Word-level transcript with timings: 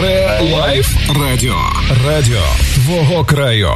Ре 0.00 0.40
Лайф 0.52 0.96
Радіо. 1.20 1.56
Радіо 2.06 2.42
твого 2.74 3.24
краю. 3.24 3.70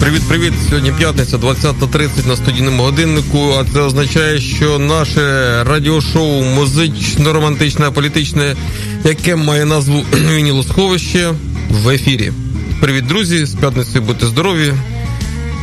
Привіт-привіт! 0.00 0.52
Сьогодні 0.68 0.92
п'ятниця, 0.92 1.36
20.30 1.36 2.28
на 2.28 2.36
студійному 2.36 2.82
годиннику. 2.82 3.54
А 3.60 3.64
це 3.72 3.80
означає, 3.80 4.40
що 4.40 4.78
наше 4.78 5.20
радіошоу 5.64 6.42
музично-романтичне, 6.42 7.90
політичне, 7.90 8.56
яке 9.04 9.36
має 9.36 9.64
назву 9.64 10.04
Вінілосховище 10.12 11.30
в 11.70 11.88
ефірі. 11.88 12.32
Привіт, 12.80 13.06
друзі! 13.06 13.46
З 13.46 13.54
п'ятницею 13.54 14.04
будьте 14.04 14.26
здорові! 14.26 14.74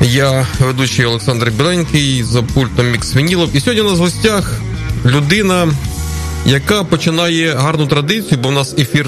Я 0.04 0.48
ведучий 0.60 1.06
Олександр 1.06 1.52
Біленький 1.58 2.24
за 2.24 2.42
пультом 2.42 2.92
Мікс 2.92 3.16
Вінілов. 3.16 3.50
І 3.54 3.60
сьогодні 3.60 3.82
у 3.82 3.90
нас 3.90 4.00
в 4.00 4.02
гостях 4.02 4.54
людина, 5.06 5.68
яка 6.46 6.84
починає 6.84 7.54
гарну 7.54 7.88
традицію, 7.88 8.40
бо 8.44 8.50
в 8.50 8.52
нас 8.52 8.76
ефір 8.78 9.08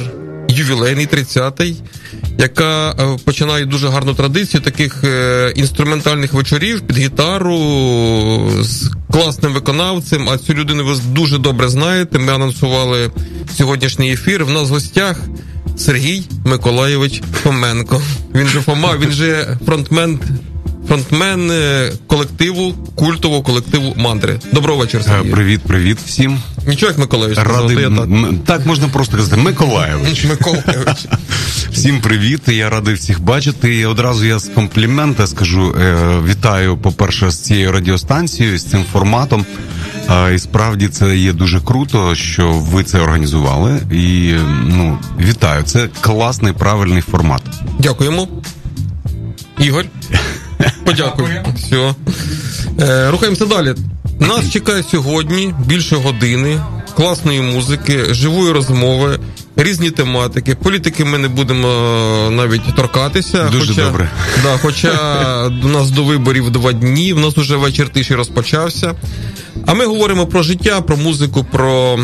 ювілейний 0.50 1.08
30-й, 1.08 1.76
яка 2.38 2.92
е, 2.92 3.18
починає 3.26 3.66
дуже 3.66 3.88
гарну 3.88 4.14
традицію 4.14 4.62
таких 4.62 5.04
е, 5.04 5.54
інструментальних 5.56 6.34
вечорів 6.34 6.82
під 6.82 6.98
гітару 6.98 7.58
з 8.62 8.92
класним 9.12 9.54
виконавцем. 9.54 10.30
А 10.30 10.38
цю 10.38 10.54
людину 10.54 10.86
ви 10.86 10.96
дуже 11.12 11.38
добре 11.38 11.70
знаєте. 11.70 12.20
Ми 12.20 12.34
анонсували 12.34 13.12
сьогоднішній 13.58 14.12
ефір. 14.12 14.46
В 14.46 14.50
нас 14.50 14.70
в 14.70 14.74
гостях. 14.74 15.20
Сергій 15.78 16.24
Миколаєвич 16.46 17.22
Фоменко. 17.44 18.02
Він 18.36 18.48
же 18.48 18.62
Фома, 18.62 18.98
він 18.98 19.12
же 19.12 19.58
фронтмен 19.66 20.20
фронтмен 20.88 21.52
е, 21.52 21.92
колективу, 22.08 22.74
культового 22.96 23.42
колективу 23.42 23.94
мандри. 23.98 24.40
Доброго 24.52 24.80
вечора, 24.80 25.04
Сергій. 25.04 25.30
Привіт, 25.32 25.62
привіт 25.62 25.98
всім. 26.06 26.40
Нічого, 26.68 26.90
як 26.92 27.00
Миколаївич. 27.00 27.38
Радий, 27.38 27.78
сказав, 27.78 27.82
я 27.82 27.90
так. 27.90 28.46
так 28.46 28.66
можна 28.66 28.88
просто 28.88 29.18
казати. 29.18 29.38
Миколаєвич. 29.38 30.26
Миколаївич. 30.30 31.08
Всім 31.72 32.02
привіт. 32.02 32.42
Я 32.48 32.70
радий 32.70 32.96
всіх 32.96 33.22
бачити. 33.22 33.76
І 33.76 33.86
одразу 33.86 34.26
я 34.26 34.40
з 34.40 34.50
комплімента 34.50 35.28
скажу 35.28 35.76
е, 35.82 35.96
вітаю, 36.30 36.78
по-перше, 36.78 37.32
з 37.32 37.40
цією 37.40 37.72
радіостанцією, 37.72 38.58
з 38.58 38.66
цим 38.66 38.86
форматом. 38.94 39.46
І 40.36 40.40
справді 40.40 40.88
це 40.88 41.18
є 41.18 41.34
дуже 41.34 41.62
круто, 41.62 42.16
що 42.16 42.52
ви 42.52 42.84
це 42.84 43.00
організували. 43.00 43.80
І 43.92 44.34
ну 44.66 44.98
вітаю. 45.20 45.64
Це 45.64 45.90
класний 46.02 46.54
правильний 46.54 47.02
формат. 47.02 47.42
Дякуємо. 47.80 48.28
Ігор. 49.60 49.86
Подякуємо. 50.86 51.56
Все. 51.56 51.96
Е, 52.82 53.12
рухаємося 53.12 53.46
далі. 53.46 53.76
Нас 54.20 54.52
чекає 54.52 54.84
сьогодні 54.84 55.54
більше 55.66 55.96
години 55.96 56.62
класної 56.96 57.42
музики, 57.42 58.14
живої 58.14 58.52
розмови, 58.52 59.20
різні 59.56 59.92
тематики. 59.92 60.56
Політики 60.56 61.06
ми 61.06 61.18
не 61.18 61.28
будемо 61.28 61.68
е, 61.68 62.30
навіть 62.30 62.76
торкатися. 62.76 63.50
Дуже 63.52 63.68
хоча, 63.68 63.86
добре. 63.86 64.10
Да, 64.44 64.58
хоча 64.62 65.48
у 65.64 65.68
нас 65.68 65.90
до 65.90 66.04
виборів 66.04 66.50
два 66.50 66.74
дні, 66.74 67.14
в 67.14 67.20
нас 67.20 67.38
уже 67.38 67.56
вечір 67.56 67.90
тиші 67.90 68.16
розпочався. 68.16 68.94
А 69.66 69.74
ми 69.74 69.86
говоримо 69.86 70.28
про 70.28 70.44
життя, 70.44 70.82
про 70.82 70.98
музику, 70.98 71.46
про 71.52 72.00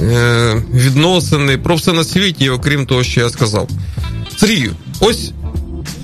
е, 0.00 0.62
відносини, 0.74 1.58
про 1.58 1.74
все 1.74 1.92
на 1.92 2.04
світі, 2.04 2.50
окрім 2.50 2.86
того, 2.86 3.04
що 3.04 3.20
я 3.20 3.30
сказав. 3.30 3.68
Сергію, 4.36 4.72
ось 5.00 5.32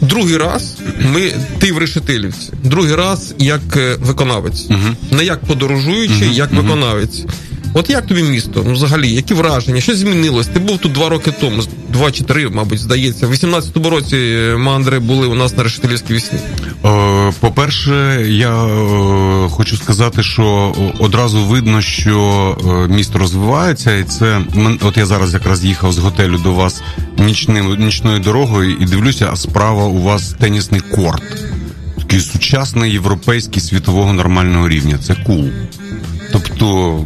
другий 0.05 0.37
раз 0.37 0.77
ми 1.13 1.33
ти 1.59 1.73
в 1.73 1.79
Решетилівці. 1.79 2.53
Другий 2.63 2.95
раз 2.95 3.35
як 3.39 3.77
е, 3.77 3.97
виконавець. 4.01 4.67
Угу. 4.71 4.97
Не 5.11 5.25
як 5.25 5.45
подорожуючий, 5.45 6.27
Мгм, 6.27 6.33
як 6.33 6.53
виконавець. 6.53 7.25
От 7.77 7.91
як 7.91 8.07
тобі 8.07 8.23
місто? 8.23 8.63
Ну, 8.67 8.73
взагалі, 8.73 9.13
які 9.13 9.35
враження? 9.35 9.81
Що 9.81 9.97
змінилось? 9.97 10.47
Ти 10.47 10.61
був 10.61 10.79
тут 10.79 10.93
два 10.93 11.09
роки 11.09 11.33
тому, 11.41 11.63
два 11.89 12.11
чи 12.11 12.25
три, 12.25 12.49
мабуть, 12.49 12.79
здається. 12.79 13.27
В 13.27 13.33
18-му 13.33 13.91
році 13.91 14.17
е, 14.17 14.57
мандри 14.57 14.99
були 14.99 15.27
у 15.27 15.35
нас 15.35 15.57
на 15.57 15.63
Решетилівській 15.63 16.15
вісні. 16.15 16.39
Е, 16.85 17.33
По-перше, 17.41 18.27
я 18.29 18.65
е, 18.65 19.49
хочу 19.49 19.77
сказати, 19.77 20.23
що 20.23 20.75
одразу 20.99 21.45
видно, 21.45 21.81
що 21.81 22.87
місто 22.91 23.19
розвивається, 23.19 23.97
і 23.97 24.05
це 24.05 24.41
от 24.83 24.97
я 24.97 25.07
зараз 25.07 25.35
якраз 25.35 25.65
їхав 25.65 25.93
з 25.93 25.99
готелю 25.99 26.39
до 26.39 26.53
вас 26.53 26.83
нічним 27.19 27.77
нічною 27.79 28.19
дорогою 28.19 28.77
і 28.81 28.85
дивлюся, 28.85 29.29
а 29.33 29.37
справа 29.37 29.85
у 29.85 30.03
вас 30.03 30.35
тенісний 30.41 30.81
корт. 30.81 31.23
Такий 31.99 32.21
сучасний 32.21 32.93
європейський 32.93 33.63
світового 33.63 34.13
нормального 34.13 34.69
рівня. 34.69 34.99
Це 34.99 35.15
кул. 35.15 35.45
Тобто. 36.33 37.05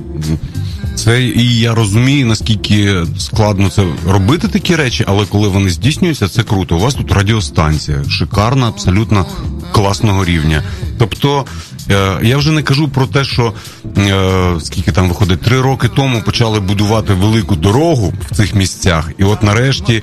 Це 1.04 1.22
і 1.22 1.58
я 1.58 1.74
розумію, 1.74 2.26
наскільки 2.26 2.96
складно 3.18 3.70
це 3.70 3.84
робити 4.06 4.48
такі 4.48 4.76
речі, 4.76 5.04
але 5.08 5.26
коли 5.26 5.48
вони 5.48 5.70
здійснюються, 5.70 6.28
це 6.28 6.42
круто. 6.42 6.76
У 6.76 6.78
вас 6.78 6.94
тут 6.94 7.12
радіостанція, 7.12 8.04
шикарна, 8.08 8.68
абсолютно 8.68 9.26
класного 9.72 10.24
рівня. 10.24 10.62
Тобто, 10.98 11.44
е, 11.90 12.18
я 12.22 12.36
вже 12.36 12.52
не 12.52 12.62
кажу 12.62 12.88
про 12.88 13.06
те, 13.06 13.24
що 13.24 13.52
е, 13.98 14.52
скільки 14.60 14.92
там 14.92 15.08
виходить, 15.08 15.40
три 15.40 15.60
роки 15.60 15.88
тому 15.96 16.22
почали 16.22 16.60
будувати 16.60 17.14
велику 17.14 17.56
дорогу 17.56 18.12
в 18.30 18.36
цих 18.36 18.54
місцях, 18.54 19.10
і 19.18 19.24
от 19.24 19.42
нарешті 19.42 20.02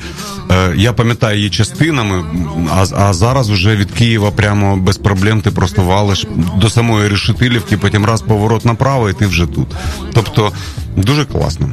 е, 0.51 0.73
я 0.75 0.93
пам'ятаю 0.93 1.37
її 1.37 1.49
частинами, 1.49 2.25
а, 2.71 2.85
а 2.97 3.13
зараз 3.13 3.49
вже 3.49 3.75
від 3.75 3.91
Києва 3.91 4.31
прямо 4.31 4.77
без 4.77 4.97
проблем 4.97 5.41
ти 5.41 5.51
просто 5.51 5.81
валиш 5.81 6.25
до 6.57 6.69
самої 6.69 7.09
Решетилівки, 7.09 7.77
потім 7.77 8.05
раз 8.05 8.21
поворот 8.21 8.65
направо, 8.65 9.09
і 9.09 9.13
ти 9.13 9.27
вже 9.27 9.45
тут. 9.45 9.67
Тобто 10.13 10.51
дуже 10.97 11.25
класно. 11.25 11.69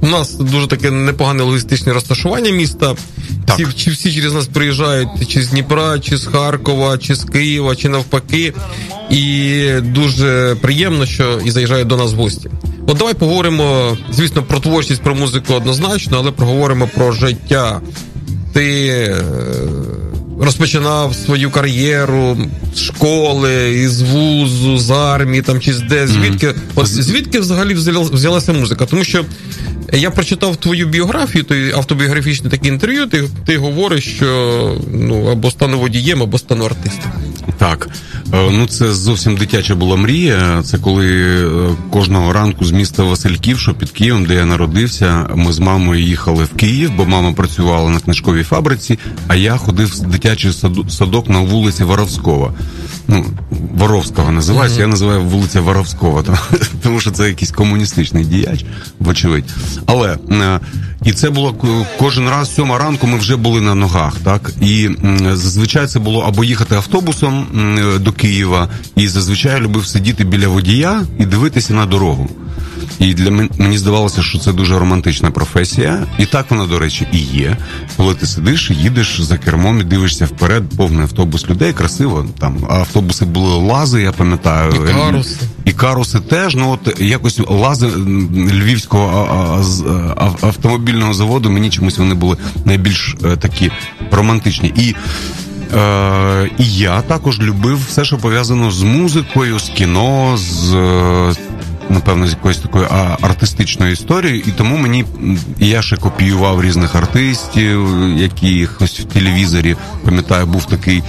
У 0.00 0.06
нас 0.06 0.34
дуже 0.34 0.66
таке 0.66 0.90
непогане 0.90 1.42
логістичне 1.42 1.92
розташування 1.92 2.50
міста. 2.50 2.94
Так. 3.44 3.58
Всі, 3.58 3.66
чи 3.76 3.90
всі 3.90 4.12
через 4.12 4.32
нас 4.32 4.46
приїжджають 4.46 5.08
чи 5.28 5.42
з 5.42 5.48
Дніпра, 5.48 5.98
чи 5.98 6.16
з 6.16 6.26
Харкова, 6.26 6.98
чи 6.98 7.14
з 7.14 7.24
Києва, 7.24 7.76
чи 7.76 7.88
навпаки. 7.88 8.52
І 9.10 9.64
дуже 9.82 10.56
приємно, 10.60 11.06
що 11.06 11.40
і 11.44 11.50
заїжджають 11.50 11.88
до 11.88 11.96
нас 11.96 12.12
в 12.12 12.16
гості. 12.16 12.50
От 12.86 12.98
давай 12.98 13.14
поговоримо, 13.14 13.96
звісно, 14.10 14.42
про 14.42 14.60
творчість, 14.60 15.02
про 15.02 15.14
музику 15.14 15.54
однозначно, 15.54 16.18
але 16.18 16.30
проговоримо 16.30 16.88
про 16.94 17.12
життя. 17.12 17.80
Ти 18.52 18.86
е, 18.88 19.22
розпочинав 20.40 21.14
свою 21.14 21.50
кар'єру 21.50 22.38
з 22.74 22.80
школи, 22.80 23.74
із 23.80 24.02
вузу, 24.02 24.78
з 24.78 24.90
армії, 24.90 25.42
там 25.42 25.60
чи 25.60 25.72
з 25.74 25.80
де, 25.80 26.06
звідки, 26.06 26.54
от 26.74 26.86
звідки 26.86 27.40
взагалі 27.40 27.74
взяла- 27.74 28.12
взялася 28.12 28.52
музика? 28.52 28.86
Тому 28.86 29.04
що 29.04 29.24
я 29.92 30.10
прочитав 30.10 30.56
твою 30.56 30.86
біографію, 30.86 31.44
той 31.44 31.72
автобіографічне 31.72 32.50
таке 32.50 32.68
інтерв'ю. 32.68 33.06
Ти, 33.06 33.24
ти 33.46 33.56
говориш, 33.56 34.04
що 34.16 34.76
ну 34.92 35.26
або 35.26 35.50
стану 35.50 35.78
водієм, 35.78 36.22
або 36.22 36.38
стану 36.38 36.64
артистом. 36.64 37.12
Так, 37.58 37.88
ну 38.32 38.66
це 38.66 38.92
зовсім 38.92 39.36
дитяча 39.36 39.74
була 39.74 39.96
мрія. 39.96 40.62
Це 40.62 40.78
коли 40.78 41.06
е, 41.46 41.76
кожного 41.90 42.32
ранку 42.32 42.64
з 42.64 42.70
міста 42.72 43.02
Васильків, 43.02 43.58
що 43.58 43.74
під 43.74 43.90
Києвом, 43.90 44.24
де 44.24 44.34
я 44.34 44.44
народився, 44.44 45.30
ми 45.34 45.52
з 45.52 45.58
мамою 45.58 46.02
їхали 46.02 46.44
в 46.44 46.48
Київ, 46.48 46.92
бо 46.96 47.06
мама 47.06 47.32
працювала 47.32 47.90
на 47.90 48.00
книжковій 48.00 48.42
фабриці, 48.42 48.98
а 49.28 49.34
я 49.34 49.56
ходив 49.56 49.88
в 49.88 50.06
дитячий 50.06 50.52
садок 50.88 51.28
на 51.28 51.40
вулиці 51.40 51.84
Воровського. 51.84 52.54
Ну, 53.08 53.24
Воровського 53.74 54.32
називається, 54.32 54.80
я 54.80 54.86
називаю 54.86 55.22
вулиця 55.22 55.60
Воровського, 55.60 56.22
тому, 56.22 56.38
тому 56.82 57.00
що 57.00 57.10
це 57.10 57.28
якийсь 57.28 57.50
комуністичний 57.50 58.24
діяч, 58.24 58.64
вочевидь. 59.00 59.54
Але 59.86 60.18
е, 60.30 60.60
і 61.04 61.12
це 61.12 61.30
було 61.30 61.54
кожен 61.98 62.28
раз 62.28 62.54
сьома 62.54 62.78
ранку. 62.78 63.06
Ми 63.06 63.18
вже 63.18 63.36
були 63.36 63.60
на 63.60 63.74
ногах, 63.74 64.14
так 64.24 64.52
і 64.60 64.90
зазвичай 65.32 65.86
це 65.86 65.98
було 65.98 66.20
або 66.20 66.44
їхати 66.44 66.74
автобусом 66.74 67.46
до 68.00 68.12
Києва, 68.12 68.68
і 68.96 69.08
зазвичай 69.08 69.52
я 69.52 69.60
любив 69.60 69.86
сидіти 69.86 70.24
біля 70.24 70.48
водія 70.48 71.02
і 71.18 71.26
дивитися 71.26 71.74
на 71.74 71.86
дорогу. 71.86 72.28
І 72.98 73.14
для 73.14 73.30
мен- 73.30 73.50
мені 73.58 73.78
здавалося, 73.78 74.22
що 74.22 74.38
це 74.38 74.52
дуже 74.52 74.78
романтична 74.78 75.30
професія, 75.30 76.06
і 76.18 76.26
так 76.26 76.46
вона, 76.50 76.66
до 76.66 76.78
речі, 76.78 77.06
і 77.12 77.18
є. 77.18 77.56
Коли 77.96 78.14
ти 78.14 78.26
сидиш, 78.26 78.70
їдеш 78.70 79.20
за 79.20 79.38
кермом 79.38 79.80
і 79.80 79.84
дивишся 79.84 80.26
вперед, 80.26 80.64
повний 80.76 81.02
автобус 81.02 81.48
людей, 81.48 81.72
красиво. 81.72 82.26
Там 82.38 82.56
автобуси 82.68 83.24
були 83.24 83.56
лази, 83.56 84.02
я 84.02 84.12
пам'ятаю, 84.12 84.72
І 84.90 84.92
каруси. 84.92 85.36
і 85.64 85.72
каруси 85.72 86.20
теж. 86.20 86.54
Ну 86.56 86.70
от 86.70 87.00
якось 87.00 87.40
лази 87.48 87.86
львівського 88.52 89.28
автомобільного 90.40 91.14
заводу. 91.14 91.50
Мені 91.50 91.70
чомусь 91.70 91.98
вони 91.98 92.14
були 92.14 92.36
найбільш 92.64 93.16
е, 93.24 93.36
такі 93.36 93.70
романтичні. 94.10 94.72
І 94.76 94.94
Е, 95.76 96.50
і 96.58 96.64
я 96.74 97.00
також 97.00 97.40
любив 97.40 97.80
все, 97.88 98.04
що 98.04 98.18
пов'язано 98.18 98.70
з 98.70 98.82
музикою, 98.82 99.58
з 99.58 99.68
кіно, 99.68 100.36
з 100.36 100.74
е, 100.74 101.34
напевно 101.90 102.26
з 102.26 102.30
якоюсь 102.30 102.58
такою 102.58 102.86
а, 102.90 103.16
артистичною 103.20 103.92
історією. 103.92 104.42
І 104.46 104.50
тому 104.50 104.76
мені 104.76 105.04
я 105.58 105.82
ще 105.82 105.96
копіював 105.96 106.62
різних 106.62 106.94
артистів, 106.94 107.88
якихось 108.16 109.00
в 109.00 109.04
телевізорі. 109.04 109.76
Пам'ятаю, 110.04 110.46
був 110.46 110.64
такий. 110.64 111.02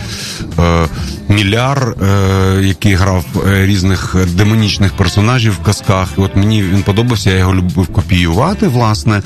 Е, 0.60 0.88
Міляр, 1.30 1.96
е, 2.04 2.62
який 2.64 2.94
грав 2.94 3.26
е, 3.48 3.66
різних 3.66 4.16
демонічних 4.34 4.94
персонажів 4.94 5.54
в 5.54 5.66
казках. 5.66 6.10
І 6.18 6.22
От 6.22 6.36
мені 6.36 6.64
він 6.64 6.84
подобався, 6.84 7.30
я 7.30 7.38
його 7.38 7.56
любив 7.56 7.88
копіювати, 7.88 8.68
власне. 8.68 9.22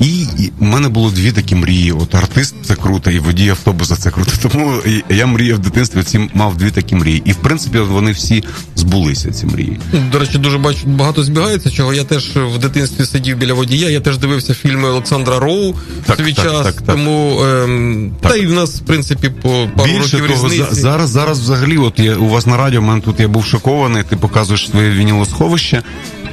І, 0.00 0.26
в 0.58 0.62
мене 0.62 0.88
було 0.88 1.10
дві 1.10 1.32
такі 1.32 1.54
мрії: 1.54 1.92
от 1.92 2.14
артист 2.14 2.54
це 2.64 2.74
круто, 2.74 3.10
і 3.10 3.18
водій 3.18 3.48
автобуса 3.48 3.96
це 3.96 4.10
круто. 4.10 4.32
Тому 4.42 4.72
я 5.10 5.26
мріяв 5.26 5.56
в 5.56 5.60
дитинстві 5.60 6.02
ці 6.02 6.30
мав 6.34 6.56
дві 6.56 6.70
такі 6.70 6.94
мрії. 6.94 7.22
І 7.24 7.32
в 7.32 7.36
принципі 7.36 7.78
вони 7.78 8.12
всі 8.12 8.44
збулися. 8.76 9.30
Ці 9.30 9.46
мрії. 9.46 9.78
До 10.12 10.18
речі, 10.18 10.38
дуже 10.38 10.58
бачу 10.58 10.86
багато 10.86 11.22
збігається. 11.22 11.70
Чого 11.70 11.94
я 11.94 12.04
теж 12.04 12.36
в 12.36 12.58
дитинстві 12.58 13.04
сидів 13.04 13.36
біля 13.36 13.54
водія. 13.54 13.90
Я 13.90 14.00
теж 14.00 14.18
дивився 14.18 14.54
фільми 14.54 14.88
Олександра 14.88 15.38
Роу 15.38 15.74
так, 16.06 16.16
свій 16.16 16.32
так, 16.32 16.44
час. 16.44 16.64
Так, 16.64 16.74
так, 16.74 16.86
тому 16.86 17.42
ем, 17.44 18.12
та 18.20 18.36
й 18.36 18.46
в 18.46 18.52
нас 18.52 18.76
в 18.76 18.80
принципі 18.80 19.30
по 19.42 19.68
пару 19.76 19.92
Більше 19.92 20.18
років 20.18 20.36
того, 20.36 20.48
різниці. 20.48 20.80
зараз 20.80 21.10
зараз 21.10 21.40
взагалі, 21.40 21.76
от 21.78 21.98
я 21.98 22.16
у 22.16 22.28
вас 22.28 22.46
на 22.46 22.56
радіо, 22.56 22.80
в 22.80 22.84
мене 22.84 23.00
тут 23.00 23.20
я 23.20 23.28
був 23.28 23.44
шокований. 23.44 24.02
Ти 24.02 24.16
показуєш 24.16 24.70
своє 24.70 24.90
вінілосховище. 24.90 25.82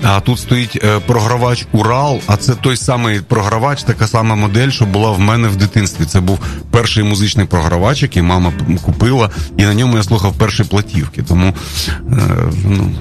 А 0.07 0.19
тут 0.19 0.39
стоїть 0.39 0.79
е, 0.83 0.99
програвач 0.99 1.67
Урал, 1.71 2.21
а 2.27 2.37
це 2.37 2.55
той 2.55 2.77
самий 2.77 3.21
програвач, 3.21 3.83
така 3.83 4.07
сама 4.07 4.35
модель, 4.35 4.69
що 4.69 4.85
була 4.85 5.11
в 5.11 5.19
мене 5.19 5.47
в 5.47 5.55
дитинстві. 5.55 6.05
Це 6.05 6.19
був 6.19 6.39
перший 6.71 7.03
музичний 7.03 7.45
програвач, 7.45 8.01
який 8.01 8.21
мама 8.21 8.53
купила, 8.81 9.29
і 9.57 9.63
на 9.63 9.73
ньому 9.73 9.97
я 9.97 10.03
слухав 10.03 10.33
перші 10.37 10.63
платівки. 10.63 11.23
Тому 11.23 11.53
е, 11.87 12.13
ну. 12.65 12.91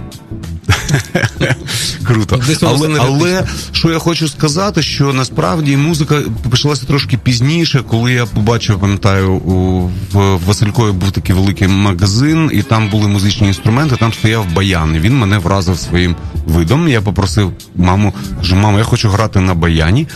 Круто. 2.05 2.41
Але, 2.63 2.99
але 2.99 3.45
що 3.73 3.91
я 3.91 3.99
хочу 3.99 4.29
сказати, 4.29 4.83
що 4.83 5.13
насправді 5.13 5.77
музика 5.77 6.23
почалася 6.51 6.87
трошки 6.87 7.17
пізніше, 7.19 7.85
коли 7.89 8.13
я 8.13 8.27
побачив, 8.27 8.81
пам'ятаю, 8.81 9.33
у, 9.33 9.91
в 10.13 10.39
Василькові 10.47 10.93
був 10.93 11.13
такий 11.13 11.35
великий 11.35 11.69
магазин, 11.69 12.51
і 12.53 12.63
там 12.63 12.91
були 12.91 13.09
музичні 13.09 13.49
інструменти, 13.49 13.97
там 13.97 14.13
стояв 14.13 14.53
баян. 14.53 14.95
і 14.95 14.99
Він 14.99 15.19
мене 15.19 15.39
вразив 15.39 15.79
своїм 15.79 16.17
видом. 16.47 16.89
Я 16.89 17.01
попросив 17.01 17.53
маму, 17.77 18.15
кажу, 18.37 18.57
мама, 18.57 18.79
я 18.79 18.85
хочу 18.85 19.09
грати 19.09 19.41
на 19.41 19.55
баяні. 19.55 20.07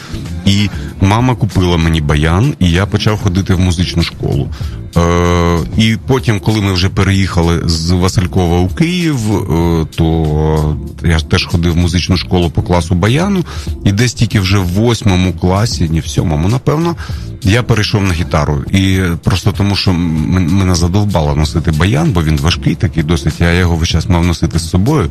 І 0.48 0.70
мама 1.00 1.34
купила 1.34 1.76
мені 1.76 2.00
баян, 2.00 2.54
і 2.58 2.70
я 2.70 2.86
почав 2.86 3.20
ходити 3.20 3.54
в 3.54 3.60
музичну 3.60 4.02
школу. 4.02 4.48
Е, 4.96 5.58
І 5.76 5.96
потім, 6.06 6.40
коли 6.40 6.60
ми 6.60 6.72
вже 6.72 6.88
переїхали 6.88 7.62
з 7.64 7.90
Василькова 7.90 8.58
у 8.58 8.68
Київ, 8.68 9.16
е, 9.36 9.86
то 9.96 10.76
я 11.04 11.18
теж 11.18 11.46
ходив 11.46 11.72
в 11.72 11.76
музичну 11.76 12.16
школу 12.16 12.50
по 12.50 12.62
класу 12.62 12.94
баяну, 12.94 13.44
і 13.84 13.92
десь 13.92 14.14
тільки 14.14 14.40
вже 14.40 14.58
в 14.58 14.66
восьмому 14.66 15.32
класі, 15.32 15.88
ні 15.90 16.00
в 16.00 16.06
сьомому, 16.06 16.48
напевно, 16.48 16.96
я 17.42 17.62
перейшов 17.62 18.02
на 18.02 18.14
гітару. 18.14 18.64
І 18.70 19.00
просто 19.24 19.52
тому, 19.52 19.76
що 19.76 19.92
мене 19.92 20.74
задовбало 20.74 21.36
носити 21.36 21.70
баян, 21.70 22.10
бо 22.10 22.22
він 22.22 22.36
важкий, 22.36 22.74
такий 22.74 23.02
досить. 23.02 23.40
Я 23.40 23.52
його 23.52 23.76
весь 23.76 23.88
час 23.88 24.08
мав 24.08 24.24
носити 24.24 24.58
з 24.58 24.68
собою. 24.68 25.10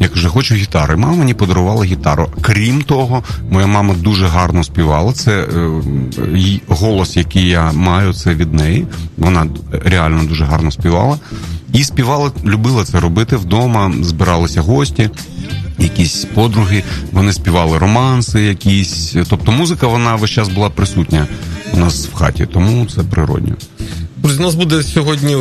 Я 0.00 0.08
кажу, 0.08 0.30
хочу 0.30 0.54
гітари. 0.54 0.96
Мама 0.96 1.14
мені 1.14 1.34
подарувала 1.34 1.84
гітару. 1.84 2.28
Крім 2.40 2.82
того, 2.82 3.22
моя 3.50 3.66
мама 3.66 3.94
дуже 3.94 4.26
гарно 4.26 4.64
співала. 4.64 4.77
Це 5.14 5.32
е, 5.32 6.60
голос, 6.68 7.16
який 7.16 7.48
я 7.48 7.72
маю, 7.72 8.12
це 8.12 8.34
від 8.34 8.54
неї. 8.54 8.86
Вона 9.16 9.46
реально 9.72 10.24
дуже 10.24 10.44
гарно 10.44 10.70
співала. 10.70 11.18
І 11.72 11.84
співала, 11.84 12.30
любила 12.44 12.84
це 12.84 13.00
робити 13.00 13.36
вдома. 13.36 13.92
Збиралися 14.02 14.60
гості, 14.60 15.10
якісь 15.78 16.24
подруги. 16.34 16.82
Вони 17.12 17.32
співали 17.32 17.78
романси, 17.78 18.40
якісь. 18.42 19.16
Тобто, 19.28 19.52
музика 19.52 19.86
вона 19.86 20.16
весь 20.16 20.30
час 20.30 20.48
була 20.48 20.70
присутня 20.70 21.26
у 21.72 21.76
нас 21.76 22.06
в 22.06 22.14
хаті, 22.14 22.46
тому 22.52 22.86
це 22.86 23.02
природньо. 23.02 23.54
Друзі, 24.16 24.38
у 24.38 24.42
нас 24.42 24.54
буде 24.54 24.82
сьогодні 24.82 25.36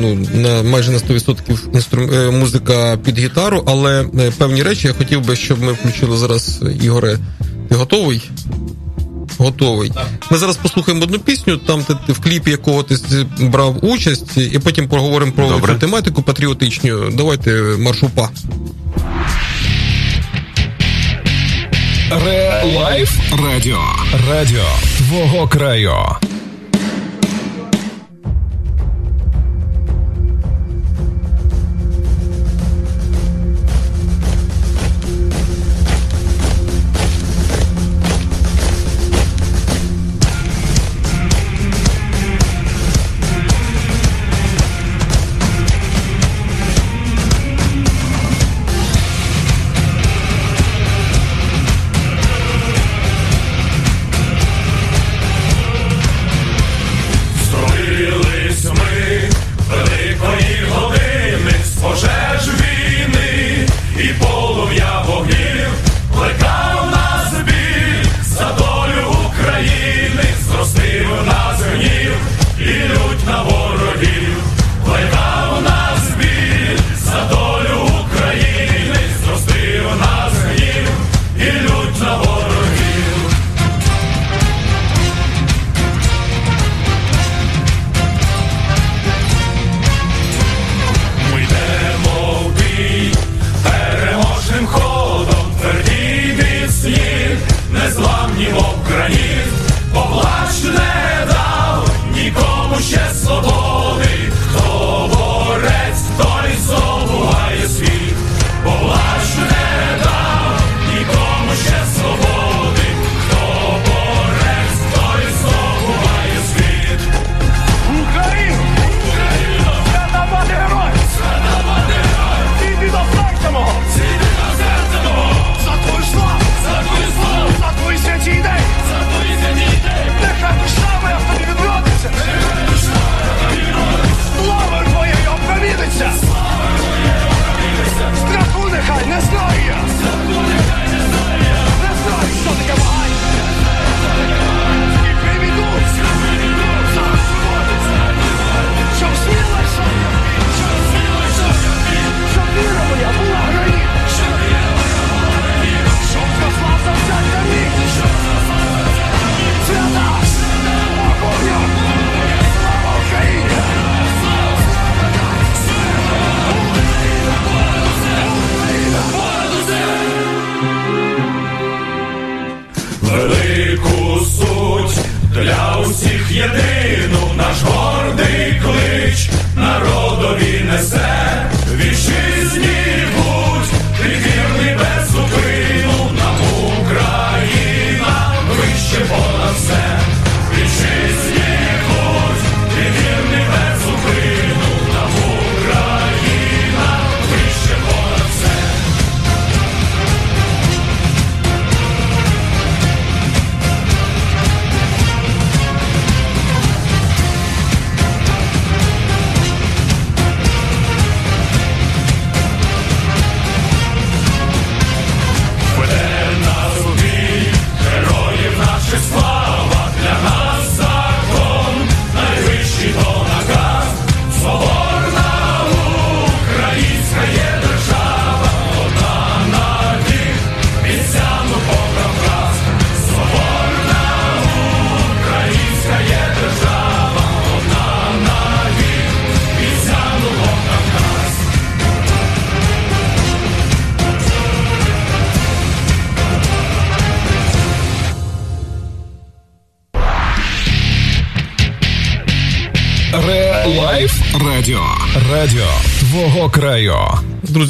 ну 0.00 0.26
на 0.34 0.62
майже 0.62 0.90
на 0.90 0.98
100% 0.98 1.74
інстру... 1.74 2.08
музика 2.32 2.98
під 3.04 3.18
гітару, 3.18 3.62
але 3.66 4.04
певні 4.38 4.62
речі 4.62 4.86
я 4.88 4.94
хотів 4.94 5.26
би, 5.26 5.36
щоб 5.36 5.62
ми 5.62 5.72
включили 5.72 6.16
зараз 6.16 6.60
Ігоре. 6.82 7.18
Ти 7.68 7.74
готовий? 7.74 8.30
Готовий. 9.38 9.92
Ми 10.30 10.38
зараз 10.38 10.56
послухаємо 10.56 11.04
одну 11.04 11.18
пісню, 11.18 11.56
там 11.56 11.84
ти 12.06 12.12
в 12.12 12.20
кліпі 12.20 12.50
якого 12.50 12.82
ти 12.82 12.96
брав 13.40 13.84
участь, 13.84 14.36
і 14.36 14.58
потім 14.58 14.88
поговоримо 14.88 15.32
про 15.32 15.48
Добре. 15.48 15.72
цю 15.74 15.78
тематику 15.80 16.22
патріотичну. 16.22 17.10
Давайте 17.10 17.50
маршупа. 17.78 18.28
Ре-лайф 22.24 23.10
радіо. 23.44 23.78
Радіо 24.30 24.64
твого 24.98 25.48
краю. 25.48 25.94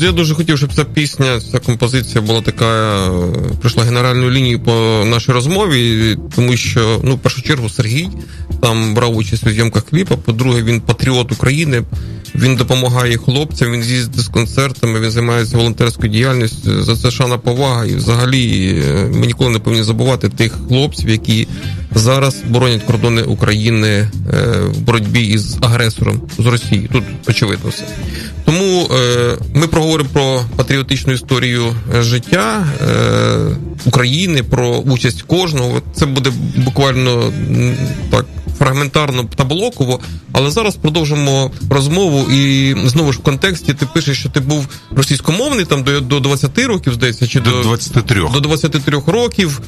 Я 0.07 0.13
дуже 0.13 0.35
хотів, 0.35 0.59
щоб 0.59 0.75
ця 0.75 0.85
пісня, 0.85 1.41
ця 1.53 1.59
композиція 1.59 2.21
була 2.21 2.41
така, 2.41 2.65
е, 2.65 3.11
пройшла 3.61 3.85
генеральною 3.85 4.31
лінією 4.31 4.61
по 4.61 5.05
нашій 5.07 5.33
розмові, 5.33 6.17
тому 6.37 6.57
що, 6.57 7.01
ну, 7.05 7.15
в 7.15 7.19
першу 7.19 7.43
чергу, 7.43 7.69
Сергій 7.69 8.09
там 8.63 8.95
брав 8.95 9.17
участь 9.17 9.47
у 9.47 9.51
зйомках 9.51 9.85
кліпа. 9.85 10.17
По-друге, 10.17 10.63
він 10.63 10.81
патріот 10.81 11.33
України. 11.33 11.83
Він 12.35 12.57
допомагає 12.57 13.17
хлопцям, 13.17 13.73
він 13.73 13.83
їздить 13.83 14.21
з 14.21 14.29
концертами, 14.29 15.01
він 15.01 15.11
займається 15.11 15.57
волонтерською 15.57 16.13
діяльністю. 16.13 16.83
За 16.83 16.97
це 16.97 17.11
шана 17.11 17.39
повага. 17.39 17.87
І 17.87 17.95
взагалі 17.95 18.75
е, 18.89 19.11
ми 19.15 19.27
ніколи 19.27 19.51
не 19.51 19.59
повинні 19.59 19.85
забувати 19.85 20.29
тих 20.29 20.53
хлопців, 20.69 21.09
які 21.09 21.49
зараз 21.95 22.37
боронять 22.49 22.83
кордони 22.83 23.23
України 23.23 23.89
е, 23.89 24.09
в 24.67 24.81
боротьбі 24.81 25.21
із 25.21 25.57
агресором 25.61 26.21
з 26.39 26.47
Росії. 26.47 26.89
Тут 26.93 27.05
очевидно 27.29 27.71
все. 27.71 27.85
Е, 28.93 29.37
ми 29.55 29.67
проговоримо 29.69 30.11
про 30.13 30.41
патріотичну 30.57 31.13
історію 31.13 31.77
життя 31.99 32.67
України, 33.85 34.43
про 34.43 34.69
участь 34.69 35.23
кожного. 35.23 35.83
Це 35.95 36.07
буде 36.07 36.33
буквально 36.57 37.33
так 38.11 38.25
фрагментарно 38.63 39.25
та 39.37 39.45
блоково, 39.45 40.01
але 40.33 40.51
зараз 40.51 40.77
продовжимо 40.77 41.51
розмову. 41.71 42.31
І 42.31 42.75
знову 42.85 43.13
ж 43.13 43.19
в 43.19 43.23
контексті 43.23 43.75
ти 43.75 43.87
пишеш, 43.87 44.19
що 44.19 44.29
ти 44.29 44.41
був 44.41 44.67
російськомовний 44.91 45.65
там 45.65 45.83
до 45.83 46.01
до 46.01 46.21
20 46.21 46.59
років, 46.59 46.95
здається, 46.95 47.27
чи 47.27 47.41
до 47.41 47.63
23 47.63 48.23
до 48.33 48.41
23 48.41 49.03
років, 49.07 49.61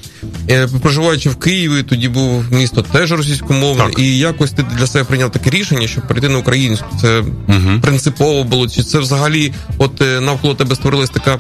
е, 0.50 0.68
проживаючи 0.82 1.30
в 1.30 1.36
Києві, 1.36 1.82
тоді 1.82 2.08
був 2.08 2.44
місто 2.52 2.82
теж 2.82 3.12
російськомовне, 3.12 3.84
так. 3.84 3.98
і 3.98 4.18
якось 4.18 4.50
ти 4.50 4.64
для 4.78 4.86
себе 4.86 5.04
прийняв 5.04 5.30
таке 5.30 5.50
рішення, 5.50 5.88
щоб 5.88 6.08
перейти 6.08 6.28
на 6.28 6.38
українську. 6.38 6.86
Це 7.00 7.20
угу. 7.48 7.80
принципово 7.82 8.44
було. 8.44 8.68
Чи 8.68 8.82
це 8.82 8.98
взагалі, 8.98 9.52
от 9.78 10.02
е, 10.02 10.20
навколо 10.20 10.54
тебе 10.54 10.74
створилась 10.74 11.10
така 11.10 11.38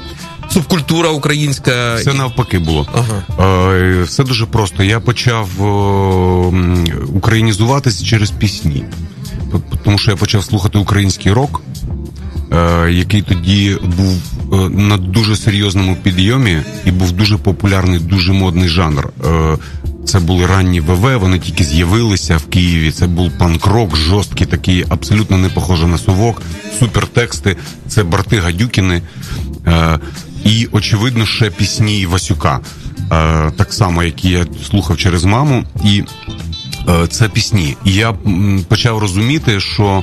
субкультура 0.54 1.08
українська. 1.08 1.94
Все 1.94 2.12
навпаки 2.12 2.58
було. 2.58 2.86
Ага. 2.94 3.74
Е, 3.74 4.02
все 4.02 4.24
дуже 4.24 4.46
просто. 4.46 4.82
Я 4.82 5.00
почав 5.00 5.48
українізуватися 7.14 8.04
через 8.04 8.30
пісні, 8.30 8.84
тому 9.84 9.98
що 9.98 10.10
я 10.10 10.16
почав 10.16 10.44
слухати 10.44 10.78
український 10.78 11.32
рок, 11.32 11.62
е, 12.52 12.90
який 12.90 13.22
тоді 13.22 13.76
був 13.96 14.18
е, 14.52 14.68
на 14.68 14.96
дуже 14.96 15.36
серйозному 15.36 15.96
підйомі 16.02 16.58
і 16.84 16.90
був 16.90 17.12
дуже 17.12 17.36
популярний, 17.36 17.98
дуже 17.98 18.32
модний 18.32 18.68
жанр. 18.68 19.08
Це 20.06 20.20
були 20.20 20.46
ранні 20.46 20.80
ВВ, 20.80 21.18
вони 21.18 21.38
тільки 21.38 21.64
з'явилися 21.64 22.36
в 22.36 22.44
Києві. 22.44 22.90
Це 22.90 23.06
був 23.06 23.30
панк-рок, 23.38 23.96
жорсткий, 23.96 24.46
такий, 24.46 24.84
абсолютно 24.88 25.38
не 25.38 25.48
похожий 25.48 25.88
на 25.88 25.98
совок, 25.98 26.42
супертексти. 26.78 27.56
Це 27.88 28.02
брати 28.02 28.38
Гадюкіни 28.38 29.02
і, 30.44 30.68
очевидно, 30.72 31.26
ще 31.26 31.50
пісні 31.50 32.06
Васюка, 32.06 32.60
е, 33.12 33.50
так 33.56 33.72
само, 33.72 34.02
які 34.02 34.30
я 34.30 34.46
слухав 34.70 34.96
через 34.96 35.24
маму, 35.24 35.64
і 35.84 36.04
е, 36.88 37.06
це 37.06 37.28
пісні. 37.28 37.76
І 37.84 37.92
я 37.92 38.14
почав 38.68 38.98
розуміти, 38.98 39.60
що 39.60 40.02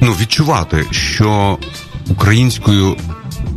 ну 0.00 0.12
відчувати, 0.12 0.84
що 0.90 1.58
українською. 2.08 2.96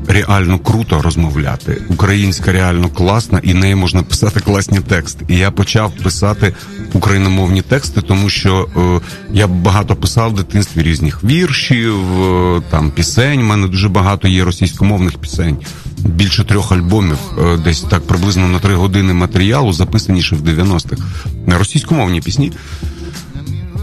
Реально 0.09 0.59
круто 0.59 1.01
розмовляти, 1.01 1.81
українська 1.89 2.51
реально 2.51 2.89
класна, 2.89 3.39
і 3.43 3.53
нею 3.53 3.77
можна 3.77 4.03
писати 4.03 4.39
класні 4.39 4.79
тексти. 4.79 5.25
І 5.27 5.37
я 5.37 5.51
почав 5.51 5.91
писати 5.91 6.53
україномовні 6.93 7.61
тексти, 7.61 8.01
тому 8.01 8.29
що 8.29 8.67
е, 8.77 9.07
я 9.33 9.47
багато 9.47 9.95
писав 9.95 10.31
в 10.31 10.35
дитинстві 10.35 10.81
різних 10.83 11.23
віршів, 11.23 12.21
е, 12.21 12.61
там 12.69 12.91
пісень. 12.91 13.41
У 13.41 13.43
мене 13.43 13.67
дуже 13.67 13.89
багато 13.89 14.27
є 14.27 14.43
російськомовних 14.43 15.17
пісень 15.17 15.57
більше 15.97 16.43
трьох 16.43 16.71
альбомів, 16.71 17.17
е, 17.39 17.57
десь 17.57 17.81
так 17.81 18.07
приблизно 18.07 18.47
на 18.47 18.59
три 18.59 18.75
години 18.75 19.13
матеріалу, 19.13 19.73
записані 19.73 20.21
ще 20.21 20.35
в 20.35 20.41
90-х. 20.41 21.01
на 21.47 21.57
російськомовні 21.57 22.21
пісні. 22.21 22.51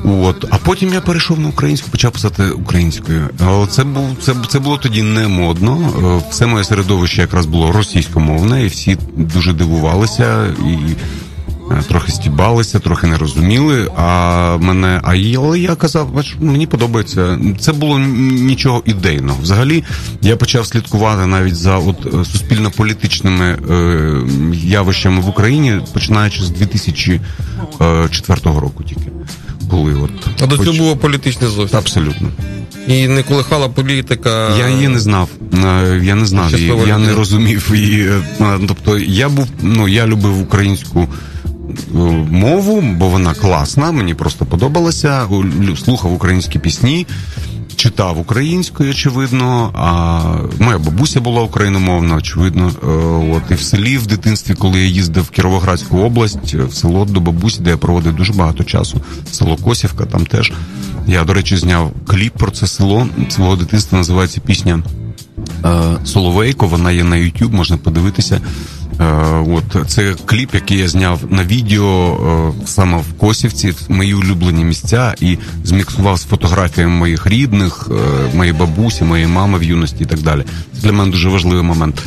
От, 0.04 0.44
а 0.50 0.58
потім 0.58 0.92
я 0.92 1.00
перейшов 1.00 1.40
на 1.40 1.48
українську, 1.48 1.90
почав 1.90 2.12
писати 2.12 2.50
українською. 2.50 3.28
Це 3.70 3.84
був 3.84 4.16
це 4.22 4.34
це 4.48 4.58
було 4.58 4.76
тоді 4.76 5.02
не 5.02 5.28
модно. 5.28 5.92
Е, 6.24 6.30
все 6.30 6.46
моє 6.46 6.64
середовище 6.64 7.20
якраз 7.20 7.46
було 7.46 7.72
російськомовне, 7.72 8.64
і 8.64 8.66
всі 8.66 8.98
дуже 9.16 9.52
дивувалися 9.52 10.46
і 10.46 10.78
трохи 11.88 12.12
стібалися, 12.12 12.78
трохи 12.78 13.06
не 13.06 13.18
розуміли. 13.18 13.90
А 13.96 14.56
мене, 14.60 15.00
а 15.04 15.14
але 15.36 15.58
я 15.58 15.74
казав, 15.74 16.12
бач, 16.12 16.36
мені 16.40 16.66
подобається. 16.66 17.38
Це 17.60 17.72
було 17.72 17.98
нічого 17.98 18.82
ідейного. 18.86 19.38
Взагалі, 19.42 19.84
я 20.22 20.36
почав 20.36 20.66
слідкувати 20.66 21.26
навіть 21.26 21.56
за 21.56 21.78
от 21.78 22.06
е, 22.06 22.24
суспільно-політичними 22.24 23.44
е, 23.44 23.58
явищами 24.52 25.20
в 25.20 25.28
Україні, 25.28 25.80
починаючи 25.92 26.44
з 26.44 26.50
2004 26.50 28.40
е, 28.46 28.60
року, 28.60 28.84
тільки 28.84 29.10
коли 29.70 29.94
от 29.94 30.10
а 30.42 30.46
до 30.46 30.58
цього 30.58 30.78
було 30.78 30.96
політичне 30.96 31.48
зовсім. 31.48 31.78
Абсолютно. 31.78 32.28
І 32.88 33.08
не 33.08 33.22
колихала 33.22 33.68
політика. 33.68 34.56
Я 34.58 34.68
її 34.68 34.88
не 34.88 34.98
знав. 34.98 35.28
Я 36.02 36.14
не 36.14 36.26
знав 36.26 36.52
її, 36.54 36.72
я 36.86 36.98
не 36.98 37.14
розумів 37.14 37.70
її. 37.74 38.10
Тобто 38.68 38.98
я 38.98 39.28
був, 39.28 39.48
ну 39.62 39.88
я 39.88 40.06
любив 40.06 40.40
українську 40.42 41.08
мову, 42.30 42.80
бо 42.80 43.08
вона 43.08 43.34
класна, 43.34 43.92
мені 43.92 44.14
просто 44.14 44.44
подобалася. 44.44 45.28
Слухав 45.84 46.12
українські 46.12 46.58
пісні, 46.58 47.06
читав 47.76 48.18
українською, 48.18 48.90
очевидно. 48.90 49.70
А 49.74 50.22
моя 50.64 50.78
бабуся 50.78 51.20
була 51.20 51.42
україномовна, 51.42 52.14
очевидно. 52.16 52.72
Е, 52.82 52.86
от 53.36 53.42
і 53.50 53.54
в 53.54 53.60
селі 53.60 53.98
в 53.98 54.06
дитинстві, 54.06 54.54
коли 54.54 54.80
я 54.80 54.86
їздив 54.86 55.24
в 55.24 55.30
Кіровоградську 55.30 55.98
область, 55.98 56.54
в 56.54 56.74
село 56.74 57.04
до 57.04 57.20
бабусі, 57.20 57.60
де 57.62 57.70
я 57.70 57.76
проводив 57.76 58.16
дуже 58.16 58.32
багато 58.32 58.64
часу. 58.64 59.00
Село 59.32 59.56
Косівка, 59.56 60.04
там 60.04 60.26
теж. 60.26 60.52
Я, 61.06 61.24
до 61.24 61.34
речі, 61.34 61.56
зняв 61.56 61.92
кліп 62.06 62.32
про 62.32 62.50
це 62.50 62.66
село. 62.66 63.06
Свого 63.28 63.56
дитинства 63.56 63.98
називається 63.98 64.40
пісня 64.40 64.82
е, 64.86 65.03
Соловейко. 66.04 66.66
Вона 66.66 66.92
є 66.92 67.04
на 67.04 67.16
YouTube, 67.16 67.52
можна 67.52 67.76
подивитися. 67.76 68.40
Е, 69.00 69.04
от 69.48 69.90
це 69.90 70.14
кліп, 70.26 70.54
який 70.54 70.78
я 70.78 70.88
зняв 70.88 71.20
на 71.30 71.44
відео 71.44 72.16
е, 72.60 72.66
саме 72.66 72.98
в 72.98 73.12
Косівці, 73.18 73.74
мої 73.88 74.14
улюблені 74.14 74.64
місця, 74.64 75.14
і 75.20 75.38
зміксував 75.64 76.16
з 76.18 76.24
фотографіями 76.24 76.94
моїх 76.94 77.26
рідних, 77.26 77.90
е, 77.90 78.36
моєї 78.36 78.56
бабусі, 78.56 79.04
моєї 79.04 79.28
мами 79.28 79.58
в 79.58 79.62
юності 79.62 80.02
і 80.02 80.06
так 80.06 80.20
далі. 80.20 80.44
Це 80.74 80.80
для 80.80 80.92
мене 80.92 81.10
дуже 81.10 81.28
важливий 81.28 81.62
момент. 81.62 82.02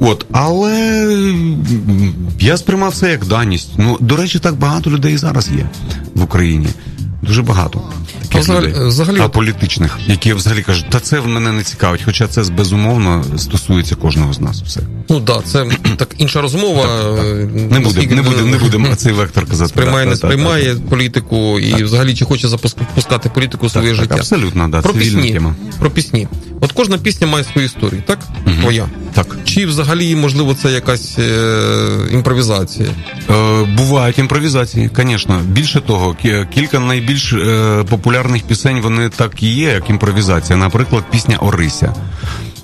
От, 0.00 0.26
але 0.32 1.06
я 2.40 2.56
сприймав 2.56 2.94
це 2.94 3.10
як 3.10 3.26
даність. 3.26 3.70
Ну 3.78 3.96
до 4.00 4.16
речі, 4.16 4.38
так 4.38 4.54
багато 4.54 4.90
людей 4.90 5.16
зараз 5.16 5.50
є 5.56 5.66
в 6.14 6.22
Україні. 6.22 6.68
Дуже 7.22 7.42
багато 7.42 7.82
таких 8.22 8.40
взагалі, 8.40 8.66
людей, 8.66 8.86
взагалі... 8.86 9.20
аполітичних, 9.20 9.98
які 10.06 10.32
взагалі 10.32 10.62
кажуть, 10.62 10.86
та 10.90 11.00
це 11.00 11.20
в 11.20 11.26
мене 11.26 11.52
не 11.52 11.62
цікавить, 11.62 12.02
хоча 12.04 12.26
це 12.26 12.42
безумовно 12.42 13.24
стосується 13.36 13.94
кожного 13.94 14.32
з 14.32 14.40
нас. 14.40 14.62
Все 14.62 14.80
ну 15.08 15.20
да, 15.20 15.40
це 15.44 15.66
так 15.96 16.14
інша 16.18 16.40
розмова. 16.40 16.82
Так, 16.82 17.26
так. 17.26 17.72
Не 17.72 17.80
будемо 17.80 18.14
не 18.14 18.22
буде, 18.22 18.42
не 18.42 18.58
будемо 18.58 18.94
цей 18.96 19.12
вектор 19.12 19.46
казати. 19.46 19.68
Сприймає, 19.68 20.06
не 20.06 20.16
сприймає 20.16 20.74
політику 20.74 21.60
і 21.60 21.84
взагалі 21.84 22.14
чи 22.14 22.24
хоче 22.24 22.48
запускати 22.48 23.30
політику 23.34 23.66
в 23.66 23.70
своє 23.70 23.94
життя. 23.94 24.14
Абсолютно, 24.14 24.68
да, 24.68 24.80
про 24.80 24.94
пісні. 24.94 25.32
Тема. 25.32 25.54
Про 25.78 25.90
пісні. 25.90 26.28
От 26.60 26.72
кожна 26.72 26.98
пісня 26.98 27.26
має 27.26 27.44
свою 27.44 27.66
історію, 27.66 28.02
так? 28.06 28.18
Угу. 28.46 28.54
Твоя. 28.60 28.86
Так. 29.14 29.36
Чи 29.44 29.66
взагалі 29.66 30.16
можливо 30.16 30.54
це 30.54 30.72
якась 30.72 31.18
е, 31.18 31.88
імпровізація? 32.12 32.88
Е, 33.30 33.64
Бувають 33.76 34.18
імпровізації, 34.18 34.90
звісно. 34.96 35.40
Більше 35.44 35.80
того, 35.80 36.16
кілька 36.54 36.78
найбільш 37.08 37.32
е, 37.32 37.84
популярних 37.90 38.42
пісень 38.42 38.80
вони 38.80 39.08
так 39.08 39.42
і 39.42 39.54
є, 39.54 39.70
як 39.70 39.90
імпровізація. 39.90 40.58
Наприклад, 40.58 41.04
пісня 41.10 41.36
Орися. 41.36 41.94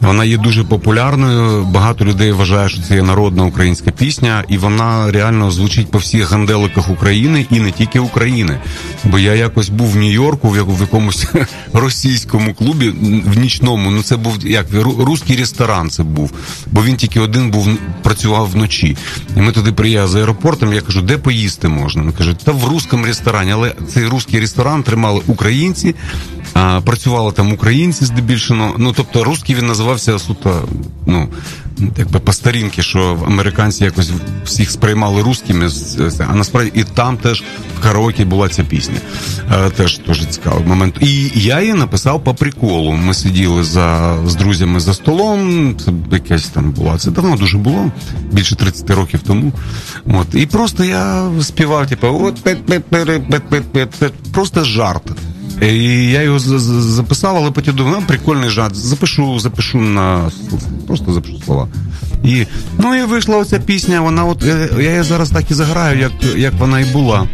Вона 0.05 0.25
є 0.25 0.37
дуже 0.37 0.65
популярною. 0.65 1.65
Багато 1.65 2.05
людей 2.05 2.33
вважає, 2.33 2.69
що 2.69 2.83
це 2.83 2.95
є 2.95 3.03
народна 3.03 3.45
українська 3.45 3.91
пісня, 3.91 4.45
і 4.49 4.59
вона 4.59 5.11
реально 5.11 5.51
звучить 5.51 5.91
по 5.91 5.99
всіх 5.99 6.31
ганделиках 6.31 6.91
України 6.91 7.47
і 7.51 7.61
не 7.61 7.71
тільки 7.71 7.99
України. 7.99 8.59
Бо 9.05 9.19
я 9.19 9.35
якось 9.35 9.69
був 9.69 9.91
в 9.91 9.97
Нью-Йорку, 9.97 10.51
в 10.51 10.81
якомусь 10.81 11.27
російському 11.73 12.55
клубі 12.55 12.89
в 13.27 13.39
нічному. 13.39 13.91
Ну 13.91 14.03
це 14.03 14.17
був 14.17 14.47
як 14.47 14.67
русський 14.99 15.37
ресторан. 15.37 15.91
Це 15.91 16.03
був, 16.03 16.33
бо 16.73 16.85
він 16.85 16.97
тільки 16.97 17.21
один 17.21 17.51
був 17.51 17.69
працював 18.03 18.51
вночі. 18.51 18.97
І 19.37 19.41
ми 19.41 19.53
туди 19.53 19.73
приїхали 19.73 20.09
з 20.09 20.15
аеропортом. 20.15 20.73
Я 20.73 20.81
кажу, 20.81 21.03
де 21.03 21.19
поїсти 21.19 21.69
можна? 21.69 22.03
Вони 22.03 22.15
кажуть, 22.15 22.39
та 22.45 22.53
в 22.53 22.65
русскому 22.69 23.07
ресторані, 23.07 23.53
але 23.53 23.75
цей 23.95 24.07
русський 24.07 24.41
ресторан 24.41 24.83
тримали 24.83 25.21
українці. 25.27 25.95
А, 26.55 26.81
Працювали 26.81 27.33
там 27.33 27.53
українці 27.53 28.05
здебільшого. 28.05 28.75
Ну 28.79 28.93
тобто, 28.97 29.25
русський 29.25 29.55
він 29.55 29.67
називав 29.67 29.94
співався 29.99 30.27
суто, 30.27 30.69
ну 31.07 31.29
якби 31.97 32.21
по 32.21 32.33
старінки, 32.33 32.83
що 32.83 33.19
американці 33.27 33.85
якось 33.85 34.11
всіх 34.45 34.71
сприймали 34.71 35.23
русскими, 35.23 35.69
а 36.29 36.35
насправді 36.35 36.73
і 36.75 36.85
там 36.85 37.17
теж 37.17 37.43
в 37.79 37.83
караоке 37.83 38.25
була 38.25 38.49
ця 38.49 38.65
пісня. 38.65 38.97
Е, 39.53 39.71
теж 39.71 40.01
дуже 40.07 40.25
цікавий 40.25 40.65
момент. 40.65 40.95
І 41.01 41.31
я 41.35 41.61
її 41.61 41.75
написав 41.75 42.25
по 42.25 42.35
приколу. 42.35 42.93
Ми 42.93 43.15
сиділи 43.15 43.65
за 43.65 44.19
з 44.27 44.35
друзями 44.35 44.81
за 44.81 44.95
столом. 44.95 45.77
Це 45.85 45.93
якась 46.13 46.49
там 46.49 46.71
була. 46.71 46.99
Це 46.99 47.11
давно 47.11 47.37
дуже 47.37 47.59
було, 47.59 47.93
більше 48.33 48.57
30 48.57 48.91
років 48.91 49.21
тому. 49.27 49.53
От 50.07 50.27
і 50.35 50.47
просто 50.47 50.85
я 50.85 51.31
співав, 51.43 51.87
типу, 51.87 52.07
от 52.07 52.43
просто 54.33 54.65
жарт. 54.65 55.03
І 55.63 56.11
я 56.11 56.23
його 56.23 56.39
записав, 56.39 57.37
але 57.37 57.51
потім 57.51 57.75
думав, 57.75 57.97
ну, 58.01 58.07
прикольний 58.07 58.51
жанр. 58.51 58.75
Запишу, 58.75 59.39
запишу 59.39 59.79
на 59.79 60.31
просто 60.87 61.13
запишу 61.13 61.41
слова. 61.45 61.69
І 62.25 62.47
ну 62.79 62.95
і 62.95 63.05
вийшла 63.05 63.37
оця 63.37 63.59
пісня. 63.59 64.01
Вона 64.01 64.25
от 64.25 64.43
я 64.79 64.91
її 64.91 65.03
зараз 65.03 65.31
так 65.31 65.51
і 65.51 65.55
заграю, 65.55 65.99
як, 65.99 66.13
як 66.37 66.55
вона 66.55 66.81
і 66.81 66.85
була. 66.85 67.29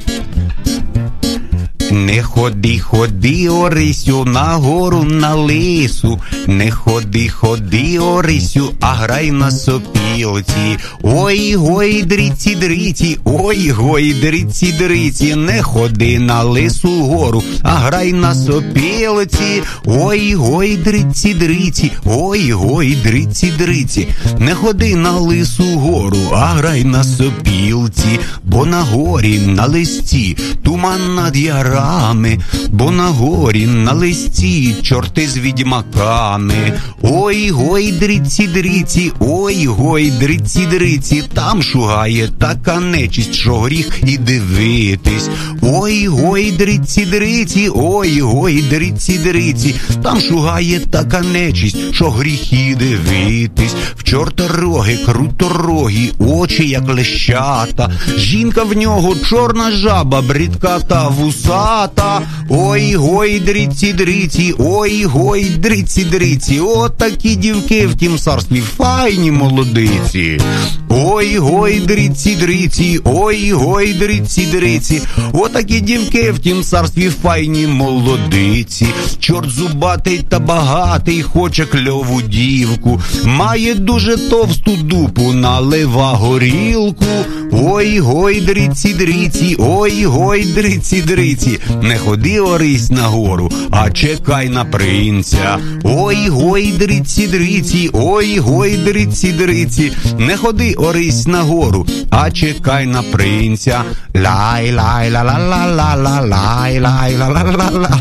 Не 1.91 2.23
ходи, 2.23 2.79
ходи, 2.79 3.49
Орисю, 3.49 4.25
на 4.25 4.59
гору 4.59 5.03
на 5.03 5.35
лису, 5.35 6.21
не 6.47 6.71
ходи, 6.71 7.29
ходи, 7.29 7.99
Орисю, 7.99 8.75
а 8.81 8.95
грай 8.95 9.31
на 9.31 9.51
сопілці. 9.51 10.79
Ой 11.03 11.55
гой, 11.55 12.03
дриці, 12.03 12.55
дриці, 12.55 13.19
ой 13.25 13.71
гой, 13.71 14.13
дриці, 14.13 14.73
дриці, 14.73 15.37
не 15.37 15.63
ходи 15.63 16.19
на 16.19 16.43
лису 16.43 17.05
гору, 17.05 17.43
а 17.63 17.75
грай 17.75 18.13
на 18.13 18.35
сопілці. 18.35 19.63
Ой 19.85 20.35
гой, 20.35 20.77
дриці, 20.77 21.35
дриці, 21.35 21.93
ой 22.05 22.53
гой, 22.53 22.97
дриці, 23.05 23.53
дриці, 23.59 24.09
не 24.39 24.55
ходи 24.55 24.97
на 24.97 25.13
лису 25.13 25.79
гору, 25.79 26.19
а 26.33 26.47
грай 26.47 26.85
на 26.85 27.05
сопілці, 27.05 28.21
бо 28.45 28.67
на 28.67 28.81
горі 28.81 29.39
на 29.39 29.67
листі 29.67 30.37
туман 30.63 31.15
над 31.15 31.37
яра 31.37 31.79
горами, 31.80 32.38
бо 32.69 32.90
на 32.90 33.06
горі 33.06 33.66
на 33.66 33.93
листі 33.93 34.75
чорти 34.82 35.28
з 35.28 35.38
відьмаками. 35.38 36.80
Ой 37.02 37.50
гой, 37.50 37.93
дриці, 37.93 38.47
дриці, 38.47 39.12
ой 39.21 39.66
гой, 39.66 40.10
дриці, 40.10 40.66
дриці, 40.71 41.23
там 41.34 41.62
шугає 41.62 42.28
така 42.38 42.80
нечість, 42.80 43.34
що 43.34 43.58
гріх 43.58 44.00
і 44.06 44.19
дивитись. 44.19 45.28
Ой 45.62 46.06
гой, 46.06 46.52
дриці, 46.52 47.04
дриці, 47.04 47.71
ой 47.75 48.21
гой, 48.21 48.62
дриці, 48.62 49.19
дриці, 49.19 49.75
там 50.02 50.21
шугає 50.21 50.80
така 50.90 51.21
нечість, 51.21 51.76
що 51.95 52.10
гріх 52.10 52.52
і 52.52 52.75
дивитись. 52.75 53.75
В 53.97 54.02
чорта 54.02 54.49
роги, 54.49 54.99
круторогі, 55.06 56.12
очі, 56.19 56.69
як 56.69 56.88
лещата. 56.88 57.90
Жінка 58.16 58.64
в 58.64 58.76
нього 58.76 59.16
чорна 59.28 59.73
жаба, 59.73 60.23
брідка 60.23 60.78
та 60.78 61.08
вуса 61.08 61.70
хата. 61.71 62.23
Ой 62.49 62.95
гой, 62.95 63.41
дриці, 63.41 63.93
дриці, 63.93 64.54
ой 64.59 65.04
гой, 65.04 65.45
дриці, 65.45 66.04
дриці. 66.04 66.61
Отакі 66.61 67.37
дівки 67.37 67.87
в 67.87 67.95
тім 67.95 68.19
царстві, 68.19 68.61
файні 68.61 69.30
молодиці. 69.30 70.41
Ой 70.89 71.37
гой, 71.37 71.80
дриці, 71.80 72.37
дриці, 72.37 73.00
ой 73.04 73.52
гой, 73.52 73.93
дриці, 73.93 74.47
дриці. 74.47 75.02
Отакі 75.33 75.80
дівки 75.80 76.33
в 76.33 76.39
тім 76.39 76.63
царстві, 76.63 77.11
файні 77.23 77.67
молодиці. 77.67 78.87
Чорт 79.19 79.50
зубатий 79.50 80.21
та 80.28 80.39
багатий, 80.39 81.23
хоче 81.23 81.65
кльову 81.65 82.23
дівку. 82.23 83.02
Має 83.25 83.75
дуже 83.75 84.17
товсту 84.17 84.76
дупу, 84.76 85.33
налива 85.33 86.13
горілку. 86.13 87.04
Ой 87.52 87.99
гой, 87.99 88.41
дриці, 88.41 88.95
дриці, 88.95 89.56
ой 89.59 90.04
гой, 90.04 90.45
дриці, 90.45 91.02
дриці 91.02 91.60
не 91.83 91.99
ходи 91.99 92.41
орись 92.41 92.91
на 92.91 93.09
гору, 93.09 93.51
а 93.71 93.91
чекай 93.91 94.49
на 94.49 94.65
принця. 94.65 95.59
Ой 95.83 96.29
гой, 96.29 96.73
дриці, 96.73 97.27
дриці, 97.27 97.91
ой 97.93 98.39
гой, 98.39 98.77
дриці, 98.77 99.33
дриці, 99.33 99.93
не 100.19 100.37
ходи 100.37 100.75
орись 100.75 101.27
на 101.27 101.43
гору, 101.43 101.87
а 102.11 102.31
чекай 102.31 102.87
на 102.87 103.03
принця. 103.03 103.85
Лай, 104.15 104.73
лай, 104.73 105.11
ла 105.11 105.23
ла 105.23 105.39
ла 105.39 105.67
ла 105.67 105.95
ла 105.95 106.21
лай, 106.21 106.81
лай, 106.81 107.17
ла 107.17 107.29
ла 107.29 107.43
ла 107.43 107.71
ла 107.71 108.01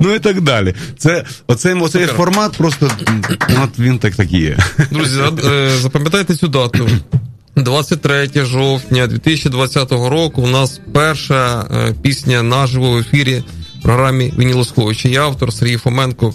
Ну 0.00 0.14
і 0.14 0.18
так 0.18 0.40
далі. 0.40 0.74
Це 0.98 1.24
оцей, 1.46 1.74
оцей 1.74 2.06
формат 2.06 2.56
просто 2.56 2.90
от 3.62 3.78
він 3.78 3.98
так 3.98 4.14
так 4.14 4.32
є. 4.32 4.58
Друзі, 4.90 5.20
е, 5.46 5.70
запам'ятайте 5.80 6.34
цю 6.36 6.48
дату. 6.48 6.88
23 7.62 8.44
жовтня 8.44 9.06
2020 9.06 9.92
року 9.92 10.42
у 10.42 10.46
нас 10.46 10.80
перша 10.92 11.66
е, 11.70 11.94
пісня 12.02 12.42
наживо 12.42 12.90
в 12.90 12.98
ефірі 12.98 13.42
в 13.78 13.82
програмі 13.82 14.32
Вінілосховича. 14.38 15.08
Я 15.08 15.22
автор 15.22 15.52
Сергій 15.52 15.76
Фоменко. 15.76 16.34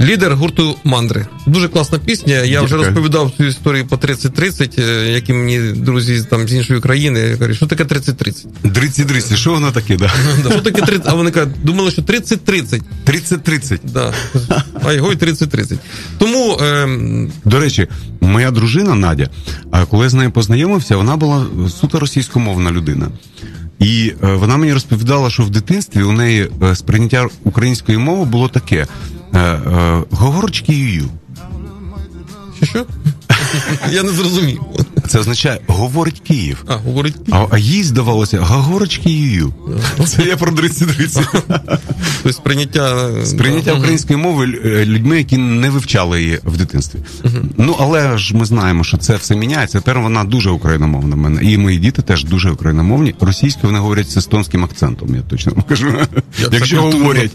Лідер 0.00 0.34
гурту 0.34 0.76
Мандри. 0.84 1.26
Дуже 1.46 1.68
класна 1.68 1.98
пісня. 1.98 2.34
Я 2.34 2.42
Дякую. 2.42 2.64
вже 2.64 2.76
розповідав 2.76 3.32
цю 3.36 3.44
історію 3.44 3.86
по 3.86 3.96
30-30, 3.96 4.80
е, 4.82 5.12
які 5.12 5.32
мені 5.32 5.58
друзі 5.58 6.26
там 6.30 6.48
з 6.48 6.52
іншої 6.52 6.80
країни. 6.80 7.20
Я 7.20 7.36
кажу, 7.36 7.54
що 7.54 7.66
таке 7.66 7.84
30-30? 7.84 8.46
30-30, 8.64 9.36
що 9.36 9.50
воно 9.50 9.72
таке, 9.72 9.96
да? 9.98 10.10
Що 10.50 10.60
таке 10.60 10.82
30? 10.82 11.02
А 11.06 11.14
вони 11.14 11.30
кажуть, 11.30 11.52
думали, 11.62 11.90
що 11.90 12.02
30-30. 12.02 12.80
30-30. 13.06 13.78
Да. 13.84 14.14
А 14.82 14.92
його 14.92 15.12
й 15.12 15.16
30-30. 15.16 15.78
Тому. 16.18 16.58
Ем... 16.60 17.32
До 17.44 17.60
речі, 17.60 17.88
моя 18.20 18.50
дружина 18.50 18.94
Надя, 18.94 19.30
коли 19.90 20.04
я 20.04 20.10
з 20.10 20.14
нею 20.14 20.30
познайомився, 20.30 20.96
вона 20.96 21.16
була 21.16 21.46
суто 21.80 21.98
російськомовна 22.00 22.70
людина. 22.70 23.08
І 23.78 24.12
е, 24.24 24.34
вона 24.34 24.56
мені 24.56 24.72
розповідала, 24.72 25.30
що 25.30 25.42
в 25.42 25.50
дитинстві 25.50 26.02
у 26.02 26.12
неї 26.12 26.50
е, 26.62 26.76
сприйняття 26.76 27.28
української 27.44 27.98
мови 27.98 28.24
було 28.24 28.48
таке: 28.48 28.86
е, 29.38 30.02
говорочки 30.10 30.72
юю. 30.72 31.08
Що? 32.62 32.86
Я 33.92 34.02
не 34.02 34.10
зрозумів. 34.10 34.60
Це 35.08 35.18
означає 35.18 35.60
говорить 35.66 36.20
Київ. 36.20 36.64
А, 36.66 36.76
говорить 36.76 37.14
Київ. 37.14 37.48
А, 37.50 37.58
їй 37.58 37.82
здавалося, 37.84 38.40
говорочки 38.40 39.10
юю. 39.10 39.54
Це 40.06 40.22
я 40.22 40.36
про 40.36 40.52
30-30. 40.52 41.26
Тобто 42.22 42.32
сприйняття 42.32 43.10
сприйняття 43.24 43.72
української 43.72 44.18
мови 44.18 44.46
людьми, 44.84 45.18
які 45.18 45.36
не 45.36 45.70
вивчали 45.70 46.22
її 46.22 46.40
в 46.44 46.56
дитинстві. 46.56 46.98
Ну 47.56 47.76
але 47.80 48.18
ж 48.18 48.36
ми 48.36 48.44
знаємо, 48.44 48.84
що 48.84 48.96
це 48.96 49.16
все 49.16 49.36
міняється. 49.36 49.78
Тепер 49.78 50.00
вона 50.00 50.24
дуже 50.24 50.50
україномовна. 50.50 51.16
мене. 51.16 51.42
І 51.42 51.58
мої 51.58 51.78
діти 51.78 52.02
теж 52.02 52.24
дуже 52.24 52.50
україномовні. 52.50 53.14
Російською 53.20 53.66
вони 53.66 53.78
говорять 53.78 54.10
з 54.10 54.16
естонським 54.16 54.64
акцентом, 54.64 55.14
я 55.14 55.22
точно 55.22 55.52
вам 55.52 55.62
кажу. 55.62 55.94
Якщо 56.52 56.82
говорять. 56.82 57.32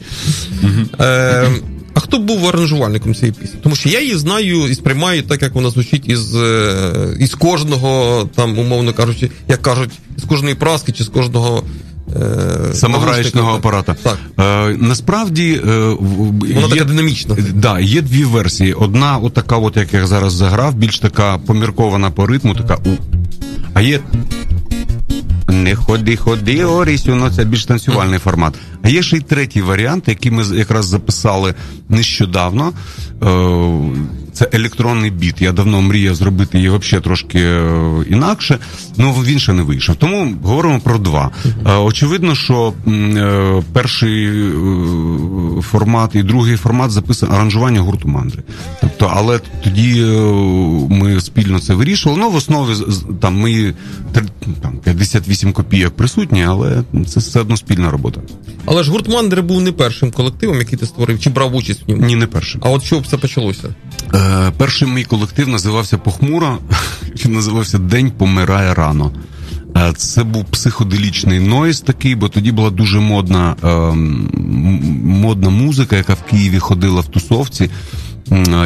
А 1.93 1.99
хто 1.99 2.19
був 2.19 2.47
аранжувальником 2.47 3.15
цієї 3.15 3.33
пісні? 3.33 3.59
Тому 3.63 3.75
що 3.75 3.89
я 3.89 4.01
її 4.01 4.17
знаю 4.17 4.67
і 4.67 4.75
сприймаю 4.75 5.23
так, 5.23 5.41
як 5.41 5.55
вона 5.55 5.69
звучить 5.69 6.09
із 6.09 6.35
е, 6.35 7.15
із 7.19 7.35
кожного, 7.35 8.29
там, 8.35 8.59
умовно 8.59 8.93
кажучи, 8.93 9.29
як 9.47 9.61
кажуть, 9.61 9.91
з 10.17 10.23
кожної 10.23 10.55
праски 10.55 10.91
чи 10.91 11.03
з 11.03 11.07
кожного. 11.07 11.63
Е, 12.15 12.73
Самограючного 12.73 13.51
апарата. 13.51 13.95
Так. 14.03 14.17
Е, 14.39 14.77
Насправді 14.79 15.61
е, 15.67 15.95
вона 15.99 16.61
є, 16.61 16.69
така 16.69 16.83
динамічна. 16.83 17.35
Да, 17.53 17.79
є 17.79 18.01
дві 18.01 18.23
версії. 18.23 18.73
Одна, 18.73 19.17
отака, 19.17 19.57
от 19.57 19.77
як 19.77 19.93
я 19.93 20.07
зараз 20.07 20.33
заграв, 20.33 20.75
більш 20.75 20.99
така 20.99 21.37
поміркована 21.37 22.11
по 22.11 22.27
ритму, 22.27 22.55
така 22.55 22.75
у. 22.75 22.89
А 23.73 23.81
є 23.81 23.99
не 25.51 25.75
ходи, 25.75 26.17
ходи, 26.17 26.65
Орісю, 26.65 27.15
ну 27.15 27.29
це 27.29 27.45
більш 27.45 27.65
танцювальний 27.65 28.19
формат. 28.19 28.53
А 28.83 28.89
є 28.89 29.03
ще 29.03 29.17
й 29.17 29.21
третій 29.21 29.61
варіант, 29.61 30.03
який 30.07 30.31
ми 30.31 30.43
якраз 30.43 30.85
записали 30.85 31.53
нещодавно. 31.89 32.73
Е, 34.41 34.47
це 34.51 34.57
електронний 34.57 35.11
біт. 35.11 35.41
Я 35.41 35.51
давно 35.51 35.81
мріяв 35.81 36.15
зробити 36.15 36.57
її 36.57 36.69
взагалі 36.69 37.03
трошки 37.03 37.39
е, 37.39 37.91
інакше, 38.09 38.59
ну 38.97 39.13
він 39.13 39.39
ще 39.39 39.53
не 39.53 39.63
вийшов. 39.63 39.95
Тому 39.95 40.33
говоримо 40.43 40.79
про 40.79 40.97
два. 40.97 41.31
Е, 41.65 41.75
очевидно, 41.75 42.35
що 42.35 42.73
перший 43.73 44.29
формат 45.61 46.15
і 46.15 46.23
другий 46.23 46.55
формат 46.55 46.91
записано 46.91 47.33
аранжування 47.35 47.81
гурту 47.81 48.07
мандри. 48.07 48.43
Тобто, 48.81 49.11
але 49.15 49.39
тоді 49.63 50.05
ми 50.89 51.21
спільно 51.21 51.59
це 51.59 51.73
вирішували. 51.73 52.21
Ну, 52.21 52.29
в 52.29 52.35
основі 52.35 52.73
там 53.21 53.39
ми 53.39 53.73
там 54.61 54.77
58 54.83 55.53
копійок 55.53 55.95
присутні, 55.95 56.43
але 56.43 56.83
це 57.07 57.19
все 57.19 57.39
одно 57.39 57.57
спільна 57.57 57.91
робота. 57.91 58.21
Але 58.65 58.83
ж 58.83 58.91
гурт 58.91 59.09
Мандри 59.09 59.41
був 59.41 59.61
не 59.61 59.71
першим 59.71 60.11
колективом, 60.11 60.57
який 60.57 60.79
ти 60.79 60.85
створив, 60.85 61.19
чи 61.19 61.29
брав 61.29 61.55
участь 61.55 61.81
в 61.87 61.89
ньому? 61.89 62.05
Ні, 62.05 62.15
не 62.15 62.27
першим. 62.27 62.61
А 62.63 62.69
от 62.69 62.83
що 62.83 62.99
б 62.99 63.07
це 63.07 63.17
почалося? 63.17 63.69
Е, 64.31 64.51
Перший 64.57 64.87
мій 64.87 65.03
колектив 65.03 65.47
називався 65.47 65.97
Похмуро. 65.97 66.57
Він 67.25 67.33
називався 67.33 67.77
День 67.77 68.11
помирає 68.11 68.73
рано. 68.73 69.11
Е, 69.77 69.93
це 69.97 70.23
був 70.23 70.45
психоделічний 70.45 71.39
нойз 71.39 71.81
такий, 71.81 72.15
бо 72.15 72.29
тоді 72.29 72.51
була 72.51 72.69
дуже 72.69 72.99
модна 72.99 73.55
е, 73.63 73.67
модна 75.05 75.49
музика, 75.49 75.95
яка 75.95 76.13
в 76.13 76.23
Києві 76.23 76.59
ходила 76.59 77.01
в 77.01 77.07
тусовці. 77.07 77.69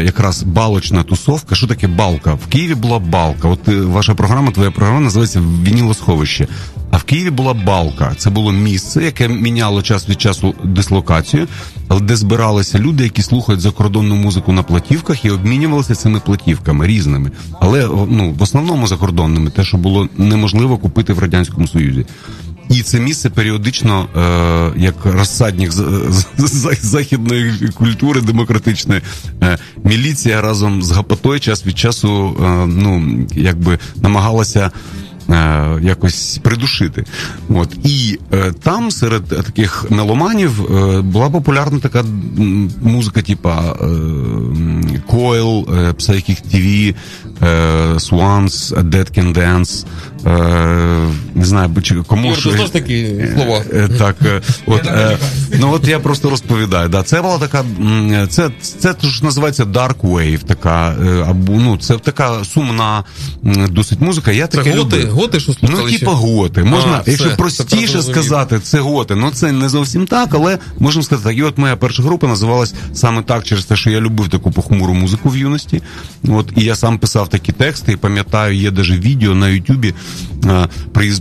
якраз 0.04 0.44
балочна 0.44 1.04
тусовка. 1.04 1.56
Що 1.56 1.68
таке 1.68 1.88
балка? 1.88 2.34
В 2.34 2.48
Києві 2.48 2.76
була 2.76 3.00
балка. 3.00 3.48
От 3.48 3.68
ваша 3.68 4.16
програма, 4.16 4.52
твоя 4.52 4.72
програма 4.72 5.00
називається 5.00 5.42
Вінілосховище. 5.64 6.48
А 6.96 6.98
в 6.98 7.04
Києві 7.04 7.30
була 7.30 7.54
балка. 7.54 8.16
Це 8.18 8.30
було 8.30 8.52
місце, 8.52 9.04
яке 9.04 9.28
міняло 9.28 9.82
час 9.82 10.10
від 10.10 10.22
часу 10.22 10.56
дислокацію, 10.64 11.48
але 11.88 12.02
де 12.02 12.16
збиралися 12.16 12.80
люди, 12.80 13.04
які 13.04 13.22
слухають 13.22 13.62
закордонну 13.62 14.16
музику 14.16 14.52
на 14.52 14.64
платівках 14.64 15.26
і 15.26 15.30
обмінювалися 15.30 15.96
цими 15.96 16.20
платівками 16.20 16.88
різними, 16.88 17.32
але 17.60 17.90
ну 18.10 18.36
в 18.40 18.42
основному 18.42 18.88
закордонними, 18.88 19.50
те, 19.50 19.64
що 19.64 19.78
було 19.78 20.10
неможливо 20.18 20.78
купити 20.78 21.14
в 21.14 21.20
радянському 21.20 21.68
союзі. 21.68 22.06
І 22.70 22.82
це 22.82 23.00
місце 23.00 23.30
періодично, 23.30 24.08
е, 24.16 24.82
як 24.82 24.96
розсадник 25.06 25.72
західної 26.82 27.70
культури 27.74 28.22
демократичної, 28.22 29.02
е, 29.44 29.58
міліція 29.84 30.42
разом 30.42 30.84
з 30.84 30.92
Гапотой 30.92 31.40
час 31.40 31.66
від 31.66 31.78
часу 31.78 32.38
е, 32.44 32.66
ну, 32.66 33.26
якби 33.36 33.80
намагалася. 34.02 34.72
Е, 35.30 35.80
якось 35.82 36.40
придушити. 36.44 37.04
От 37.50 37.70
І 37.84 38.20
е, 38.34 38.52
там 38.64 38.92
серед 38.92 39.26
таких 39.26 39.92
меломанів 39.92 40.76
е, 40.76 41.02
була 41.02 41.30
популярна 41.30 41.80
така 41.80 42.04
музика, 42.82 43.22
типа 43.22 43.74
Coil, 45.08 45.66
Psychic 45.94 46.42
TV, 46.54 46.96
Swans, 47.96 48.84
Dead 48.84 49.20
Can 49.20 49.34
Dance. 49.34 49.86
Не 50.26 51.46
знаю, 51.46 51.70
кому 52.08 52.28
Юр, 52.28 52.38
що... 52.38 52.58
ж 52.58 52.74
такі 52.74 53.26
слова. 53.36 53.62
Так, 53.98 54.16
от, 54.66 54.82
ну 55.60 55.72
от 55.74 55.88
я 55.88 56.00
просто 56.00 56.30
розповідаю. 56.30 56.90
Да, 56.90 57.04
Це 57.04 57.22
була 57.22 57.38
така, 57.38 57.64
це 58.30 58.50
це 58.80 58.96
ж 59.02 59.26
називається 59.26 59.64
Dark 59.66 59.96
Wave, 60.02 60.44
така, 60.44 60.96
або 61.28 61.54
ну, 61.54 61.78
це 61.78 61.98
така 61.98 62.44
сумна 62.44 63.04
досить 63.70 64.02
музика. 64.02 64.32
Я 64.32 64.48
таке 64.48 64.76
люблю 64.76 65.08
готи, 65.12 65.40
що 65.40 65.54
слухали? 65.54 65.84
Ну, 65.92 65.98
типа 65.98 66.12
готи. 66.12 66.64
Можна, 66.64 67.02
а, 67.08 67.10
якщо 67.10 67.28
все, 67.28 67.36
простіше 67.36 68.02
сказати, 68.02 68.60
це 68.60 68.80
готи. 68.80 69.16
Ну 69.16 69.32
це 69.32 69.52
не 69.52 69.70
зовсім 69.70 70.08
так, 70.08 70.30
але 70.32 70.58
можна 70.80 71.04
сказати 71.04 71.30
так. 71.30 71.38
І 71.38 71.44
от 71.44 71.58
моя 71.58 71.76
перша 71.76 72.04
група 72.04 72.28
називалась 72.28 72.74
саме 72.94 73.22
так, 73.22 73.44
через 73.44 73.66
те, 73.66 73.76
що 73.76 73.90
я 73.90 74.02
любив 74.02 74.30
таку 74.30 74.52
похмуру 74.52 74.94
музику 74.94 75.30
в 75.30 75.38
юності. 75.38 75.82
От 76.28 76.52
і 76.56 76.64
я 76.64 76.76
сам 76.76 77.00
писав 77.00 77.28
такі 77.28 77.52
тексти, 77.52 77.92
і 77.92 77.96
пам'ятаю, 77.96 78.56
є 78.56 78.72
даже 78.72 78.98
відео 79.00 79.36
на 79.36 79.50
Ютубі. 79.50 79.94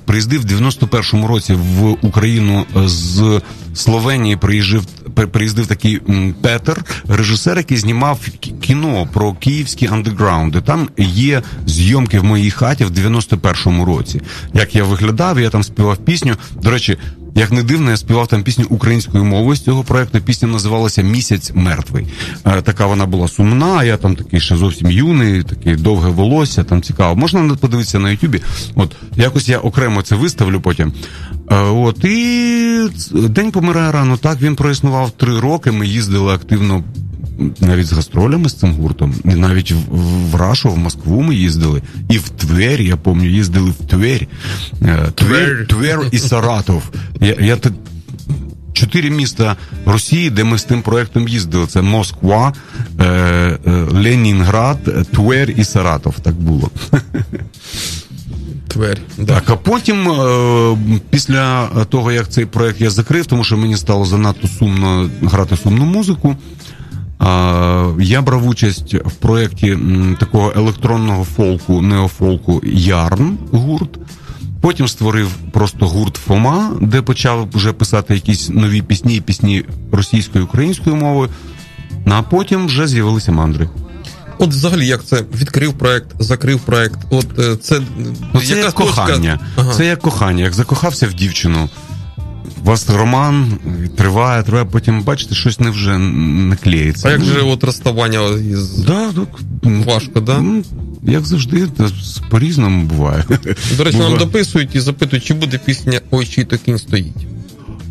Приїздив 0.07 0.43
в 0.43 0.45
91-му 0.45 1.27
році 1.27 1.55
в 1.55 1.97
Україну 2.07 2.65
з 2.87 3.41
Словенії. 3.75 4.37
Приїжджав 4.37 4.85
приїздив 5.15 5.67
такий 5.67 6.01
Петер, 6.41 6.85
режисер, 7.09 7.57
який 7.57 7.77
знімав 7.77 8.21
кіно 8.61 9.09
про 9.13 9.33
київські 9.33 9.87
андеграунди. 9.87 10.61
Там 10.61 10.89
є 10.99 11.43
зйомки 11.67 12.21
в 12.21 12.25
моїй 12.25 12.51
хаті 12.51 12.85
в 12.85 12.91
91-му 12.91 13.85
році. 13.85 14.21
Як 14.55 14.75
я 14.75 14.85
виглядав, 14.85 15.41
я 15.41 15.51
там 15.51 15.63
співав 15.63 15.97
пісню. 15.97 16.37
До 16.63 16.71
речі, 16.71 16.99
як 17.35 17.53
не 17.53 17.63
дивно, 17.63 17.91
я 17.91 17.97
співав 17.97 18.27
там 18.27 18.43
пісню 18.43 18.67
українською 18.69 19.25
мовою 19.25 19.57
з 19.57 19.61
цього 19.61 19.85
проекту. 19.85 20.21
Пісня 20.21 20.49
називалася 20.49 21.03
Місяць 21.03 21.53
мертвий. 21.55 22.07
Е, 22.45 22.63
така 22.63 22.87
вона 22.87 23.07
була 23.07 23.29
сумна. 23.29 23.85
Я 23.85 23.97
там 23.97 24.17
такий 24.17 24.41
ще 24.41 24.57
зовсім 24.57 24.91
юний, 24.91 25.43
такий 25.43 25.77
довге 25.77 26.09
волосся. 26.09 26.65
Там 26.65 26.83
цікаво. 26.83 27.17
Можна 27.17 27.55
подивитися 27.55 27.99
на 27.99 28.11
Ютубі. 28.11 28.43
От 28.75 28.97
якось 29.17 29.49
я 29.49 29.59
окремо 29.59 30.03
це 30.03 30.15
виставлю 30.15 30.61
потім. 30.61 30.93
Е, 31.51 31.57
от 31.57 32.05
і 32.05 32.89
день 33.13 33.51
помирає 33.51 33.93
рано. 33.93 34.17
Так 34.17 34.43
він 34.43 34.57
проіснував 34.57 35.11
три 35.11 35.41
роки. 35.41 35.71
Ми 35.71 35.87
їздили 35.87 36.35
активно 36.35 36.85
навіть 37.61 37.87
з 37.87 37.93
гастролями 37.93 38.49
з 38.49 38.55
цим 38.55 38.73
гуртом, 38.73 39.15
і 39.25 39.35
навіть 39.35 39.73
в, 39.73 39.77
в 40.31 40.35
Рашу, 40.35 40.71
в 40.71 40.79
Москву 40.79 41.23
ми 41.23 41.35
їздили, 41.35 41.83
і 42.09 42.19
в 42.19 42.29
Тверь, 42.29 42.81
я 42.81 42.97
пам'ятаю, 42.97 43.35
їздили 43.35 43.71
в 43.71 43.87
Тверь. 43.87 44.27
Тверь, 45.15 45.67
Тверь 45.67 46.09
і 46.13 46.19
Саратов. 46.19 46.83
Я, 47.21 47.37
я 47.41 47.57
Чотири 48.75 49.11
міста 49.11 49.57
Росії, 49.87 50.31
де 50.31 50.45
ми 50.45 50.59
з 50.59 50.65
тим 50.65 50.83
проектом 50.83 51.29
їздили. 51.29 51.67
Це 51.67 51.83
Москва, 51.83 52.53
е, 53.01 53.05
е, 53.05 53.59
Ленінград, 53.91 55.09
Тверь 55.13 55.55
і 55.57 55.65
Саратов. 55.65 56.15
Так 56.21 56.35
було. 56.35 56.71
Тверь. 58.69 58.99
Так, 59.27 59.51
а 59.51 59.57
потім, 59.57 60.09
е, 60.09 60.77
після 61.11 61.69
того, 61.89 62.13
як 62.13 62.29
цей 62.29 62.47
проект 62.47 62.81
я 62.81 62.91
закрив, 62.91 63.27
тому 63.27 63.45
що 63.45 63.57
мені 63.57 63.77
стало 63.77 64.05
занадто 64.05 64.49
сумно 64.49 65.11
грати 65.23 65.57
сумну 65.57 65.85
музику. 65.85 66.37
Я 68.01 68.23
брав 68.23 68.49
участь 68.49 68.95
в 68.95 69.13
проєкті 69.13 69.79
такого 70.21 70.53
електронного 70.57 71.25
фолку, 71.25 71.83
неофолку 71.83 72.61
Ярн 72.65 73.39
гурт. 73.53 73.99
Потім 74.61 74.89
створив 74.89 75.29
просто 75.53 75.89
гурт 75.89 76.17
Фома, 76.17 76.71
де 76.81 77.03
почав 77.03 77.49
вже 77.53 77.73
писати 77.73 78.15
якісь 78.15 78.49
нові 78.49 78.83
пісні, 78.83 79.21
пісні 79.21 79.65
російською 79.93 80.45
українською 80.45 80.97
мовою. 80.97 81.31
Ну, 82.07 82.15
а 82.15 82.23
потім 82.23 82.67
вже 82.67 82.87
з'явилися 82.87 83.33
мандри. 83.33 83.69
От, 84.39 84.51
взагалі, 84.51 84.87
як 84.87 85.05
це 85.05 85.25
відкрив 85.41 85.73
проект, 85.73 86.07
закрив 86.19 86.61
проект. 86.61 86.99
От 87.11 87.39
е, 87.39 87.57
це 87.57 87.81
ну, 88.33 88.41
це 88.41 88.59
як 88.59 88.73
кохання. 88.73 89.39
Ага. 89.57 89.73
Це 89.73 89.87
як 89.87 89.99
кохання, 89.99 90.45
як 90.45 90.55
закохався 90.55 91.07
в 91.07 91.15
дівчину 91.15 91.69
у 92.63 92.67
вас 92.67 92.91
роман 92.91 93.59
триває, 93.97 94.43
триває, 94.43 94.67
потім 94.71 95.03
бачите, 95.03 95.35
щось 95.35 95.61
не 95.61 95.71
вже 95.71 95.99
не 95.99 96.57
клеїться. 96.57 97.09
А 97.09 97.11
як 97.11 97.25
же 97.25 97.41
от 97.41 97.65
розставання 97.65 98.21
із 98.51 98.79
да, 98.79 99.13
так, 99.13 99.29
важко, 99.63 100.21
да? 100.21 100.41
Ну, 100.41 100.65
як 101.03 101.27
завжди, 101.27 101.69
по-різному 102.31 102.83
буває. 102.83 103.25
До 103.77 103.85
речі, 103.85 103.99
нам 103.99 104.17
дописують 104.17 104.75
і 104.75 104.81
запитують, 104.81 105.25
чи 105.25 105.35
буде 105.35 105.59
пісня 105.59 106.01
Ой, 106.11 106.27
чий 106.27 106.45
то 106.45 106.59
кінь 106.59 106.79
стоїть. 106.79 107.27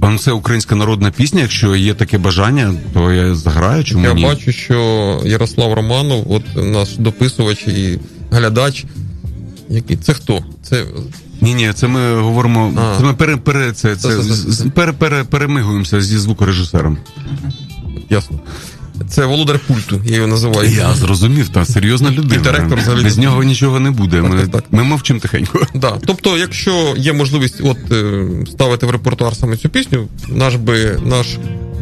А 0.02 0.18
це 0.18 0.32
українська 0.32 0.76
народна 0.76 1.12
пісня. 1.12 1.42
Якщо 1.42 1.76
є 1.76 1.94
таке 1.94 2.18
бажання, 2.18 2.74
то 2.94 3.12
я 3.12 3.36
заграю. 3.36 3.84
Чому 3.84 4.06
я 4.06 4.14
ні? 4.14 4.24
бачу, 4.24 4.52
що 4.52 5.22
Ярослав 5.26 5.74
Романов, 5.74 6.32
от 6.32 6.44
наш 6.56 6.98
дописувач 6.98 7.68
і 7.68 8.00
глядач. 8.32 8.86
Який 9.70 9.98
це 9.98 10.14
хто? 10.14 10.44
Це 10.64 10.86
ні, 11.44 11.54
ні, 11.54 11.74
це 11.74 11.88
ми 11.88 12.22
говоримо. 12.22 12.74
А. 12.78 12.98
Це 12.98 13.04
ми 13.04 13.14
пере, 13.14 13.38
пере, 13.38 13.72
це, 13.72 13.96
це, 13.96 14.24
це, 14.24 14.70
пере, 14.70 14.92
пере, 14.92 15.24
перемигуємося 15.24 16.02
зі 16.02 16.18
звукорежисером. 16.18 16.98
Ясно. 18.10 18.40
Це 19.10 19.26
володар 19.26 19.60
пульту, 19.60 20.02
я 20.06 20.16
його 20.16 20.28
називаю. 20.28 20.70
Я 20.70 20.94
зрозумів, 20.94 21.50
та 21.50 21.66
серйозна 21.66 22.12
людина. 22.12 22.36
І 22.36 22.44
директор 22.44 22.80
взагалі. 22.80 23.04
Без 23.04 23.18
нього 23.18 23.44
нічого 23.44 23.80
не 23.80 23.92
буде. 23.92 24.22
Так, 24.22 24.32
ми 24.32 24.48
так, 24.48 24.64
ми 24.72 24.84
мовчимо 24.84 25.20
тихенько. 25.20 25.68
Да. 25.74 25.98
Тобто, 26.06 26.38
якщо 26.38 26.94
є 26.98 27.14
можливість 27.14 27.62
от 27.64 27.92
е, 27.92 28.26
ставити 28.52 28.86
в 28.86 28.90
репертуар 28.90 29.36
саме 29.36 29.58
цю 29.58 29.70
пісню, 29.70 30.08
наш 30.30 30.56
би 30.56 31.00
наш 31.06 31.28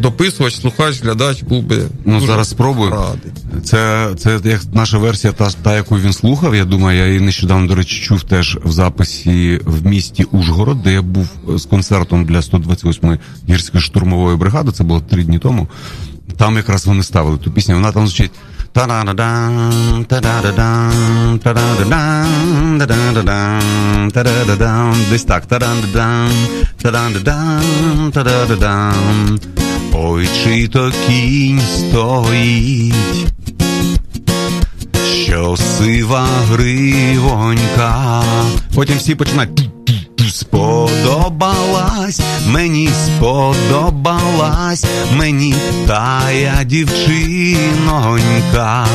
дописувач, 0.01 0.55
слухач, 0.55 1.01
глядач 1.01 1.43
був 1.43 1.63
би. 1.63 1.83
Ну 2.05 2.13
дуже 2.13 2.27
зараз 2.27 2.49
спробую. 2.49 2.91
Радий. 2.91 3.31
Це 3.63 4.09
це 4.17 4.39
як 4.43 4.61
наша 4.73 4.97
версія, 4.97 5.33
та 5.33 5.49
та, 5.49 5.75
яку 5.75 5.97
він 5.97 6.13
слухав. 6.13 6.55
Я 6.55 6.65
думаю, 6.65 6.99
я 6.99 7.07
її 7.07 7.19
нещодавно, 7.19 7.67
до 7.67 7.75
речі, 7.75 8.05
чув 8.05 8.23
теж 8.23 8.57
в 8.63 8.71
записі 8.71 9.59
в 9.65 9.87
місті 9.87 10.23
Ужгород, 10.23 10.83
де 10.83 10.93
я 10.93 11.01
був 11.01 11.27
з 11.47 11.65
концертом 11.65 12.25
для 12.25 12.39
128-ї 12.39 13.17
гірської 13.49 13.83
штурмової 13.83 14.37
бригади. 14.37 14.71
Це 14.71 14.83
було 14.83 14.99
три 14.99 15.23
дні 15.23 15.39
тому. 15.39 15.67
Там 16.37 16.55
якраз 16.57 16.85
вони 16.87 17.03
ставили 17.03 17.37
ту 17.37 17.51
пісню. 17.51 17.75
Вона 17.75 17.91
там 17.91 18.07
звучить. 18.07 18.31
Десь 25.09 25.23
так. 25.23 25.43
Ой, 29.93 30.29
чи 30.43 30.67
то 30.67 30.91
кінь 31.07 31.61
стоїть, 31.61 32.95
що 35.25 35.57
сива 35.57 36.27
гривонька. 36.51 38.23
Потім 38.75 38.97
всі 38.97 39.15
починають. 39.15 39.70
Сподобалась, 40.51 42.21
мені 42.47 42.89
сподобалась, 43.05 44.85
мені 45.17 45.55
тая 45.87 46.63
дівчинонька. 46.65 48.87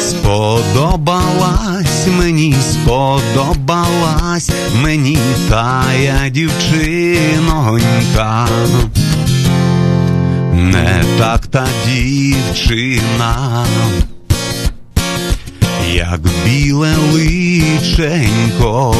Сподобалась, 0.00 2.06
мені 2.18 2.54
сподобалась, 2.72 4.50
мені 4.82 5.18
тая 5.48 6.28
дівчинонька. 6.30 8.48
Не 10.54 11.04
так 11.18 11.46
та 11.46 11.66
дівчина 11.86 13.64
як 15.94 16.20
біле 16.44 16.94
личенько, 17.12 18.94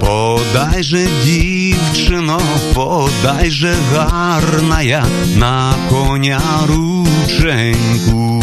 Подай 0.00 0.82
же, 0.82 1.08
дівчино, 1.24 2.40
подай 2.74 3.50
же 3.50 3.74
гарная 3.92 5.04
на 5.36 5.74
коня 5.90 6.40
рученьку. 6.68 8.42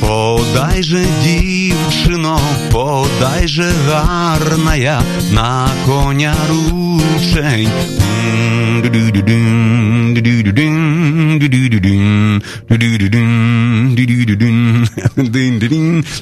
Подай 0.00 0.82
же, 0.82 1.04
дівчино, 1.24 2.40
подай 2.72 3.48
же 3.48 3.72
гарная 3.88 5.02
на 5.32 5.68
коня 5.86 6.34
рученьку. 6.48 7.70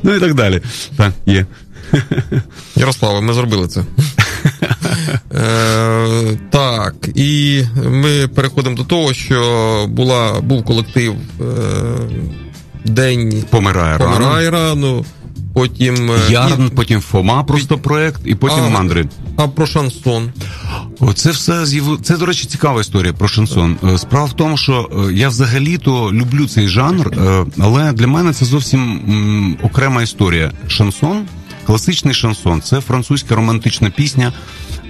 Ну 0.03 0.15
і 0.15 0.21
так 0.21 0.35
далі. 0.35 0.61
Так, 0.97 1.13
є. 1.27 1.47
Ярославе, 2.77 3.21
ми 3.21 3.33
зробили 3.33 3.69
це. 3.69 3.85
Так, 6.51 6.95
і 7.15 7.63
ми 7.85 8.29
переходимо 8.29 8.77
до 8.77 8.85
того, 8.85 9.15
що 9.15 9.87
була, 9.89 10.41
був 10.41 10.65
колектив 10.65 11.15
День 12.85 13.45
Помирає 13.99 14.51
рано. 14.51 15.05
Потім 15.59 16.11
е, 16.11 16.19
Ярн, 16.31 16.67
і- 16.67 16.77
потім 16.77 17.01
Фома, 17.01 17.45
просто 17.45 17.79
проект, 17.79 18.21
і 18.25 18.35
потім 18.35 18.65
А, 18.67 18.69
мандри. 18.69 19.09
А 19.37 19.49
про 19.49 19.67
шансон. 19.67 20.33
Оце 21.01 21.31
все 21.31 21.67
Це, 22.03 22.17
до 22.17 22.27
речі, 22.27 22.47
цікава 22.47 22.81
історія 22.81 23.13
про 23.13 23.29
шансон. 23.29 23.77
Е, 23.85 23.99
Справа 23.99 24.27
в 24.27 24.33
тому, 24.33 24.57
що 24.57 24.91
е, 25.09 25.13
я 25.13 25.29
взагалі-то 25.29 26.13
люблю 26.13 26.47
цей 26.49 26.69
жанр, 26.69 27.11
але 27.59 27.93
для 27.93 28.07
мене 28.07 28.33
це 28.33 28.45
зовсім 28.45 29.57
окрема 29.63 30.03
історія. 30.03 30.53
Шансон, 30.69 31.23
класичний 31.69 32.15
шансон, 32.15 32.63
це 32.63 32.81
французька 32.81 33.35
романтична 33.35 33.91
пісня. 33.91 34.33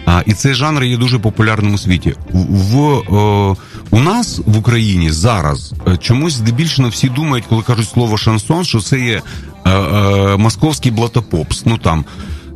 А, 0.06 0.22
і 0.26 0.32
цей 0.32 0.54
жанр 0.54 0.84
є 0.84 0.96
дуже 0.96 1.18
популярним 1.18 1.74
у 1.74 1.78
світі. 1.78 2.14
В, 2.32 2.38
в 2.38 2.78
о, 3.14 3.56
у 3.90 4.00
нас 4.00 4.40
в 4.46 4.58
Україні 4.58 5.10
зараз 5.10 5.74
е, 5.88 5.96
чомусь 5.96 6.32
здебільшого 6.32 6.88
всі 6.88 7.08
думають, 7.08 7.44
коли 7.48 7.62
кажуть 7.62 7.88
слово 7.88 8.16
шансон, 8.16 8.64
що 8.64 8.80
це 8.80 9.00
є 9.00 9.22
е, 9.64 9.70
е, 9.70 10.36
московський 10.36 10.92
блатопопс. 10.92 11.66
Ну 11.66 11.78
там 11.78 12.04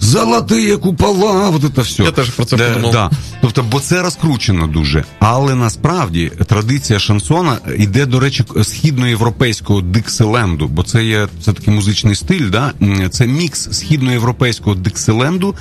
золотые 0.02 0.78
купола, 0.78 1.50
вот 1.50 1.74
це 1.74 1.82
все. 1.82 2.02
Я 2.02 2.10
теж 2.10 2.30
про 2.30 2.44
це 2.44 2.56
подумав. 2.56 2.92
Да. 2.92 3.10
Тобто, 3.40 3.62
бо 3.62 3.80
це 3.80 4.02
розкручено 4.02 4.66
дуже. 4.66 5.04
Але 5.18 5.54
насправді 5.54 6.32
традиція 6.46 6.98
шансона 6.98 7.58
йде, 7.78 8.06
до 8.06 8.20
речі, 8.20 8.44
східноєвропейського 8.62 9.80
дикселенду, 9.80 10.68
бо 10.68 10.82
це 10.82 11.04
є 11.04 11.28
це 11.44 11.52
такий 11.52 11.74
музичний 11.74 12.14
стиль. 12.14 12.50
Да? 12.50 12.72
Це 13.10 13.26
мікс 13.26 13.68
східноєвропейського 13.72 14.76
дикселенду, 14.76 15.54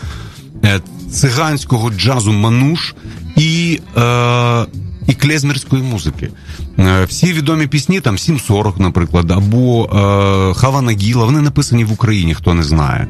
е, 0.64 0.82
циганського 1.12 1.90
джазу 1.90 2.32
мануш 2.32 2.96
і. 3.36 3.80
Е- 3.98 4.66
і 5.08 5.14
клезмерської 5.14 5.84
музики. 5.84 6.30
Е, 6.80 7.06
Всі 7.06 7.34
відомі 7.34 7.68
пісні, 7.68 8.02
там 8.02 8.16
7.40, 8.16 8.80
наприклад, 8.80 9.32
або 9.32 9.86
е, 9.86 10.54
Хава 10.54 10.82
Нагіла, 10.82 11.26
вони 11.26 11.42
написані 11.42 11.84
в 11.84 11.92
Україні, 11.92 12.34
хто 12.34 12.54
не 12.54 12.64
знає 12.64 13.08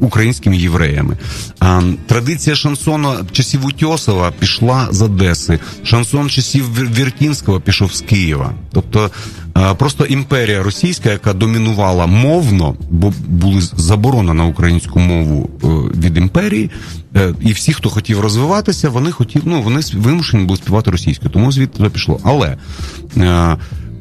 українськими 0.00 0.56
євреями. 0.56 1.16
А, 1.60 1.82
традиція 2.06 2.56
шансону 2.56 3.14
часів 3.32 3.66
Утьосова 3.66 4.32
пішла 4.38 4.88
з 4.90 5.02
Одеси. 5.02 5.58
Шансон 5.84 6.30
часів 6.30 6.78
Вір- 6.78 6.94
Віртінського 6.98 7.60
пішов 7.60 7.94
з 7.94 8.00
Києва. 8.00 8.52
Тобто 8.72 9.10
просто 9.78 10.04
імперія 10.04 10.62
російська, 10.62 11.10
яка 11.10 11.32
домінувала 11.32 12.06
мовно, 12.06 12.76
бо 12.90 13.12
були 13.28 13.60
заборона 13.60 14.34
на 14.34 14.44
українську 14.44 15.00
мову 15.00 15.50
е, 15.64 15.66
від 15.98 16.16
імперії, 16.16 16.70
е, 17.16 17.34
і 17.40 17.52
всі, 17.52 17.72
хто 17.72 17.90
хотів 17.90 18.20
розвиватися, 18.20 18.88
вони 18.90 19.10
хотів, 19.10 19.42
ну 19.44 19.62
вони 19.62 19.80
вимушені 19.94 20.44
були 20.44 20.56
співати 20.56 20.90
російською, 20.90 21.30
тому 21.30 21.52
звідти 21.52 21.84
пішло. 21.84 22.20
Але 22.24 22.56
е, 23.16 23.56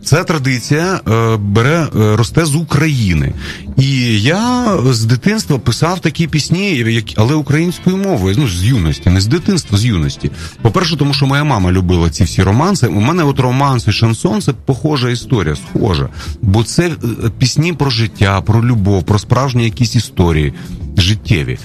Ця 0.05 0.23
традиція 0.23 1.01
е, 1.07 1.37
бере 1.37 1.87
е, 1.95 2.15
росте 2.15 2.45
з 2.45 2.55
України, 2.55 3.33
і 3.77 4.21
я 4.21 4.67
з 4.89 5.03
дитинства 5.05 5.57
писав 5.59 5.99
такі 5.99 6.27
пісні, 6.27 6.75
які- 6.75 7.15
але 7.17 7.33
українською 7.35 7.97
мовою. 7.97 8.35
Ну 8.39 8.47
з 8.47 8.63
юності, 8.63 9.09
не 9.09 9.21
з 9.21 9.27
дитинства, 9.27 9.77
з 9.77 9.85
юності. 9.85 10.31
По-перше, 10.61 10.97
тому 10.97 11.13
що 11.13 11.25
моя 11.25 11.43
мама 11.43 11.71
любила 11.71 12.09
ці 12.09 12.23
всі 12.23 12.43
романси. 12.43 12.87
У 12.87 12.99
мене 13.01 13.23
от 13.23 13.39
романс 13.39 13.87
і 13.87 13.91
шансон 13.91 14.41
це 14.41 14.53
похожа 14.65 15.09
історія, 15.09 15.55
схожа. 15.55 16.09
Бо 16.41 16.63
це 16.63 16.87
е, 16.87 16.93
пісні 17.39 17.73
про 17.73 17.89
життя, 17.89 18.41
про 18.41 18.65
любов, 18.65 19.03
про 19.03 19.19
справжні 19.19 19.63
якісь 19.63 19.95
історії 19.95 20.53
життєві. 20.97 21.57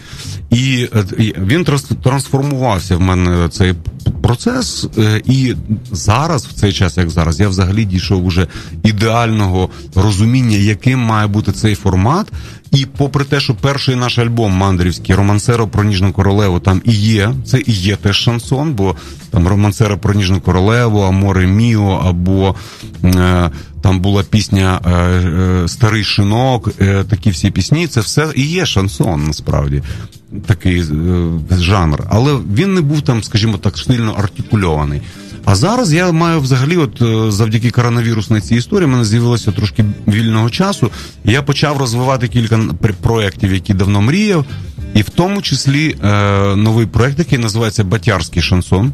І 0.50 0.88
е, 0.96 1.04
він 1.38 1.64
транс- 1.64 2.02
трансформувався 2.02 2.96
в 2.96 3.00
мене 3.00 3.48
цей 3.48 3.74
процес, 4.22 4.86
е, 4.98 5.22
і 5.24 5.54
зараз, 5.92 6.46
в 6.46 6.52
цей 6.52 6.72
час, 6.72 6.96
як 6.96 7.10
зараз, 7.10 7.40
я 7.40 7.48
взагалі 7.48 7.84
дійшов 7.84 8.26
уже 8.26 8.46
ідеального 8.82 9.68
розуміння, 9.94 10.56
яким 10.56 10.98
має 10.98 11.26
бути 11.26 11.52
цей 11.52 11.74
формат. 11.74 12.32
І 12.70 12.86
попри 12.96 13.24
те, 13.24 13.40
що 13.40 13.54
перший 13.54 13.96
наш 13.96 14.18
альбом 14.18 14.52
мандрівський 14.52 15.14
Романсеро 15.14 15.68
про 15.68 15.84
ніжну 15.84 16.12
королеву 16.12 16.60
там 16.60 16.82
і 16.84 16.92
є, 16.92 17.34
це 17.46 17.58
і 17.66 17.72
є 17.72 17.96
теж 17.96 18.16
шансон, 18.16 18.72
бо 18.72 18.96
там 19.30 19.48
Романсеро 19.48 19.98
про 19.98 20.14
ніжну 20.14 20.40
королеву, 20.40 21.00
Аморе 21.00 21.46
Міо, 21.46 22.02
або 22.04 22.54
е, 23.04 23.50
там 23.82 24.00
була 24.00 24.22
пісня 24.22 24.80
е, 24.86 24.90
е, 24.90 25.68
Старий 25.68 26.04
шинок, 26.04 26.70
е, 26.80 27.04
такі 27.04 27.30
всі 27.30 27.50
пісні. 27.50 27.86
Це 27.86 28.00
все 28.00 28.28
і 28.36 28.46
є 28.46 28.66
шансон, 28.66 29.24
насправді. 29.24 29.82
Такий 30.46 30.80
е, 30.80 30.84
жанр, 31.58 32.04
але 32.10 32.38
він 32.54 32.74
не 32.74 32.80
був 32.80 33.02
там, 33.02 33.22
скажімо 33.22 33.58
так, 33.58 33.78
сильно 33.78 34.12
артикульований. 34.12 35.00
А 35.44 35.54
зараз 35.54 35.92
я 35.92 36.12
маю 36.12 36.40
взагалі, 36.40 36.76
от 36.76 37.02
е, 37.02 37.30
завдяки 37.30 37.70
коронавірусній 37.70 38.40
цій 38.40 38.56
історії, 38.56 38.86
в 38.86 38.90
мене 38.90 39.04
з'явилося 39.04 39.52
трошки 39.52 39.84
вільного 40.08 40.50
часу. 40.50 40.90
Я 41.24 41.42
почав 41.42 41.76
розвивати 41.76 42.28
кілька 42.28 42.56
пр- 42.56 42.94
проєктів, 43.02 43.52
які 43.54 43.74
давно 43.74 44.02
мріяв, 44.02 44.44
і 44.94 45.02
в 45.02 45.08
тому 45.08 45.42
числі 45.42 45.96
е, 46.04 46.08
новий 46.56 46.86
проєкт, 46.86 47.18
який 47.18 47.38
називається 47.38 47.84
Батярський 47.84 48.42
шансон. 48.42 48.92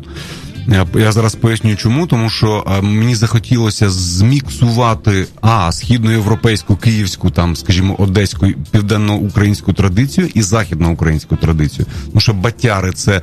Я, 0.69 1.13
зараз 1.13 1.35
поясню, 1.35 1.77
чому, 1.77 2.07
тому 2.07 2.31
що 2.31 2.65
е, 2.67 2.81
мені 2.81 3.15
захотілося 3.15 3.91
зміксувати 3.91 5.27
а 5.41 5.73
східноєвропейську, 5.73 6.77
київську, 6.77 7.31
там, 7.31 7.57
скажімо, 7.57 7.97
одеську, 7.99 8.47
південноукраїнську 8.71 9.73
традицію 9.73 10.29
і 10.35 10.43
західноукраїнську 10.43 11.37
традицію. 11.37 11.87
Тому 12.07 12.21
що 12.21 12.35
батяри 12.35 12.93
це 12.93 13.21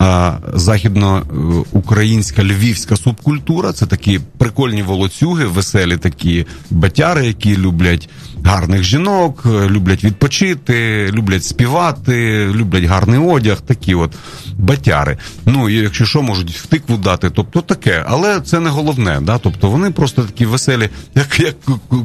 е, 0.00 0.32
західноукраїнська 0.54 2.44
львівська 2.44 2.96
субкультура. 2.96 3.72
Це 3.72 3.86
такі 3.86 4.20
прикольні 4.38 4.82
волоцюги, 4.82 5.44
веселі 5.44 5.96
такі 5.96 6.46
батяри, 6.70 7.26
які 7.26 7.56
люблять 7.56 8.08
гарних 8.44 8.82
жінок, 8.82 9.42
е, 9.46 9.68
люблять 9.68 10.04
відпочити, 10.04 11.10
люблять 11.12 11.44
співати, 11.44 12.46
люблять 12.52 12.84
гарний 12.84 13.20
одяг. 13.20 13.60
Такі 13.60 13.94
от 13.94 14.12
батяри. 14.58 15.18
Ну 15.46 15.68
і 15.68 15.74
якщо 15.74 16.04
що, 16.04 16.22
можуть 16.22 16.50
в 16.50 16.66
тикву 16.66 16.96
дати, 16.96 17.30
тобто 17.30 17.60
таке, 17.60 18.04
але 18.08 18.40
це 18.40 18.60
не 18.60 18.70
головне. 18.70 19.18
Да? 19.22 19.38
Тобто 19.38 19.70
вони 19.70 19.90
просто 19.90 20.22
такі 20.22 20.46
веселі, 20.46 20.88
як, 21.14 21.40
як 21.40 21.56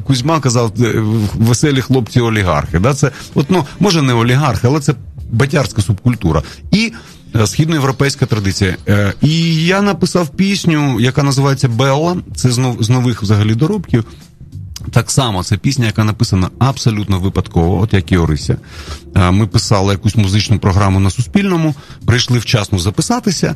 Кузьма 0.04 0.40
казав, 0.40 0.74
е, 0.82 0.94
веселі 1.36 1.82
хлопці 1.82 2.22
олігархи. 2.22 2.80
Да? 2.80 2.94
Це 2.94 3.12
от, 3.36 3.46
ну, 3.50 3.66
може 3.80 4.02
не 4.02 4.14
олігархи, 4.14 4.68
але 4.68 4.80
це 4.80 4.94
батярська 5.32 5.82
субкультура. 5.82 6.44
І 6.72 6.94
е, 7.36 7.48
східноєвропейська 7.48 8.26
традиція. 8.26 8.78
І 9.22 9.66
я 9.66 9.82
написав 9.82 10.30
пісню, 10.30 11.00
яка 11.00 11.24
називається 11.24 11.68
Белла. 11.68 12.18
Це 12.36 12.52
з 12.80 12.90
нових 12.90 13.22
взагалі 13.22 13.56
доробків. 13.56 14.06
Так 14.92 15.12
само 15.12 15.44
це 15.44 15.58
пісня, 15.58 15.86
яка 15.86 16.04
написана 16.04 16.50
абсолютно 16.60 17.20
випадково, 17.20 17.82
от 17.82 17.94
як 17.94 18.12
і 18.12 18.18
Орися. 18.18 18.58
Е, 19.16 19.32
Ми 19.32 19.48
писали 19.48 19.94
якусь 19.94 20.16
музичну 20.16 20.60
програму 20.60 21.00
на 21.00 21.10
Суспільному, 21.10 21.76
прийшли 22.06 22.40
вчасно 22.40 22.80
записатися, 22.80 23.56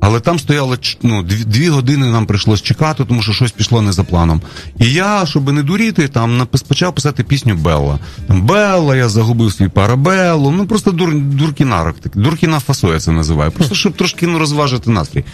але 0.00 0.20
там 0.20 0.38
стояло 0.38 0.76
ну, 1.02 1.22
дві, 1.22 1.68
години 1.68 2.06
нам 2.06 2.26
прийшлось 2.26 2.62
чекати, 2.62 3.04
тому 3.04 3.22
що 3.22 3.32
щось 3.32 3.50
пішло 3.50 3.82
не 3.82 3.92
за 3.92 4.04
планом. 4.04 4.42
І 4.78 4.92
я, 4.92 5.26
щоб 5.26 5.52
не 5.52 5.62
дуріти, 5.62 6.08
там 6.08 6.48
почав 6.68 6.94
писати 6.94 7.24
пісню 7.24 7.54
Белла. 7.54 7.98
Там 8.26 8.42
Белла, 8.42 8.96
я 8.96 9.08
загубив 9.08 9.52
свій 9.52 9.68
парабеллу. 9.68 10.50
Ну 10.50 10.66
просто 10.66 10.90
дур, 10.90 11.14
дуркінарок, 11.14 11.96
дуркіна 12.14 12.60
фасо 12.60 12.92
я 12.92 13.00
це 13.00 13.12
називаю. 13.12 13.50
Просто 13.50 13.74
щоб 13.74 13.96
трошки 13.96 14.26
ну, 14.26 14.38
розважити 14.38 14.90
настрій. 14.90 15.24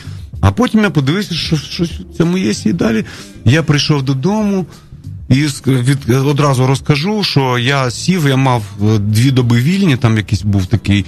А 0.40 0.52
потім 0.52 0.82
я 0.82 0.90
подивився, 0.90 1.34
що 1.34 1.56
щось 1.56 1.90
в 1.90 2.16
цьому 2.16 2.38
є 2.38 2.52
і 2.64 2.72
далі. 2.72 3.04
Я 3.44 3.62
прийшов 3.62 4.02
додому. 4.02 4.66
І 5.28 5.46
від, 5.66 6.10
одразу 6.10 6.66
розкажу, 6.66 7.22
що 7.22 7.58
я 7.58 7.90
сів, 7.90 8.28
я 8.28 8.36
мав 8.36 8.62
е, 8.82 8.98
дві 8.98 9.30
доби 9.30 9.56
вільні, 9.56 9.96
там 9.96 10.16
якийсь 10.16 10.42
був 10.42 10.66
такий. 10.66 11.04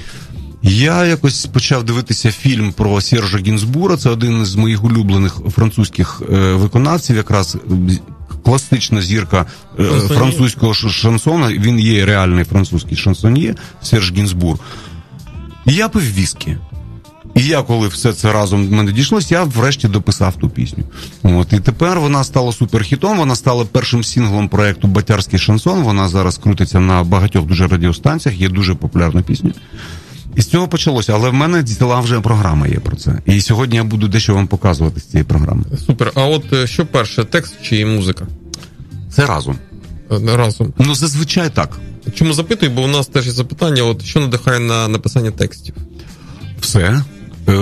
Я 0.62 1.05
якось 1.05 1.46
почав 1.46 1.85
дивитися 1.85 2.31
фільм 2.31 2.72
про 2.72 3.00
Сержа 3.00 3.38
Гінзбура. 3.38 3.96
Це 3.96 4.11
один 4.11 4.44
з 4.44 4.57
моїх 4.57 4.85
улюблених 4.85 5.40
французьких 5.50 6.22
е, 6.33 6.52
виконавців, 6.52 7.16
якраз 7.16 7.57
е, 7.57 7.98
класична 8.44 9.02
зірка 9.02 9.46
е, 9.79 9.85
французького 10.09 10.74
шансона. 10.74 11.48
Він 11.48 11.81
є 11.81 12.07
реальний 12.07 12.44
французький 12.44 12.96
шансоньє 12.96 13.55
Серж 13.83 14.12
Гінзбур. 14.12 14.59
І 15.66 15.72
я 15.72 15.88
пив 15.88 16.12
віскі. 16.14 16.57
І 17.37 17.42
я, 17.42 17.62
коли 17.62 17.88
все 17.88 18.12
це 18.12 18.33
разом 18.33 18.68
до 18.68 18.77
мене 18.77 18.92
дійшлося, 18.92 19.35
я 19.35 19.44
врешті 19.44 19.88
дописав 19.88 20.37
ту 20.37 20.49
пісню. 20.49 20.85
От 21.22 21.53
і 21.53 21.61
тепер 21.61 22.01
вона 22.01 22.25
стала 22.25 22.53
суперхітом. 22.53 23.18
Вона 23.18 23.37
стала 23.37 23.64
першим 23.64 24.05
сінглом 24.05 24.49
проекту 24.49 24.88
Батярський 24.88 25.38
шансон. 25.38 25.83
Вона 25.83 26.09
зараз 26.09 26.38
крутиться 26.38 26.81
на 26.81 27.05
багатьох 27.05 27.46
дуже 27.46 27.66
радіостанціях, 27.66 28.40
є 28.40 28.49
дуже 28.49 28.75
популярна 28.75 29.22
пісня. 29.22 29.51
І 30.37 30.42
з 30.42 30.46
цього 30.46 30.68
почалося, 30.68 31.12
але 31.14 31.31
в 31.31 31.35
мене 31.35 31.64
ціла 31.64 32.01
вже 32.01 32.20
програма 32.20 32.66
є 32.66 32.79
про 32.79 32.96
це. 32.96 33.18
І 33.27 33.40
сьогодні 33.40 33.77
я 33.77 33.85
буду 33.85 34.09
дещо 34.09 34.35
вам 34.35 34.46
показувати 34.46 35.01
з 35.01 35.05
цієї 35.05 35.25
програми. 35.25 35.62
Супер. 35.87 36.12
А 36.14 36.25
от 36.25 36.53
е, 36.53 36.66
що 36.66 36.87
перше, 36.87 37.25
текст 37.25 37.55
чи 37.62 37.87
музика? 37.87 38.27
Це 39.11 39.27
разом. 39.27 39.59
Е, 40.12 40.37
Разом. 40.37 40.72
Ну, 40.79 40.94
зазвичай 40.94 41.51
так. 41.51 41.79
Чому 42.14 42.33
запитую? 42.33 42.72
Бо 42.72 42.83
у 42.83 42.87
нас 42.87 43.07
теж 43.07 43.27
є 43.27 43.33
запитання: 43.33 43.83
от 43.83 44.05
що 44.05 44.20
надихає 44.20 44.59
на 44.59 44.88
написання 44.88 45.31
текстів? 45.31 45.75
Все. 46.61 47.03
Е, 47.48 47.52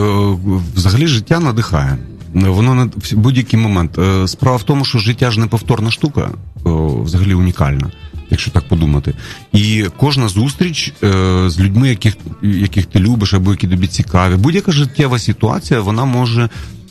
Взагалі 0.75 1.07
життя 1.07 1.41
надихає. 1.41 1.99
Воно 2.35 2.75
на 2.75 2.91
будь-який 3.13 3.61
момент. 3.61 3.99
Е, 3.99 4.29
Справа 4.29 4.57
в 4.57 4.63
тому, 4.63 4.85
що 4.85 4.99
життя 4.99 5.31
ж 5.31 5.41
неповторна 5.41 5.91
штука, 5.91 6.31
взагалі 6.65 7.35
унікальна, 7.35 7.91
якщо 8.31 8.51
так 8.51 8.69
подумати. 8.69 9.15
І 9.53 9.85
кожна 9.97 10.29
зустріч 10.29 10.93
е, 11.03 11.11
з 11.51 11.61
людьми, 11.61 11.89
яких, 11.89 12.17
яких 12.43 12.87
ти 12.87 12.99
любиш 12.99 13.35
або 13.35 13.51
які 13.51 13.69
тобі 13.69 13.87
цікаві, 13.87 14.35
будь-яка 14.37 14.73
життєва 14.73 15.19
ситуація 15.19 15.81
вона 15.81 16.05
може 16.05 16.49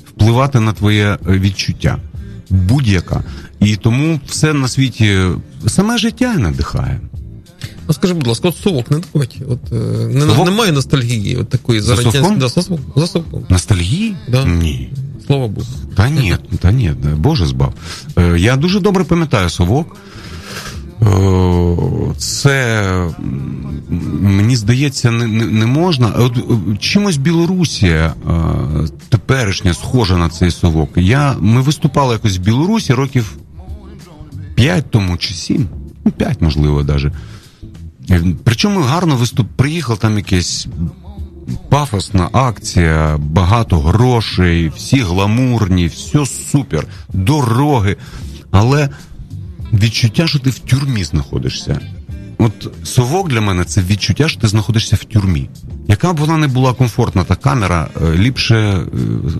впливати 0.07 0.59
на 0.59 0.73
твоє 0.73 1.05
е, 1.07 1.17
відчуття. 1.39 1.97
Будь-яка. 2.49 3.23
І 3.59 3.75
тому 3.75 4.19
все 4.27 4.53
на 4.53 4.67
світі 4.67 5.19
саме 5.67 5.97
життя 5.97 6.33
надихає. 6.33 6.99
Ну 7.93 7.95
скажи, 7.95 8.13
будь 8.13 8.27
ласка, 8.27 8.47
от 8.47 8.57
совок 8.57 8.91
не 8.91 9.01
давить. 9.13 9.37
От 9.47 9.59
е, 9.71 9.75
не, 10.07 10.21
Совок? 10.21 10.45
немає 10.45 10.71
ностальгії 10.71 11.35
от 11.35 11.49
такої 11.49 11.81
За 11.81 11.95
радянської-? 11.95 12.37
Да, 12.37 12.47
за 12.47 12.61
совком. 12.61 12.79
За 12.95 13.07
совком. 13.07 13.45
Ностальгії? 13.49 14.15
Да. 14.27 14.45
Ні. 14.45 14.89
Слава 15.27 15.47
Богу. 15.47 15.67
Та 15.95 16.09
ні, 16.09 16.35
та 16.59 16.71
ні, 16.71 16.91
Боже 17.17 17.45
збав. 17.45 17.73
Е, 18.17 18.39
Я 18.39 18.55
дуже 18.55 18.79
добре 18.79 19.03
пам'ятаю 19.03 19.49
совок. 19.49 19.95
Е, 21.01 21.05
Це 22.17 23.09
мені 24.21 24.55
здається, 24.55 25.11
не, 25.11 25.27
не, 25.27 25.45
не 25.45 25.65
можна. 25.65 26.07
От 26.07 26.33
чимось 26.79 27.17
Білорусія 27.17 28.13
теперішня 29.09 29.73
схожа 29.73 30.17
на 30.17 30.29
цей 30.29 30.51
совок. 30.51 30.89
Я, 30.95 31.35
ми 31.39 31.61
виступали 31.61 32.13
якось 32.13 32.37
в 32.37 32.41
Білорусі 32.41 32.93
років 32.93 33.33
5 34.55 34.91
тому 34.91 35.17
чи 35.17 35.33
7, 35.33 35.67
ну 36.05 36.11
5, 36.11 36.41
можливо, 36.41 36.83
навіть. 36.83 37.13
Причому 38.43 38.79
гарно 38.79 39.15
виступ 39.15 39.47
приїхав 39.55 39.97
там 39.97 40.17
якесь 40.17 40.67
пафосна 41.69 42.29
акція, 42.33 43.17
багато 43.17 43.79
грошей, 43.79 44.71
всі 44.75 44.99
гламурні, 44.99 45.87
все 45.87 46.25
супер, 46.25 46.87
дороги. 47.13 47.97
Але 48.51 48.89
відчуття, 49.73 50.27
що 50.27 50.39
ти 50.39 50.49
в 50.49 50.59
тюрмі 50.59 51.03
знаходишся. 51.03 51.79
От 52.37 52.71
совок 52.83 53.29
для 53.29 53.41
мене 53.41 53.63
це 53.63 53.81
відчуття, 53.81 54.27
що 54.27 54.41
ти 54.41 54.47
знаходишся 54.47 54.95
в 54.95 55.03
тюрмі. 55.03 55.49
Яка 55.87 56.13
б 56.13 56.17
вона 56.17 56.37
не 56.37 56.47
була 56.47 56.73
комфортна, 56.73 57.23
та 57.23 57.35
камера 57.35 57.87
е, 58.01 58.17
ліпше 58.17 58.55
е, 58.55 58.85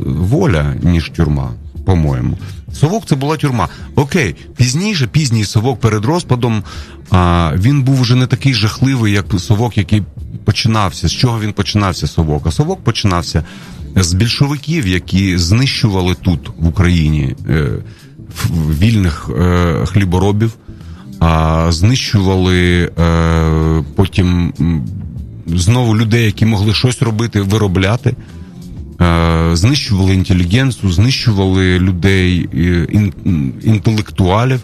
воля, 0.06 0.76
ніж 0.82 1.10
тюрма, 1.10 1.52
по-моєму. 1.86 2.38
Совок 2.74 3.06
це 3.06 3.16
була 3.16 3.38
тюрма. 3.38 3.70
Окей, 3.96 4.36
пізніше, 4.56 5.08
пізній 5.08 5.46
совок 5.46 5.80
перед 5.80 6.06
розпадом, 6.06 6.64
а, 7.12 7.52
він 7.56 7.84
був 7.84 8.02
вже 8.02 8.16
не 8.16 8.28
такий 8.28 8.54
жахливий, 8.54 9.14
як 9.14 9.26
совок, 9.38 9.78
який 9.78 10.04
починався. 10.46 11.08
З 11.08 11.12
чого 11.12 11.40
він 11.40 11.54
починався 11.54 12.08
совок? 12.08 12.48
А 12.48 12.52
совок 12.52 12.84
починався 12.84 13.44
з 13.96 14.14
більшовиків, 14.14 14.88
які 14.88 15.38
знищували 15.38 16.16
тут, 16.22 16.50
в 16.58 16.68
Україні, 16.68 17.36
е, 17.50 17.70
вільних 18.80 19.30
е, 19.30 19.86
хліборобів, 19.86 20.54
а 21.20 21.68
знищували 21.72 22.92
е, 23.00 23.84
потім 23.96 24.54
знову 25.48 25.98
людей, 25.98 26.26
які 26.26 26.46
могли 26.46 26.74
щось 26.74 27.02
робити, 27.02 27.42
виробляти. 27.42 28.16
Е, 29.04 29.56
Знищували 29.56 30.14
інтелігенцію, 30.14 30.92
знищували 30.92 31.80
людей, 31.80 32.50
е, 32.54 32.88
ін- 32.92 33.14
ін- 33.26 33.54
інтелектуалів, 33.64 34.60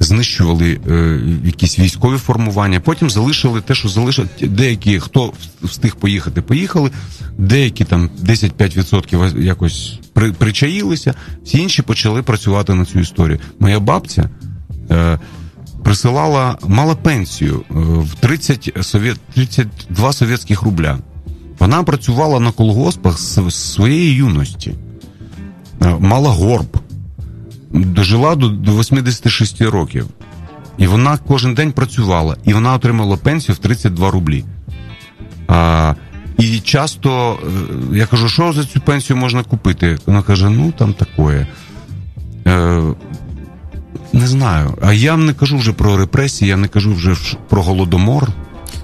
знищували 0.00 0.80
е, 0.90 1.20
якісь 1.44 1.78
військові 1.78 2.18
формування. 2.18 2.80
Потім 2.80 3.10
залишили 3.10 3.60
те, 3.60 3.74
що 3.74 3.88
залишили. 3.88 4.28
Деякі, 4.42 5.00
хто 5.00 5.32
встиг 5.62 5.96
поїхати, 5.96 6.42
поїхали, 6.42 6.90
деякі 7.38 7.84
там 7.84 8.10
10-5% 8.22 9.40
якось 9.42 9.98
при, 10.12 10.32
причаїлися, 10.32 11.14
всі 11.44 11.58
інші 11.58 11.82
почали 11.82 12.22
працювати 12.22 12.74
на 12.74 12.84
цю 12.84 12.98
історію. 13.00 13.38
Моя 13.58 13.80
бабця. 13.80 14.30
Присилала 15.84 16.58
мала 16.66 16.94
пенсію 16.94 17.62
в 17.70 18.14
30 18.20 18.72
совєт, 18.80 19.20
32 19.34 20.12
совєтських 20.12 20.62
рубля. 20.62 20.98
Вона 21.60 21.82
працювала 21.82 22.40
на 22.40 22.52
колгоспах 22.52 23.18
з 23.18 23.54
своєї 23.54 24.14
юності, 24.14 24.74
Е, 25.82 25.96
мала 26.00 26.30
горб, 26.30 26.78
дожила 27.70 28.34
до, 28.34 28.48
до 28.48 28.78
86 28.78 29.60
років. 29.62 30.06
І 30.78 30.86
вона 30.86 31.18
кожен 31.28 31.54
день 31.54 31.72
працювала, 31.72 32.36
і 32.44 32.52
вона 32.52 32.74
отримала 32.74 33.16
пенсію 33.16 33.54
в 33.54 33.58
32 33.58 34.10
рублі. 34.10 34.44
А, 35.48 35.94
і 36.38 36.60
часто 36.60 37.38
е, 37.92 37.96
я 37.96 38.06
кажу, 38.06 38.28
що 38.28 38.52
за 38.52 38.64
цю 38.64 38.80
пенсію 38.80 39.16
можна 39.16 39.42
купити? 39.42 39.98
Вона 40.06 40.22
каже: 40.22 40.50
ну 40.50 40.72
там 40.72 40.94
такое. 40.94 41.46
Е, 42.46 42.82
не 44.12 44.26
знаю. 44.26 44.78
А 44.82 44.92
я 44.92 45.16
не 45.16 45.32
кажу 45.32 45.58
вже 45.58 45.72
про 45.72 45.96
репресії, 45.96 46.48
я 46.48 46.56
не 46.56 46.68
кажу 46.68 46.94
вже 46.94 47.16
про 47.48 47.62
голодомор. 47.62 48.28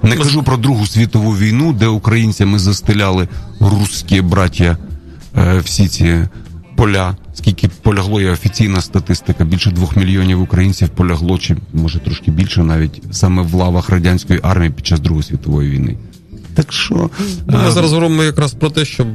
Не 0.06 0.16
кажу 0.16 0.42
про 0.42 0.56
Другу 0.56 0.86
світову 0.86 1.36
війну, 1.36 1.72
де 1.72 1.86
українцями 1.86 2.58
застеляли 2.58 3.28
русські 3.60 4.20
браття 4.20 4.76
е, 5.36 5.58
всі 5.58 5.88
ці 5.88 6.28
поля. 6.76 7.16
Скільки 7.34 7.68
полягло, 7.68 8.20
є 8.20 8.30
офіційна 8.30 8.80
статистика. 8.80 9.44
Більше 9.44 9.70
двох 9.70 9.96
мільйонів 9.96 10.42
українців 10.42 10.88
полягло, 10.88 11.38
чи 11.38 11.56
може 11.72 11.98
трошки 11.98 12.30
більше, 12.30 12.62
навіть 12.62 13.02
саме 13.10 13.42
в 13.42 13.54
лавах 13.54 13.90
радянської 13.90 14.40
армії 14.42 14.70
під 14.70 14.86
час 14.86 15.00
Другої 15.00 15.22
світової 15.22 15.70
війни. 15.70 15.96
Так 16.54 16.72
що 16.72 17.10
Ну, 17.48 17.58
Ми 17.58 17.68
е, 17.68 17.72
зараз 17.72 17.92
говоримо 17.92 18.22
якраз 18.22 18.54
про 18.54 18.70
те, 18.70 18.84
щоб 18.84 19.06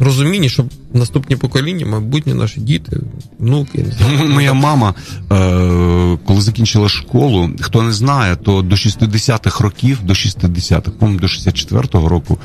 розуміння, 0.00 0.48
щоб 0.48 0.66
наступні 0.92 1.36
покоління, 1.36 1.86
майбутні 1.86 2.34
наші 2.34 2.60
діти, 2.60 3.00
внуки. 3.38 3.86
Моя 4.28 4.54
мама, 4.54 4.94
е, 5.32 6.18
коли 6.26 6.40
закінчила 6.40 6.88
школу, 6.88 7.50
хто 7.60 7.82
не 7.82 7.92
знає, 7.92 8.36
то 8.36 8.62
до 8.62 8.76
60-х 8.76 9.64
років, 9.64 9.98
до 10.02 10.12
60-х, 10.12 10.90
по-моєму, 10.90 11.20
до 11.20 11.26
64-го 11.26 12.08
року, 12.08 12.38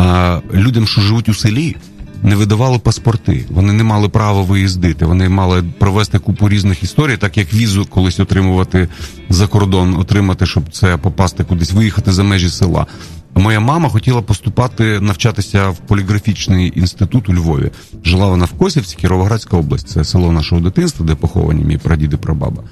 е, 0.00 0.40
людям, 0.54 0.86
що 0.86 1.00
живуть 1.00 1.28
у 1.28 1.34
селі, 1.34 1.76
не 2.22 2.36
видавали 2.36 2.78
паспорти. 2.78 3.46
Вони 3.50 3.72
не 3.72 3.84
мали 3.84 4.08
права 4.08 4.42
виїздити. 4.42 5.06
Вони 5.06 5.28
мали 5.28 5.64
провести 5.78 6.18
купу 6.18 6.48
різних 6.48 6.82
історій, 6.82 7.16
так 7.16 7.36
як 7.38 7.54
візу 7.54 7.86
колись 7.86 8.20
отримувати 8.20 8.88
за 9.28 9.46
кордон, 9.46 9.94
отримати, 9.94 10.46
щоб 10.46 10.72
це 10.72 10.96
попасти 10.96 11.44
кудись, 11.44 11.72
виїхати 11.72 12.12
за 12.12 12.22
межі 12.22 12.48
села. 12.48 12.86
Моя 13.34 13.60
мама 13.60 13.88
хотіла 13.88 14.22
поступати 14.22 15.00
навчатися 15.00 15.68
в 15.68 15.76
поліграфічний 15.76 16.72
інститут 16.76 17.28
у 17.28 17.34
Львові. 17.34 17.70
Жила 18.04 18.26
вона 18.26 18.44
в 18.44 18.52
Косівці, 18.52 18.96
Кіровоградська 18.96 19.56
область. 19.56 19.88
Це 19.88 20.04
село 20.04 20.32
нашого 20.32 20.60
дитинства, 20.60 21.06
де 21.06 21.14
поховані 21.14 21.64
мій 21.64 21.78
прадід 21.78 22.12
і 22.12 22.16
прабаба. 22.16 22.62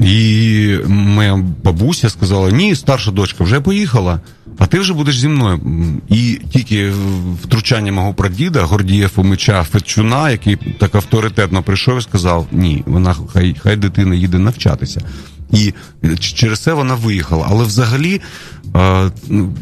І 0.00 0.78
моя 0.86 1.44
бабуся 1.64 2.10
сказала: 2.10 2.50
ні, 2.50 2.76
старша 2.76 3.10
дочка 3.10 3.44
вже 3.44 3.60
поїхала, 3.60 4.20
а 4.58 4.66
ти 4.66 4.78
вже 4.78 4.94
будеш 4.94 5.18
зі 5.18 5.28
мною. 5.28 5.60
І 6.08 6.40
тільки 6.52 6.92
втручання 7.42 7.92
мого 7.92 8.14
прадіда, 8.14 8.62
Гордія 8.62 9.08
Фомича 9.08 9.64
Фечуна, 9.64 10.30
який 10.30 10.56
так 10.56 10.94
авторитетно 10.94 11.62
прийшов 11.62 11.98
і 11.98 12.02
сказав: 12.02 12.46
ні, 12.52 12.82
вона 12.86 13.16
хай, 13.32 13.56
хай 13.62 13.76
дитина 13.76 14.14
їде 14.14 14.38
навчатися. 14.38 15.00
І 15.52 15.74
через 16.18 16.60
це 16.60 16.72
вона 16.72 16.94
виїхала. 16.94 17.46
Але 17.50 17.64
взагалі, 17.64 18.20
е, 18.76 19.10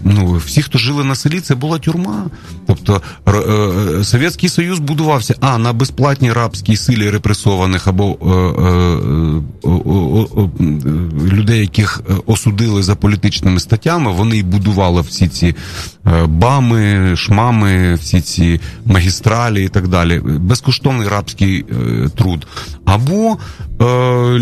ну, 0.05 0.35
всі, 0.47 0.62
хто 0.62 0.78
жили 0.78 1.05
на 1.05 1.14
селі, 1.14 1.41
це 1.41 1.55
була 1.55 1.78
тюрма. 1.78 2.26
Тобто 2.66 3.03
е, 3.28 4.05
Совєтський 4.05 4.49
Союз 4.49 4.78
будувався 4.78 5.35
а 5.41 5.59
на 5.59 5.72
безплатній 5.72 6.33
рабській 6.33 6.76
силі 6.76 7.11
репресованих 7.11 7.89
або 7.89 8.05
е, 8.05 8.28
е, 8.68 9.43
людей, 11.33 11.61
яких 11.61 12.03
е, 12.11 12.14
осудили 12.26 12.83
за 12.83 12.97
політичними 12.97 13.61
статтями. 13.61 14.12
Вони 14.12 14.37
й 14.37 14.43
будували 14.43 15.01
всі 15.01 15.28
ці 15.28 15.55
е, 16.07 16.26
бами, 16.26 17.16
шмами, 17.16 17.95
всі 17.95 18.20
ці 18.20 18.61
магістралі 18.85 19.64
і 19.64 19.68
так 19.68 19.89
далі. 19.89 20.20
Безкоштовний 20.24 21.09
рабський 21.09 21.64
е, 21.70 22.09
труд. 22.09 22.47
Або 22.85 23.39
е, 23.80 23.85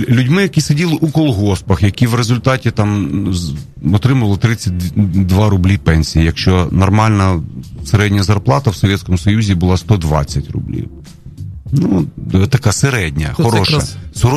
людьми, 0.09 0.43
які 0.43 0.61
сиділи 0.61 0.99
у 1.01 1.09
колгоспі 1.09 1.30
колгоспах, 1.31 1.83
які 1.83 2.07
в 2.07 2.15
результаті 2.15 2.71
там 2.71 3.35
отримували 3.93 4.37
32 4.39 5.49
рублі 5.49 5.79
пенсії, 5.79 6.25
якщо 6.25 6.69
нормальна 6.73 7.43
середня 7.85 8.23
зарплата 8.23 8.71
в 8.71 8.75
Совєтському 8.75 9.19
Союзі 9.19 9.55
була 9.55 9.77
120 9.77 10.51
рублів. 10.51 10.89
Ну, 11.73 12.07
така 12.49 12.73
середня, 12.73 13.35
То 13.37 13.43
хороша. 13.43 13.83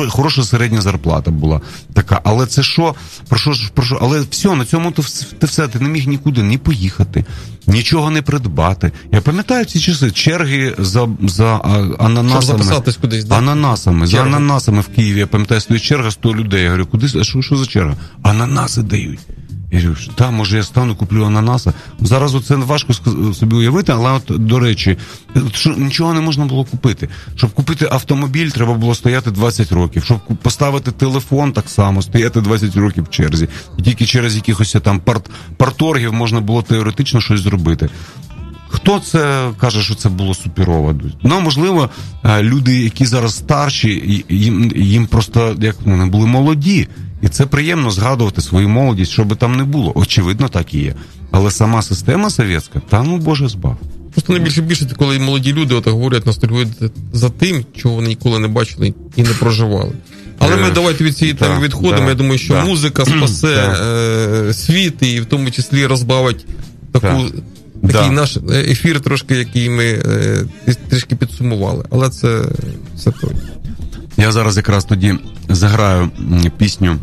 Хороша 0.08 0.44
середня 0.44 0.80
зарплата 0.80 1.30
була 1.30 1.60
така. 1.92 2.20
Але 2.24 2.46
це 2.46 2.62
що? 2.62 2.94
Про 3.28 3.38
що 3.38 3.52
про 3.74 3.84
що? 3.84 3.98
Але 4.02 4.20
все, 4.30 4.54
на 4.54 4.64
цьому 4.64 4.90
то 4.90 5.02
ти 5.38 5.46
все, 5.46 5.68
ти 5.68 5.80
не 5.80 5.88
міг 5.88 6.08
нікуди 6.08 6.42
ні 6.42 6.58
поїхати, 6.58 7.24
нічого 7.66 8.10
не 8.10 8.22
придбати. 8.22 8.92
Я 9.12 9.20
пам'ятаю 9.20 9.64
ці 9.64 9.80
часи 9.80 10.10
черги 10.10 10.74
за, 10.78 11.08
за 11.22 11.56
ананасами. 11.98 12.82
Кудись, 13.00 13.24
да? 13.24 13.36
Ананасами, 13.38 14.06
за 14.06 14.12
Черга. 14.12 14.26
ананасами 14.26 14.80
в 14.80 14.88
Києві. 14.88 15.18
Я 15.18 15.26
пам'ятаю, 15.26 15.60
стоїть 15.60 15.82
черга 15.82 16.10
100 16.10 16.34
людей. 16.34 16.62
Я 16.62 16.68
говорю, 16.68 16.86
куди 16.86 17.06
а 17.20 17.24
що, 17.24 17.42
що 17.42 17.56
за 17.56 17.66
черга? 17.66 17.96
Ананаси 18.22 18.82
дають. 18.82 19.20
Я 19.74 19.80
говорю, 19.80 20.00
та, 20.14 20.30
може, 20.30 20.56
я 20.56 20.62
стану, 20.62 20.96
куплю 20.96 21.24
ананаса. 21.24 21.72
Зараз 22.00 22.34
оце 22.34 22.56
важко 22.56 22.92
собі 23.34 23.56
уявити, 23.56 23.92
але 23.92 24.12
от, 24.12 24.46
до 24.46 24.58
речі, 24.58 24.98
що, 25.52 25.70
нічого 25.70 26.14
не 26.14 26.20
можна 26.20 26.44
було 26.44 26.64
купити. 26.64 27.08
Щоб 27.36 27.50
купити 27.50 27.88
автомобіль, 27.90 28.48
треба 28.48 28.74
було 28.74 28.94
стояти 28.94 29.30
20 29.30 29.72
років. 29.72 30.04
Щоб 30.04 30.18
поставити 30.18 30.90
телефон, 30.90 31.52
так 31.52 31.68
само, 31.68 32.02
стояти 32.02 32.40
20 32.40 32.76
років 32.76 33.04
в 33.04 33.10
черзі. 33.10 33.48
І 33.78 33.82
тільки 33.82 34.06
через 34.06 34.36
якихось 34.36 34.76
там 34.82 35.00
парт, 35.00 35.30
парторгів 35.56 36.12
можна 36.12 36.40
було 36.40 36.62
теоретично 36.62 37.20
щось 37.20 37.40
зробити. 37.40 37.88
Хто 38.68 38.98
це 38.98 39.50
каже, 39.60 39.82
що 39.82 39.94
це 39.94 40.08
було 40.08 40.34
суперово? 40.34 40.94
Ну, 41.22 41.40
можливо, 41.40 41.90
е, 42.24 42.42
люди, 42.42 42.80
які 42.80 43.06
зараз 43.06 43.36
старші, 43.36 44.24
їм, 44.28 44.72
їм 44.76 45.06
просто 45.06 45.56
як 45.60 45.76
вони 45.84 46.06
були 46.06 46.26
молоді. 46.26 46.88
І 47.24 47.28
це 47.28 47.46
приємно 47.46 47.90
згадувати 47.90 48.40
свою 48.40 48.68
молодість, 48.68 49.12
що 49.12 49.24
би 49.24 49.36
там 49.36 49.56
не 49.56 49.64
було. 49.64 49.92
Очевидно, 49.94 50.48
так 50.48 50.74
і 50.74 50.78
є. 50.78 50.94
Але 51.30 51.50
сама 51.50 51.82
система 51.82 52.30
совєтська, 52.30 52.80
та 52.88 53.02
ну 53.02 53.18
Боже 53.18 53.48
збав. 53.48 53.76
Просто 54.12 54.32
найбільше 54.32 54.62
більше, 54.62 54.88
коли 54.96 55.18
молоді 55.18 55.52
люди 55.52 55.74
отак 55.74 55.92
говорять, 55.92 56.26
ностальгують 56.26 56.68
за 57.12 57.30
тим, 57.30 57.64
чого 57.76 57.94
вони 57.94 58.08
ніколи 58.08 58.38
не 58.38 58.48
бачили 58.48 58.94
і 59.16 59.22
не 59.22 59.28
проживали. 59.28 59.92
Але 60.38 60.56
ми 60.56 60.68
Е, 60.68 60.70
давайте 60.74 61.04
від 61.04 61.16
цієї 61.16 61.34
теми 61.34 61.64
відходимо. 61.64 62.08
Я 62.08 62.14
думаю, 62.14 62.38
що 62.38 62.64
музика 62.66 63.04
спасе 63.04 63.48
е, 64.48 64.54
світ 64.54 64.94
і 65.00 65.20
в 65.20 65.26
тому 65.26 65.50
числі 65.50 65.86
розбавить 65.86 66.46
таку. 66.92 67.24
Такий 67.86 68.08
Да. 68.08 68.10
наш 68.10 68.36
е, 68.36 68.40
ефір, 68.52 69.00
трошки, 69.00 69.34
який 69.34 69.70
ми 69.70 69.84
е, 69.84 70.44
трішки 70.88 71.16
підсумували. 71.16 71.84
Але 71.90 72.10
це, 72.10 72.42
це 72.96 73.10
той. 73.10 73.30
Я 74.16 74.32
зараз 74.32 74.56
якраз 74.56 74.84
тоді 74.84 75.14
заграю 75.48 76.10
пісню. 76.56 76.98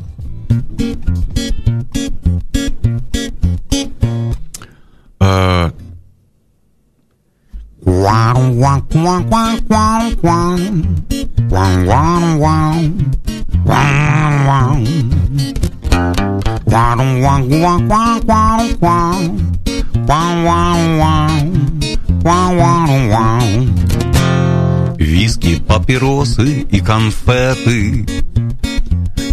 Віскі, 25.00 25.56
папіроси 25.66 26.66
і 26.70 26.80
конфети, 26.80 28.06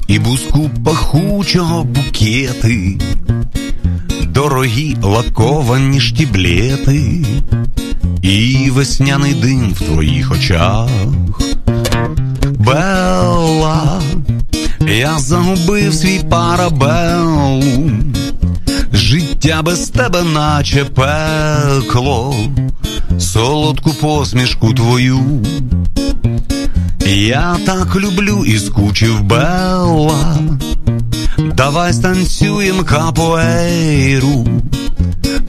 і 0.07 0.19
буску 0.19 0.69
пахучого 0.85 1.83
букети, 1.83 2.99
дорогі 4.23 4.97
лаковані 5.01 5.99
штіблети, 5.99 7.25
І 8.22 8.70
весняний 8.70 9.34
дим 9.34 9.72
в 9.72 9.78
твоїх 9.78 10.32
очах. 10.32 10.88
Белла, 12.58 14.02
я 14.88 15.18
загубив 15.18 15.94
свій 15.94 16.20
парабеллум, 16.30 18.14
життя 18.92 19.62
без 19.62 19.88
тебе, 19.88 20.22
наче 20.22 20.84
пекло, 20.84 22.34
солодку 23.18 23.90
посмішку 23.90 24.74
твою. 24.74 25.44
Я 27.06 27.56
так 27.66 27.96
люблю 27.96 28.44
і 28.46 28.58
скучив 28.58 29.22
Белла. 29.22 30.38
Давай 31.38 31.92
станцюєм 31.92 32.84
капоейру 32.84 34.46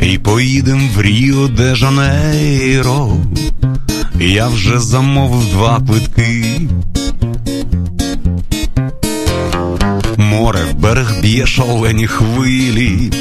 і 0.01 0.17
поїдем 0.17 0.89
в 0.95 1.01
Ріо 1.01 1.47
де 1.47 1.75
Жанейро. 1.75 3.17
Я 4.19 4.47
вже 4.47 4.79
замовив 4.79 5.49
два 5.49 5.79
квитки. 5.79 6.59
Море 10.17 10.59
в 10.71 10.79
берег 10.79 11.21
б'є 11.21 11.45
шалені 11.47 12.07
хвилі, 12.07 13.11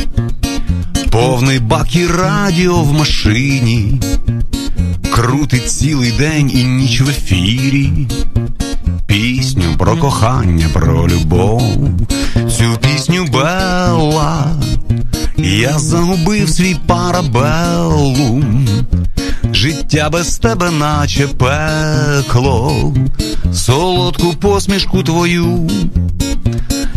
повний 1.11 1.59
бак 1.59 1.97
і 1.97 2.07
радіо 2.07 2.83
в 2.83 2.93
машині, 2.93 4.01
крутить 5.11 5.71
цілий 5.71 6.13
день 6.13 6.51
і 6.55 6.65
ніч 6.65 7.01
в 7.01 7.09
ефірі. 7.09 7.91
Пісню 9.07 9.65
про 9.79 9.97
кохання, 9.97 10.67
про 10.73 11.09
любов, 11.09 11.89
цю 12.35 12.79
пісню 12.81 13.25
Белла, 13.33 14.53
я 15.39 15.79
загубив 15.79 16.49
свій 16.49 16.77
парабеллум, 16.87 18.69
життя 19.53 20.11
без 20.11 20.39
тебе, 20.39 20.71
наче 20.71 21.29
пекло, 21.29 22.95
солодку 23.53 24.35
посмішку 24.35 25.03
твою. 25.03 25.71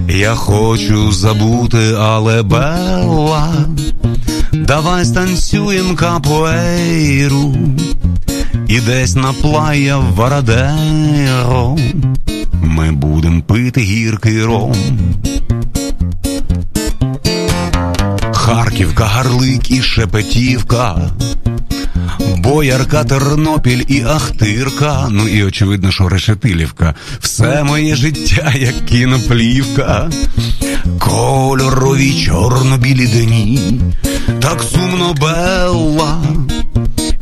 Я 0.10 0.36
хочу 0.36 1.12
забути, 1.12 1.96
але 2.00 2.44
Белла, 2.44 3.54
давай 4.54 5.06
станцюєм 5.06 5.96
капуейру. 5.96 7.56
І 8.68 8.80
десь 8.80 9.16
на 9.16 9.34
плая 9.34 9.98
Варадеро 9.98 11.78
ми 12.64 12.92
будем 12.92 13.42
пити 13.42 13.82
гіркий 13.82 14.44
ром. 14.44 14.76
Харківка, 18.42 19.06
Гарлик 19.06 19.72
і 19.72 19.82
Шепетівка, 19.82 21.12
Боярка, 22.38 23.04
Тернопіль 23.04 23.84
і 23.88 24.04
Ахтирка, 24.04 25.08
ну 25.12 25.28
і 25.28 25.44
очевидно, 25.44 25.92
що 25.92 26.10
Решетилівка. 26.10 26.96
Все 27.20 27.64
моє 27.64 27.96
життя, 27.96 28.54
як 28.56 28.86
кіноплівка, 28.86 30.10
кольорові 31.00 32.26
чорно-білі 32.26 33.08
дні, 33.08 33.82
так 34.40 34.64
сумно 34.64 35.14
Белла. 35.14 36.24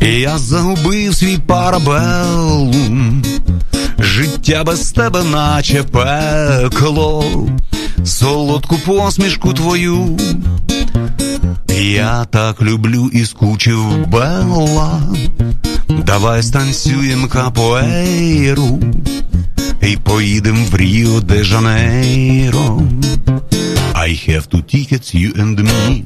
І 0.01 0.07
я 0.07 0.38
загубив 0.38 1.15
свій 1.15 1.38
парабеллум, 1.38 3.24
життя 3.99 4.63
без 4.63 4.91
тебе, 4.91 5.24
наче 5.24 5.84
пекло, 5.84 7.26
солодку 8.05 8.78
посмішку 8.86 9.53
твою. 9.53 10.17
Я 11.80 12.25
так 12.25 12.61
люблю 12.61 13.09
і 13.13 13.25
скучив 13.25 14.07
Белла. 14.07 15.01
Давай 15.89 16.43
станцюєм 16.43 17.27
капоейру 17.27 18.80
і 19.82 19.97
поїдем 19.97 20.65
в 20.65 20.77
Ріо 20.77 21.21
де 21.21 21.43
Жанейро. 21.43 22.82
I 23.93 24.30
have 24.30 24.47
two 24.49 24.63
tickets, 24.63 25.15
you 25.15 25.41
and 25.41 25.59
me. 25.59 26.03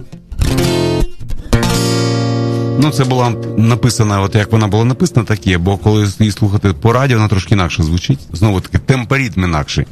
Ну, 2.79 2.91
це 2.91 3.03
була 3.03 3.33
написана, 3.57 4.21
от 4.21 4.35
як 4.35 4.51
вона 4.51 4.67
була 4.67 4.85
написана, 4.85 5.25
так 5.25 5.47
є, 5.47 5.57
бо 5.57 5.77
коли 5.77 6.07
її 6.19 6.31
слухати 6.31 6.73
по 6.73 6.93
радіо, 6.93 7.17
вона 7.17 7.29
трошки 7.29 7.53
інакше 7.53 7.83
звучить. 7.83 8.19
Знову 8.33 8.61
таки, 8.61 8.77
темпоритм 8.77 9.43
інакший. 9.43 9.85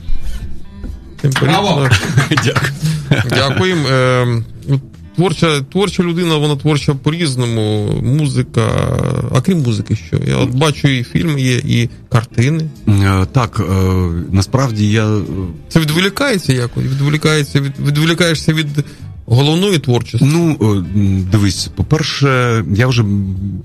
Браво! 1.41 1.89
Дякую. 2.29 2.71
Дякуємо. 3.29 3.88
Творча, 5.16 5.62
творча 5.62 6.03
людина, 6.03 6.38
вона 6.38 6.55
творча 6.55 6.93
по-різному. 6.93 7.88
Музика. 8.03 8.62
А 9.36 9.41
крім 9.41 9.62
музики, 9.62 9.95
що? 9.95 10.18
Я 10.28 10.38
от 10.38 10.49
бачу, 10.49 10.88
і 10.88 11.03
фільми 11.03 11.41
є, 11.41 11.55
і 11.57 11.89
картини. 12.09 12.64
Е, 12.88 13.26
Так, 13.32 13.59
е, 13.70 13.84
насправді 14.32 14.89
я. 14.91 15.07
е, 15.07 15.22
Це 15.70 15.80
відволікається 15.80 16.53
якось? 16.53 16.84
Відволікається, 16.84 17.62
від, 17.62 17.72
відволікаєшся 17.88 18.53
від 18.53 18.68
головної 19.26 19.80
творчості. 19.80 20.28
Ну, 20.34 20.57
дивись, 21.32 21.70
по-перше, 21.76 22.64
я 22.76 22.88
вже 22.88 23.03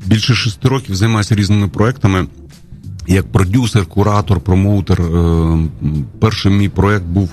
більше 0.07 0.35
шести 0.35 0.69
років 0.69 0.97
займаюся 0.97 1.35
різними 1.35 1.69
проектами. 1.69 2.27
Як 3.09 3.33
продюсер, 3.33 3.87
куратор, 3.87 4.41
промоутер. 4.41 5.03
Перший 6.21 6.53
мій 6.53 6.69
проект 6.69 7.05
був 7.05 7.31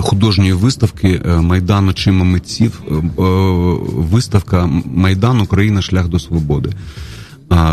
художньої 0.00 0.52
виставки 0.52 1.20
Майдан 1.26 1.88
очима 1.88 2.24
митців. 2.24 2.82
Виставка 4.12 4.70
Майдан 4.84 5.40
Україна 5.40 5.82
Шлях 5.82 6.08
до 6.08 6.18
свободи. 6.18 6.70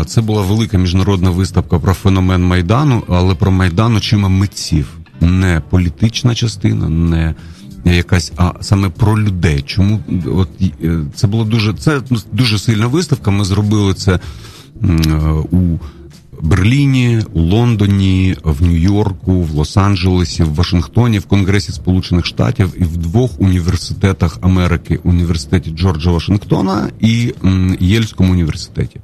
Це 0.06 0.20
була 0.20 0.42
велика 0.42 0.78
міжнародна 0.78 1.30
виставка 1.30 1.78
про 1.78 1.94
феномен 1.94 2.44
Майдану, 2.44 3.02
але 3.08 3.34
про 3.34 3.50
Майдан 3.50 3.96
очима 3.96 4.28
митців, 4.28 4.86
не 5.20 5.62
політична 5.70 6.34
частина, 6.34 6.88
не 6.88 7.34
якась, 7.84 8.32
а 8.36 8.52
саме 8.60 8.88
про 8.88 9.18
людей. 9.18 9.62
Чому 9.66 10.00
от 10.26 10.48
е, 10.82 11.00
це 11.14 11.26
було 11.26 11.44
дуже 11.44 11.74
це 11.74 12.00
дуже 12.32 12.58
сильна 12.58 12.86
виставка? 12.86 13.30
Ми 13.30 13.44
зробили 13.44 13.94
це 13.94 14.20
у 15.50 15.78
Берліні, 16.42 17.22
у 17.32 17.40
Лондоні, 17.40 18.36
в 18.44 18.62
Нью-Йорку, 18.62 19.42
в 19.42 19.50
Лос-Анджелесі, 19.50 20.44
в 20.44 20.54
Вашингтоні, 20.54 21.18
в 21.18 21.26
Конгресі 21.26 21.72
Сполучених 21.72 22.26
Штатів 22.26 22.74
і 22.76 22.84
в 22.84 22.96
двох 22.96 23.40
університетах 23.40 24.38
Америки: 24.40 24.98
університеті 25.04 25.70
Джорджа 25.70 26.10
Вашингтона 26.10 26.90
і 27.00 27.34
Єльському 27.80 28.32
університеті. 28.32 29.00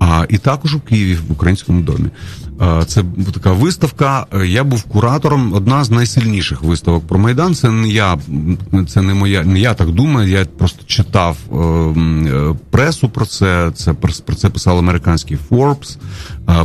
А 0.00 0.26
і 0.28 0.38
також 0.38 0.74
у 0.74 0.80
Києві 0.80 1.18
в 1.28 1.32
українському 1.32 1.82
домі. 1.82 2.08
Це 2.86 3.04
така 3.32 3.52
виставка. 3.52 4.26
Я 4.46 4.64
був 4.64 4.82
куратором. 4.82 5.52
Одна 5.52 5.84
з 5.84 5.90
найсильніших 5.90 6.62
виставок 6.62 7.06
про 7.06 7.18
майдан. 7.18 7.54
Це 7.54 7.70
не 7.70 7.88
я, 7.88 8.18
це 8.88 9.02
не 9.02 9.14
моя. 9.14 9.44
Не 9.44 9.60
я 9.60 9.74
так 9.74 9.90
думаю. 9.90 10.28
Я 10.28 10.44
просто 10.44 10.82
читав 10.86 11.36
е, 11.52 11.56
е, 11.56 12.54
пресу 12.70 13.08
про 13.08 13.26
це. 13.26 13.70
Це 13.74 13.92
про 13.92 14.34
це 14.36 14.48
писав 14.48 14.78
американський 14.78 15.38
Forbes, 15.50 15.98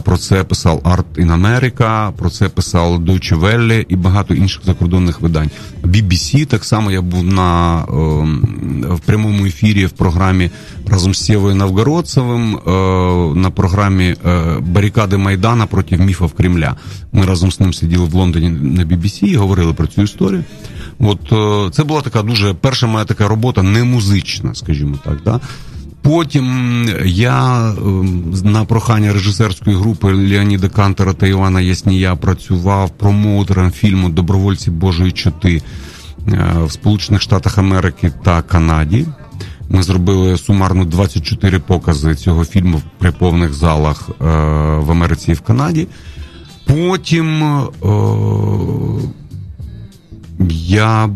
про 0.04 0.18
це 0.18 0.44
писав 0.44 0.80
Art 0.80 1.26
in 1.26 1.42
America, 1.42 2.12
про 2.12 2.30
це 2.30 2.50
писав 2.50 3.00
Deutsche 3.00 3.40
Welle 3.40 3.86
і 3.90 3.96
багато 3.96 4.34
інших 4.34 4.62
закордонних 4.66 5.22
видань. 5.22 5.50
BBC, 5.84 6.46
так 6.46 6.66
само 6.66 6.92
я 6.92 7.02
був 7.02 7.24
на 7.24 7.76
в 8.90 9.00
прямому 9.06 9.46
ефірі 9.46 9.86
в 9.86 9.92
програмі 9.92 10.50
разом 10.88 11.14
з 11.14 11.26
Сєвою 11.26 11.56
Новгородцевим 11.56 12.56
е, 12.56 12.70
на 13.40 13.50
програмі 13.50 14.16
Барикади 14.60 15.18
Майдана 15.18 15.66
проти 15.66 15.98
міфів 15.98 16.32
Кремля. 16.32 16.76
Ми 17.12 17.26
разом 17.26 17.52
з 17.52 17.60
ним 17.60 17.74
сиділи 17.74 18.06
в 18.06 18.14
Лондоні 18.14 18.50
на 18.50 18.86
BBC 18.86 19.24
і 19.24 19.36
говорили 19.36 19.74
про 19.74 19.88
цю 19.88 20.02
історію. 20.02 20.44
От 21.00 21.32
е, 21.32 21.72
це 21.72 21.84
була 21.84 22.02
така 22.02 22.22
дуже 22.22 22.54
перша 22.54 22.88
моя 22.88 23.06
така 23.06 23.28
робота, 23.28 23.64
не 23.64 23.84
музична, 23.84 24.56
скажімо 24.56 25.00
так. 25.06 25.18
Да? 25.26 25.40
Потім 26.06 26.90
я 27.06 27.70
е, 27.70 27.74
на 28.44 28.66
прохання 28.66 29.14
режисерської 29.14 29.76
групи 29.76 30.14
Леоніда 30.14 30.70
Кантера 30.70 31.14
та 31.14 31.28
Івана 31.28 31.62
Яснія 31.62 32.16
працював 32.16 32.90
промоутером 32.90 33.72
фільму 33.72 34.10
Добровольці 34.10 34.72
Божої 34.72 35.12
чоти 35.12 35.62
е, 36.28 36.54
в 36.66 36.72
Сполучених 36.72 37.22
Штатах 37.22 37.58
Америки 37.58 38.12
та 38.24 38.42
Канаді. 38.42 39.06
Ми 39.70 39.84
зробили 39.84 40.38
сумарно 40.38 40.86
24 40.86 41.60
покази 41.60 42.16
цього 42.16 42.46
фільму 42.46 42.82
при 42.98 43.12
повних 43.12 43.54
залах 43.54 44.10
е, 44.10 44.24
в 44.80 44.92
Америці 44.92 45.32
і 45.32 45.34
в 45.34 45.42
Канаді. 45.42 45.88
Потім 46.66 47.44
е, 47.44 47.68
я 50.50 51.10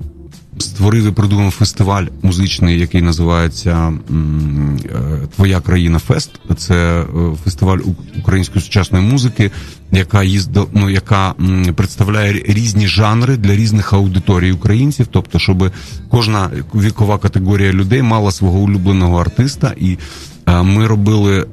створив 0.62 1.07
і 1.07 1.12
придумав 1.12 1.51
фестиваль 1.51 2.05
музичний, 2.22 2.80
який 2.80 3.01
називається 3.01 3.93
е, 4.10 4.93
Твоя 5.36 5.60
країна 5.60 5.99
Фест. 5.99 6.32
Це 6.57 7.01
е, 7.01 7.05
фестиваль 7.43 7.80
української 8.20 8.62
сучасної 8.66 9.05
музики, 9.05 9.51
яка 9.91 10.24
їздила, 10.24 10.66
ну, 10.74 10.89
яка 10.89 11.34
представляє 11.76 12.34
різні 12.34 12.88
жанри 12.88 13.38
для 13.38 13.55
різних 13.55 13.93
аудиторій 13.93 14.51
українців. 14.51 15.07
Тобто, 15.12 15.39
щоб 15.39 15.72
кожна 16.10 16.49
вікова 16.76 17.18
категорія 17.18 17.74
людей 17.74 18.01
мала 18.01 18.32
свого 18.32 18.60
улюбленого 18.60 19.18
артиста, 19.22 19.74
і 19.78 19.97
е, 20.47 20.64
ми 20.64 20.88
робили. 20.88 21.45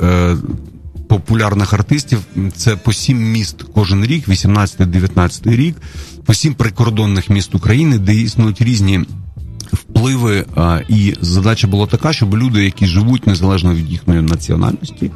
Популярних 1.08 1.72
артистів 1.72 2.18
це 2.56 2.76
по 2.76 2.92
сім 2.92 3.32
міст 3.32 3.62
кожен 3.74 4.04
рік, 4.04 4.28
18-19 4.28 5.56
рік 5.56 5.76
по 6.24 6.34
сім 6.34 6.54
прикордонних 6.54 7.30
міст 7.30 7.54
України, 7.54 7.98
де 7.98 8.14
існують 8.14 8.62
різні 8.62 9.04
впливи. 9.72 10.46
І 10.88 11.14
задача 11.20 11.66
була 11.66 11.86
така, 11.86 12.12
щоб 12.12 12.36
люди, 12.36 12.64
які 12.64 12.86
живуть 12.86 13.26
незалежно 13.26 13.74
від 13.74 13.90
їхньої 13.90 14.22
національності, 14.22 15.10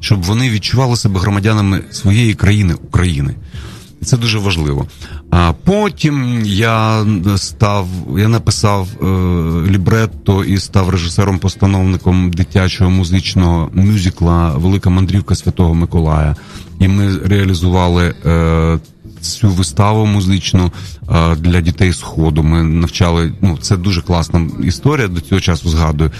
щоб 0.00 0.22
вони 0.22 0.50
відчували 0.50 0.96
себе 0.96 1.20
громадянами 1.20 1.84
своєї 1.90 2.34
країни 2.34 2.74
України. 2.74 3.34
Це 4.04 4.16
дуже 4.16 4.38
важливо. 4.38 4.86
А 5.30 5.52
потім 5.64 6.42
я 6.44 7.06
став, 7.36 7.88
я 8.18 8.28
написав 8.28 8.88
е, 8.88 9.06
лібретто 9.70 10.44
і 10.44 10.58
став 10.58 10.90
режисером-постановником 10.90 12.30
дитячого 12.30 12.90
музичного 12.90 13.70
мюзикла 13.74 14.48
Велика 14.48 14.90
мандрівка 14.90 15.34
Святого 15.34 15.74
Миколая. 15.74 16.36
І 16.80 16.88
ми 16.88 17.18
реалізували 17.18 18.14
е, 18.24 18.78
цю 19.20 19.48
виставу 19.48 20.06
музичну 20.06 20.72
для 21.36 21.60
дітей 21.60 21.92
сходу. 21.92 22.42
Ми 22.42 22.62
навчали. 22.62 23.32
Ну 23.40 23.58
це 23.60 23.76
дуже 23.76 24.02
класна 24.02 24.48
історія. 24.64 25.08
До 25.08 25.20
цього 25.20 25.40
часу 25.40 25.68
згадую. 25.68 26.10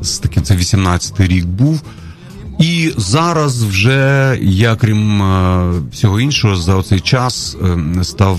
З 0.00 0.18
таким 0.18 0.42
це 0.42 0.56
18-й 0.56 1.26
рік 1.26 1.46
був. 1.46 1.82
І 2.58 2.92
зараз 2.96 3.64
вже 3.64 4.38
я, 4.42 4.76
крім 4.76 5.22
всього 5.92 6.20
іншого, 6.20 6.56
за 6.56 6.82
цей 6.82 7.00
час 7.00 7.56
е, 7.64 8.04
став 8.04 8.38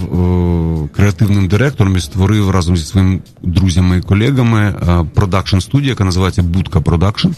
креативним 0.95 1.47
директором 1.47 1.97
і 1.97 1.99
створив 1.99 2.49
разом 2.49 2.77
зі 2.77 2.85
своїми 2.85 3.19
друзями 3.43 3.97
і 3.97 4.01
колегами 4.01 4.75
продакшн 5.13 5.59
студію, 5.59 5.89
яка 5.89 6.03
називається 6.03 6.43
Будка 6.43 6.81
Продакшн. 6.81 7.29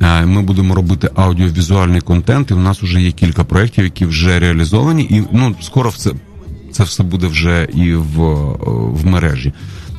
Е, 0.00 0.26
ми 0.26 0.42
будемо 0.42 0.74
робити 0.74 1.10
аудіовізуальний 1.14 2.00
контент. 2.00 2.50
і 2.50 2.54
У 2.54 2.58
нас 2.58 2.82
вже 2.82 3.02
є 3.02 3.12
кілька 3.12 3.44
проєктів, 3.44 3.84
які 3.84 4.06
вже 4.06 4.38
реалізовані, 4.38 5.02
і 5.02 5.22
ну 5.32 5.54
скоро 5.60 5.92
це 5.96 6.10
це 6.72 6.84
все 6.84 7.02
буде 7.02 7.26
вже 7.26 7.68
і 7.74 7.94
в 7.94 8.16
в 8.92 9.06
мережі. 9.06 9.52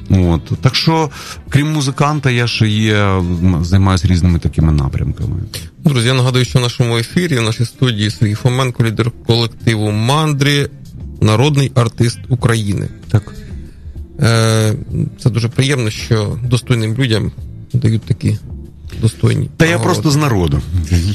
От 0.10 0.52
так 0.62 0.76
що, 0.76 1.10
крім 1.50 1.74
музиканта, 1.74 2.32
я 2.32 2.48
ще 2.48 2.68
є 2.68 3.22
займаюся 3.62 4.08
різними 4.08 4.40
такими 4.40 4.72
напрямками. 4.72 5.36
Друзі, 5.84 6.08
я 6.08 6.14
нагадую, 6.14 6.46
що 6.46 6.60
в 6.60 6.62
нашому 6.62 6.98
ефірі 6.98 7.38
в 7.40 7.42
нашій 7.42 7.66
студії 7.66 8.12
Сергій 8.12 8.34
Фоменко, 8.34 8.84
лідер 8.84 9.12
колективу 9.28 9.92
Мандрі, 9.92 10.68
народний 11.22 11.72
артист 11.76 12.20
України. 12.30 12.90
Так. 13.12 13.34
Е, 14.20 14.74
Це 15.20 15.30
дуже 15.30 15.50
приємно, 15.50 15.90
що 15.90 16.40
достойним 16.44 16.94
людям 16.96 17.32
дають 17.74 18.02
такі 18.02 18.38
достойні. 19.02 19.50
Та 19.58 19.66
я 19.66 19.80
просто 19.80 20.12
з 20.12 20.16
народу. 20.16 20.62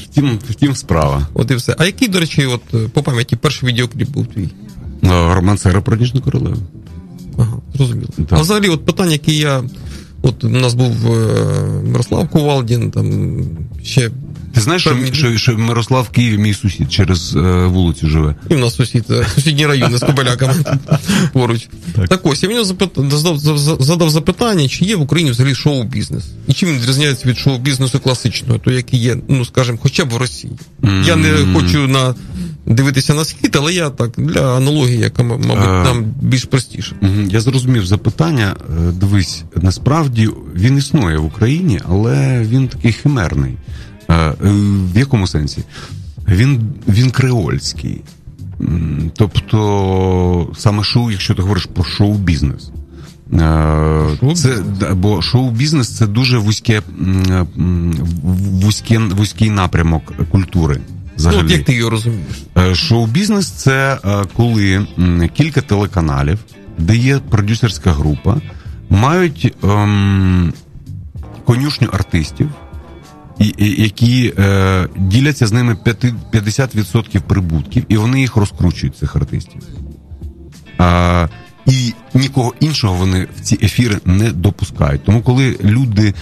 Втім, 0.04 0.38
втім 0.50 0.74
справа. 0.76 1.26
От 1.34 1.50
і 1.50 1.54
все. 1.54 1.74
А 1.78 1.84
який, 1.84 2.08
до 2.08 2.20
речі, 2.20 2.46
от 2.46 2.62
е, 2.74 2.88
по 2.92 3.02
пам'яті 3.02 3.36
перший 3.36 3.68
відеокліп 3.68 4.08
був 4.08 4.26
твій? 4.26 4.48
Роман 5.02 5.58
Сера 5.58 5.80
про 5.80 5.96
Ніжну 5.96 6.20
королеву. 6.20 6.62
Зрозуміло. 7.74 8.08
Да. 8.18 8.36
А 8.36 8.40
взагалі, 8.40 8.68
от 8.68 8.84
питання, 8.84 9.12
які 9.12 9.36
я. 9.36 9.64
От 10.22 10.44
у 10.44 10.48
нас 10.48 10.74
був 10.74 11.12
е, 11.12 11.82
Мирослав 11.84 12.28
Ковалдін, 12.28 12.90
там 12.90 13.36
ще 13.82 14.10
ти 14.54 14.60
знаєш, 14.60 14.82
що, 14.82 14.96
що 15.12 15.36
що, 15.36 15.58
Мирослав 15.58 16.04
в 16.04 16.08
Києві 16.08 16.38
мій 16.38 16.54
сусід 16.54 16.92
через 16.92 17.36
е, 17.36 17.40
вулицю 17.66 18.08
живе. 18.08 18.34
І 18.50 18.54
в 18.54 18.58
нас 18.58 18.74
сусід, 18.74 19.04
е, 19.10 19.26
сусідні 19.34 19.66
райони 19.66 19.98
з 19.98 20.00
Кобиляками 20.00 20.54
поруч. 21.32 21.68
Так. 21.96 22.08
так 22.08 22.26
ось, 22.26 22.42
я 22.42 22.48
мені 22.48 22.64
запит... 22.64 22.90
задав 23.80 24.10
запитання, 24.10 24.68
чи 24.68 24.84
є 24.84 24.96
в 24.96 25.00
Україні 25.00 25.30
взагалі 25.30 25.54
шоу-бізнес. 25.54 26.24
І 26.48 26.52
чим 26.52 26.68
він 26.68 26.78
відрізняється 26.78 27.28
від 27.28 27.38
шоу-бізнесу 27.38 28.00
класичного, 28.00 28.58
то 28.58 28.70
який 28.70 29.00
є, 29.00 29.16
ну 29.28 29.44
скажімо, 29.44 29.78
хоча 29.82 30.04
б 30.04 30.10
в 30.10 30.16
Росії. 30.16 30.52
Mm-hmm. 30.82 31.06
Я 31.06 31.16
не 31.16 31.54
хочу 31.54 31.88
на. 31.88 32.14
Дивитися 32.66 33.14
на 33.14 33.24
схід, 33.24 33.56
але 33.58 33.72
я 33.72 33.90
так 33.90 34.10
для 34.16 34.56
аналогії, 34.56 34.98
яка 34.98 35.22
мабуть 35.22 35.50
е, 35.50 35.66
нам 35.66 36.04
більш 36.20 36.44
простіше. 36.44 36.96
Я 37.30 37.40
зрозумів 37.40 37.86
запитання. 37.86 38.56
Е, 38.60 38.92
дивись, 38.92 39.42
насправді 39.56 40.28
він 40.54 40.78
існує 40.78 41.18
в 41.18 41.24
Україні, 41.24 41.80
але 41.88 42.40
він 42.50 42.68
такий 42.68 42.92
химерний. 42.92 43.56
Е, 44.10 44.34
в 44.94 44.98
якому 44.98 45.26
сенсі? 45.26 45.62
Він 46.28 46.60
він 46.88 47.10
креольський. 47.10 48.00
Тобто, 49.16 50.52
саме 50.56 50.84
шоу, 50.84 51.10
якщо 51.10 51.34
ти 51.34 51.42
говориш 51.42 51.68
про 51.74 51.84
шоу-бізнес. 51.84 52.70
Е, 53.32 54.34
це 54.34 54.62
бо 54.92 55.22
шоу-бізнес 55.22 55.96
це 55.96 56.06
дуже 56.06 56.38
вузьке, 56.38 56.82
вузьке, 58.62 58.98
вузький 58.98 59.50
напрямок 59.50 60.12
культури. 60.30 60.80
Взагалі. 61.16 61.42
Ну, 61.42 61.50
Як 61.50 61.64
ти 61.64 61.74
його 61.74 61.90
розумієш? 61.90 62.42
Е, 62.58 62.74
шоу-бізнес 62.74 63.50
це 63.50 63.98
коли 64.36 64.86
кілька 65.34 65.60
телеканалів, 65.60 66.38
де 66.78 66.96
є 66.96 67.18
продюсерська 67.18 67.92
група, 67.92 68.36
мають 68.90 69.54
ем, 69.64 70.52
конюшню 71.44 71.88
артистів 71.92 72.50
які 73.58 74.32
е, 74.38 74.88
діляться 74.96 75.46
з 75.46 75.52
ними 75.52 75.76
50% 75.84 77.20
прибутків, 77.20 77.84
і 77.88 77.96
вони 77.96 78.20
їх 78.20 78.36
розкручують, 78.36 78.96
цих 78.96 79.16
артистів. 79.16 79.62
А, 80.78 81.28
і 81.66 81.92
нікого 82.14 82.54
іншого 82.60 82.94
вони 82.94 83.26
в 83.36 83.40
ці 83.40 83.58
ефіри 83.62 83.98
не 84.04 84.32
допускають. 84.32 85.04
Тому 85.04 85.22
коли 85.22 85.56
люди. 85.64 86.14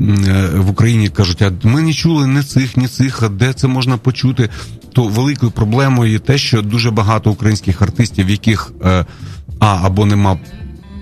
Е, 0.00 0.50
в 0.56 0.70
Україні 0.70 1.08
кажуть, 1.08 1.42
а 1.42 1.52
ми 1.62 1.82
не 1.82 1.92
чули 1.92 2.26
ні 2.26 2.42
цих, 2.42 2.76
ні 2.76 2.88
цих, 2.88 3.22
а 3.22 3.28
де 3.28 3.52
це 3.52 3.68
можна 3.68 3.96
почути. 3.96 4.48
То 4.92 5.04
великою 5.04 5.52
проблемою 5.52 6.12
є 6.12 6.18
те, 6.18 6.38
що 6.38 6.62
дуже 6.62 6.90
багато 6.90 7.30
українських 7.30 7.82
артистів, 7.82 8.30
яких 8.30 8.72
е, 8.84 9.04
а 9.58 9.78
або 9.82 10.06
нема 10.06 10.38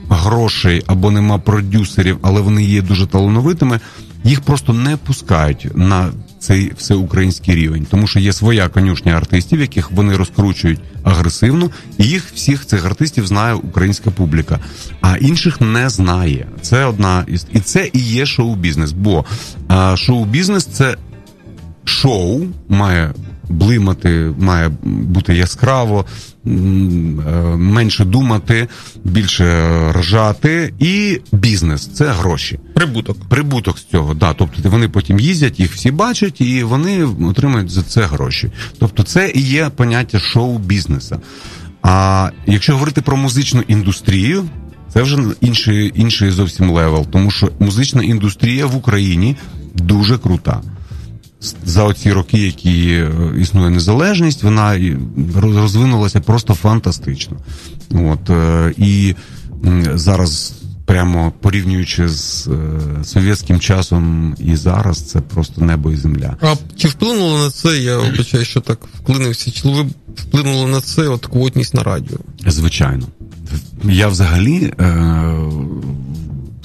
грошей, 0.08 0.82
або 0.86 1.10
нема 1.10 1.38
продюсерів, 1.38 2.18
але 2.22 2.40
вони 2.40 2.64
є 2.64 2.82
дуже 2.82 3.06
талановитими, 3.06 3.80
їх 4.24 4.40
просто 4.40 4.72
не 4.72 4.96
пускають 4.96 5.68
на 5.74 6.10
цей 6.38 6.72
всеукраїнський 6.76 7.54
рівень, 7.54 7.86
тому 7.90 8.06
що 8.06 8.20
є 8.20 8.32
своя 8.32 8.68
конюшня 8.68 9.12
артистів, 9.12 9.60
яких 9.60 9.90
вони 9.90 10.16
розкручують 10.16 10.80
агресивно, 11.02 11.70
і 11.98 12.04
їх 12.04 12.24
всіх 12.34 12.66
цих 12.66 12.86
артистів 12.86 13.26
знає 13.26 13.54
українська 13.54 14.10
публіка, 14.10 14.58
а 15.00 15.16
інших 15.16 15.60
не 15.60 15.88
знає. 15.88 16.46
Це 16.60 16.84
одна 16.84 17.24
із 17.28 17.46
і 17.52 17.60
це 17.60 17.90
і 17.92 17.98
є 17.98 18.26
шоу-бізнес. 18.26 18.92
Бо 18.92 19.24
шоу-бізнес 19.96 20.64
це 20.64 20.96
шоу 21.84 22.46
має 22.68 23.14
блимати, 23.48 24.34
має 24.38 24.70
бути 24.82 25.34
яскраво, 25.34 26.04
е, 26.46 26.50
менше 27.56 28.04
думати, 28.04 28.68
більше 29.04 29.68
ржати, 29.92 30.74
і 30.78 31.20
бізнес 31.32 31.86
це 31.86 32.06
гроші. 32.06 32.58
Прибуток. 32.74 33.16
Прибуток 33.28 33.78
з 33.78 33.84
цього, 33.84 34.14
да. 34.14 34.32
Тобто 34.32 34.70
вони 34.70 34.88
потім 34.88 35.20
їздять, 35.20 35.60
їх 35.60 35.72
всі 35.74 35.90
бачать, 35.90 36.40
і 36.40 36.62
вони 36.62 37.04
отримують 37.04 37.70
за 37.70 37.82
це 37.82 38.02
гроші. 38.02 38.50
Тобто, 38.78 39.02
це 39.02 39.32
і 39.34 39.40
є 39.40 39.70
поняття 39.76 40.18
шоу-бізнеса. 40.18 41.18
А 41.82 42.30
якщо 42.46 42.72
говорити 42.72 43.02
про 43.02 43.16
музичну 43.16 43.62
індустрію, 43.68 44.44
це 44.92 45.02
вже 45.02 45.18
інший 45.40 45.92
інший 45.94 46.30
зовсім 46.30 46.70
level, 46.70 47.06
тому 47.06 47.30
що 47.30 47.48
музична 47.58 48.02
індустрія 48.02 48.66
в 48.66 48.76
Україні 48.76 49.36
дуже 49.74 50.18
крута 50.18 50.60
за 51.64 51.84
оці 51.84 52.12
роки, 52.12 52.38
які 52.38 52.88
е, 52.88 53.10
існує 53.38 53.70
незалежність, 53.70 54.42
вона 54.42 54.78
розвинулася 55.42 56.20
просто 56.20 56.54
фантастично. 56.54 57.36
От 57.90 58.30
е, 58.30 58.74
і 58.78 59.14
зараз. 59.94 60.52
Прямо 60.86 61.32
порівнюючи 61.40 62.08
з 62.08 62.48
е, 62.48 63.04
совєтським 63.04 63.60
часом 63.60 64.34
і 64.38 64.56
зараз, 64.56 65.02
це 65.02 65.20
просто 65.20 65.60
небо 65.60 65.90
і 65.90 65.96
земля. 65.96 66.36
А 66.40 66.54
чи 66.76 66.88
вплинуло 66.88 67.38
на 67.38 67.50
це? 67.50 67.78
Я 67.78 67.98
вибачаю, 67.98 68.44
що 68.44 68.60
так 68.60 68.78
вклинився. 69.02 69.50
Чи 69.50 69.68
ви 69.68 69.86
вплинуло 70.16 70.68
на 70.68 70.80
це 70.80 71.08
от 71.08 71.26
квотність 71.26 71.74
на 71.74 71.82
радіо? 71.82 72.18
Звичайно, 72.46 73.06
я 73.84 74.08
взагалі 74.08 74.72
е, 74.80 75.36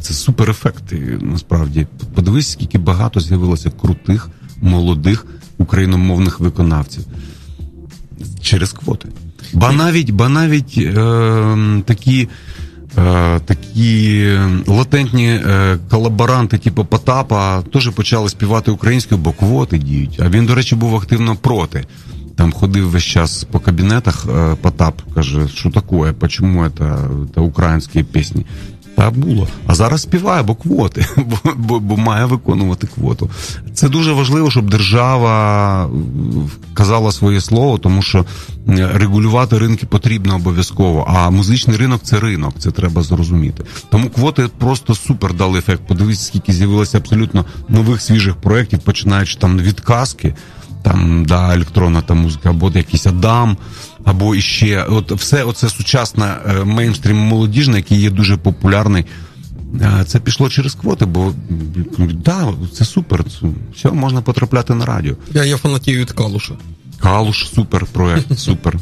це 0.02 0.14
супер 0.14 0.50
ефекти. 0.50 1.20
Насправді, 1.22 1.88
подивись, 2.16 2.52
скільки 2.52 2.78
багато 2.78 3.20
з'явилося 3.20 3.72
крутих 3.82 4.30
молодих 4.62 5.26
україномовних 5.57 6.39
виконавців 6.39 7.03
через 8.41 8.74
квоти. 8.74 9.10
Ба 9.53 9.72
навіть 9.72 10.12
ба 10.12 10.30
навіть 10.30 10.78
е, 10.78 11.82
такі 11.86 12.28
е, 12.97 13.39
такі 13.39 14.28
латентні 14.68 15.28
е, 15.28 15.78
колаборанти, 15.89 16.57
типу 16.57 16.86
Потапа, 16.86 17.62
теж 17.62 17.89
почали 17.89 18.30
співати 18.30 18.72
українською, 18.72 19.22
бо 19.22 19.32
квоти 19.32 19.78
діють. 19.78 20.20
А 20.20 20.30
він, 20.30 20.45
до 20.45 20.55
речі, 20.55 20.76
був 20.76 20.95
активно 20.95 21.36
проти. 21.36 21.86
Там 22.36 22.51
ходив 22.51 22.89
весь 22.89 23.03
час 23.03 23.43
по 23.51 23.60
кабінетах. 23.60 24.26
Е, 24.30 24.55
Потап 24.62 25.01
каже, 25.16 25.47
що 25.47 25.70
таке, 25.70 26.28
чому 26.28 26.70
це, 26.78 26.97
це 27.36 27.41
українські 27.41 28.03
пісні. 28.03 28.45
Так 29.00 29.18
було. 29.18 29.47
А 29.68 29.76
зараз 29.76 30.02
співає, 30.02 30.43
бо 30.43 30.56
квоти, 30.56 31.06
бо, 31.18 31.38
бо 31.56 31.80
бо, 31.80 31.97
має 31.97 32.26
виконувати 32.26 32.88
квоту. 32.88 33.30
Це 33.74 33.89
дуже 33.89 34.14
важливо, 34.14 34.52
щоб 34.52 34.70
держава 34.70 35.89
казала 36.74 37.12
своє 37.12 37.41
слово, 37.41 37.78
тому 37.78 38.02
що 38.02 38.26
регулювати 38.68 39.58
ринки 39.58 39.86
потрібно 39.86 40.36
обов'язково. 40.36 41.08
А 41.16 41.30
музичний 41.30 41.78
ринок 41.78 42.02
це 42.04 42.20
ринок, 42.20 42.54
це 42.58 42.72
треба 42.72 43.02
зрозуміти. 43.02 43.64
Тому 43.89 44.10
квоти 44.10 44.50
просто 44.58 44.95
супер 44.95 45.34
дали 45.34 45.60
ефект. 45.60 45.82
Подивіться, 45.88 46.26
скільки 46.26 46.54
з'явилося 46.54 46.97
абсолютно 46.97 47.45
нових 47.70 48.02
свіжих 48.02 48.36
проєктів, 48.36 48.80
починаючи 48.80 49.39
там 49.39 49.60
від 49.60 49.80
казки, 49.80 50.36
там 50.84 51.26
да, 51.26 51.56
електронна 51.56 52.02
та 52.02 52.14
музика, 52.14 52.50
або 52.50 52.72
якийсь 52.76 53.08
Адам 53.08 53.58
або 54.04 54.36
іще, 54.36 54.86
от 54.89 55.12
все 55.12 55.43
оце 55.43 55.70
сучасне 55.70 56.38
е, 56.47 56.64
мейнстрім 56.64 57.18
молодіжне, 57.18 57.78
який 57.78 58.02
є 58.02 58.10
дуже 58.10 58.38
популярний. 58.38 59.06
Е, 59.82 60.04
це 60.08 60.20
пішло 60.20 60.50
через 60.50 60.76
квоти, 60.76 61.06
бо 61.06 61.34
да, 62.00 62.54
це 62.74 62.86
супер. 62.86 63.24
Це, 63.24 63.47
все 63.76 63.91
можна 63.91 64.22
потрапляти 64.22 64.76
на 64.76 64.86
радіо. 64.86 65.16
Я 65.34 65.45
я 65.45 65.58
фанатію 65.58 66.00
від 66.00 66.12
Калуша. 66.12 66.54
Калуш, 67.00 67.47
супер 67.47 67.86
проект, 67.86 68.39
супер. 68.39 68.78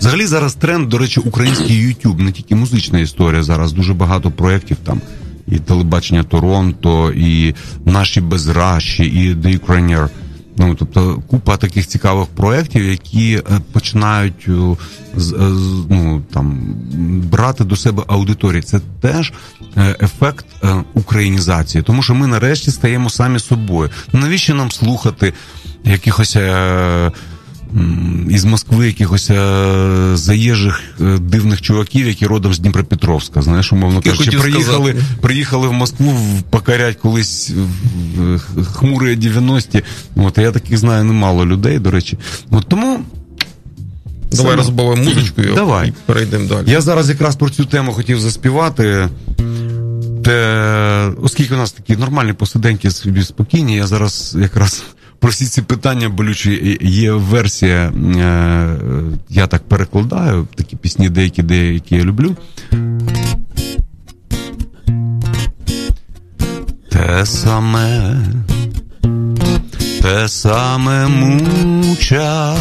Взагалі 0.00 0.26
зараз 0.26 0.54
тренд, 0.54 0.88
до 0.88 0.98
речі, 0.98 1.20
український 1.20 1.86
YouTube, 1.86 2.20
не 2.20 2.32
тільки 2.32 2.54
музична 2.54 2.98
історія. 2.98 3.42
Зараз 3.42 3.72
дуже 3.72 3.94
багато 3.94 4.30
проєктів 4.30 4.76
там. 4.84 5.00
І 5.48 5.58
телебачення 5.58 6.22
Торонто, 6.22 7.12
і 7.12 7.54
наші 7.84 8.20
безращі, 8.20 9.04
і 9.04 9.34
The 9.34 9.60
Ukrainian 9.60 10.08
Ну 10.56 10.74
тобто 10.74 11.22
купа 11.26 11.56
таких 11.56 11.86
цікавих 11.86 12.26
проєктів, 12.26 12.84
які 12.90 13.34
е, 13.34 13.42
починають 13.72 14.48
е, 14.48 14.76
ну, 15.90 16.22
там 16.32 16.58
брати 17.30 17.64
до 17.64 17.76
себе 17.76 18.02
аудиторію. 18.06 18.62
Це 18.62 18.80
теж 19.00 19.32
е, 19.76 19.96
ефект 20.00 20.46
українізації, 20.94 21.82
тому 21.82 22.02
що 22.02 22.14
ми 22.14 22.26
нарешті 22.26 22.70
стаємо 22.70 23.10
самі 23.10 23.38
собою. 23.38 23.90
Навіщо 24.12 24.54
нам 24.54 24.70
слухати 24.70 25.32
якихось 25.84 26.36
із 28.30 28.44
Москви 28.44 28.86
якихось 28.86 29.30
е, 29.30 30.10
заїжджих 30.14 30.82
е, 31.00 31.18
дивних 31.18 31.62
чуваків, 31.62 32.06
які 32.06 32.26
родом 32.26 32.54
з 32.54 32.58
Дніпропетровська. 32.58 33.42
Знаєш, 33.42 33.72
умовно 33.72 34.02
кажучи, 34.02 34.38
приїхали 34.38 34.96
приїхали 35.20 35.68
в 35.68 35.72
Москву 35.72 36.18
покорять 36.50 36.96
колись 36.96 37.52
в 38.56 38.64
хмурі 38.64 39.16
90-ті. 39.16 39.82
От 40.16 40.38
я 40.38 40.52
таких 40.52 40.78
знаю 40.78 41.04
немало 41.04 41.46
людей, 41.46 41.78
до 41.78 41.90
речі. 41.90 42.18
От 42.50 42.68
тому. 42.68 43.00
Давай 44.30 44.52
Саме... 44.52 44.56
розбавимо 44.56 45.04
музичку 45.04 45.42
і 45.42 45.54
Давай. 45.54 45.92
перейдемо 46.06 46.48
далі. 46.48 46.70
Я 46.70 46.80
зараз 46.80 47.08
якраз 47.08 47.36
про 47.36 47.50
цю 47.50 47.64
тему 47.64 47.92
хотів 47.92 48.20
заспівати. 48.20 49.08
Те, 50.24 51.10
оскільки 51.22 51.54
у 51.54 51.56
нас 51.56 51.72
такі 51.72 51.96
нормальні 51.96 52.32
посиденьки 52.32 52.90
собі 52.90 53.22
спокійні, 53.22 53.76
я 53.76 53.86
зараз 53.86 54.36
якраз 54.40 54.84
про 55.24 55.30
всі 55.30 55.46
ці 55.46 55.62
питання 55.62 56.08
болючі 56.08 56.78
є 56.80 57.12
версія, 57.12 57.92
е, 58.16 58.76
я 59.28 59.46
так 59.46 59.68
перекладаю 59.68 60.46
такі 60.54 60.76
пісні, 60.76 61.08
деякі, 61.08 61.42
деякі 61.42 61.96
я 61.96 62.04
люблю. 62.04 62.36
Те 66.90 67.26
саме, 67.26 68.16
те 70.02 70.28
саме 70.28 71.06
муча, 71.08 72.56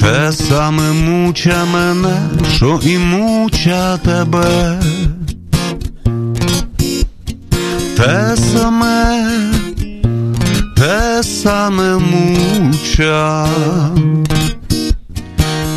те 0.00 0.32
саме 0.32 0.92
муча 0.92 1.64
мене, 1.72 2.28
що 2.54 2.80
і 2.84 2.98
муча 2.98 3.96
тебе. 3.96 4.80
Те 7.96 8.36
саме 8.36 9.31
те 11.22 11.28
саме 11.28 11.98
муча, 11.98 13.46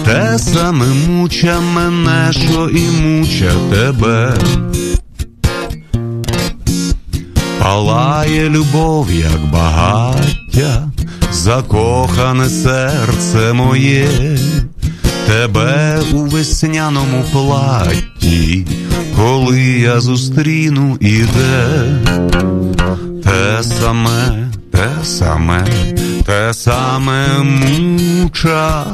те 0.06 0.40
саме 0.40 0.86
муча 0.86 1.60
мене, 1.60 2.34
що 2.34 2.70
і 2.70 2.80
муча 2.80 3.52
тебе. 3.72 4.34
Палає 7.60 8.50
любов, 8.50 9.12
як 9.12 9.46
багаття, 9.52 10.90
закохане 11.32 12.50
серце 12.50 13.54
моє, 13.54 14.38
тебе 15.28 16.02
у 16.14 16.18
весняному 16.18 17.24
платі, 17.32 18.66
коли 19.16 19.62
я 19.62 20.00
зустріну 20.00 20.98
іде, 21.00 21.68
те 23.24 23.64
саме 23.64 24.45
те 24.76 24.90
саме, 25.04 25.64
те 26.26 26.54
саме 26.54 27.28
муча, 27.44 28.86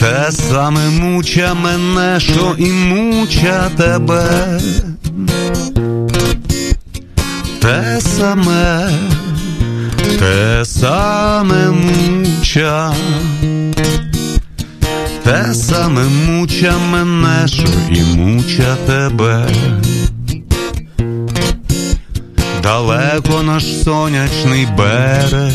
те 0.00 0.32
саме 0.32 0.90
муча 0.90 1.54
мене, 1.54 2.20
що 2.20 2.54
і 2.58 2.72
муча 2.72 3.70
тебе, 3.76 4.60
те 7.60 7.98
саме, 8.00 8.90
те 10.18 10.64
саме 10.64 11.70
муча, 11.70 12.92
те 15.24 15.54
саме 15.54 16.02
муча 16.04 16.74
мене, 16.90 17.48
що 17.48 17.68
і 17.90 18.02
муча 18.16 18.76
тебе. 18.86 19.46
Далеко 22.62 23.42
наш 23.42 23.64
сонячний 23.84 24.66
берег, 24.78 25.52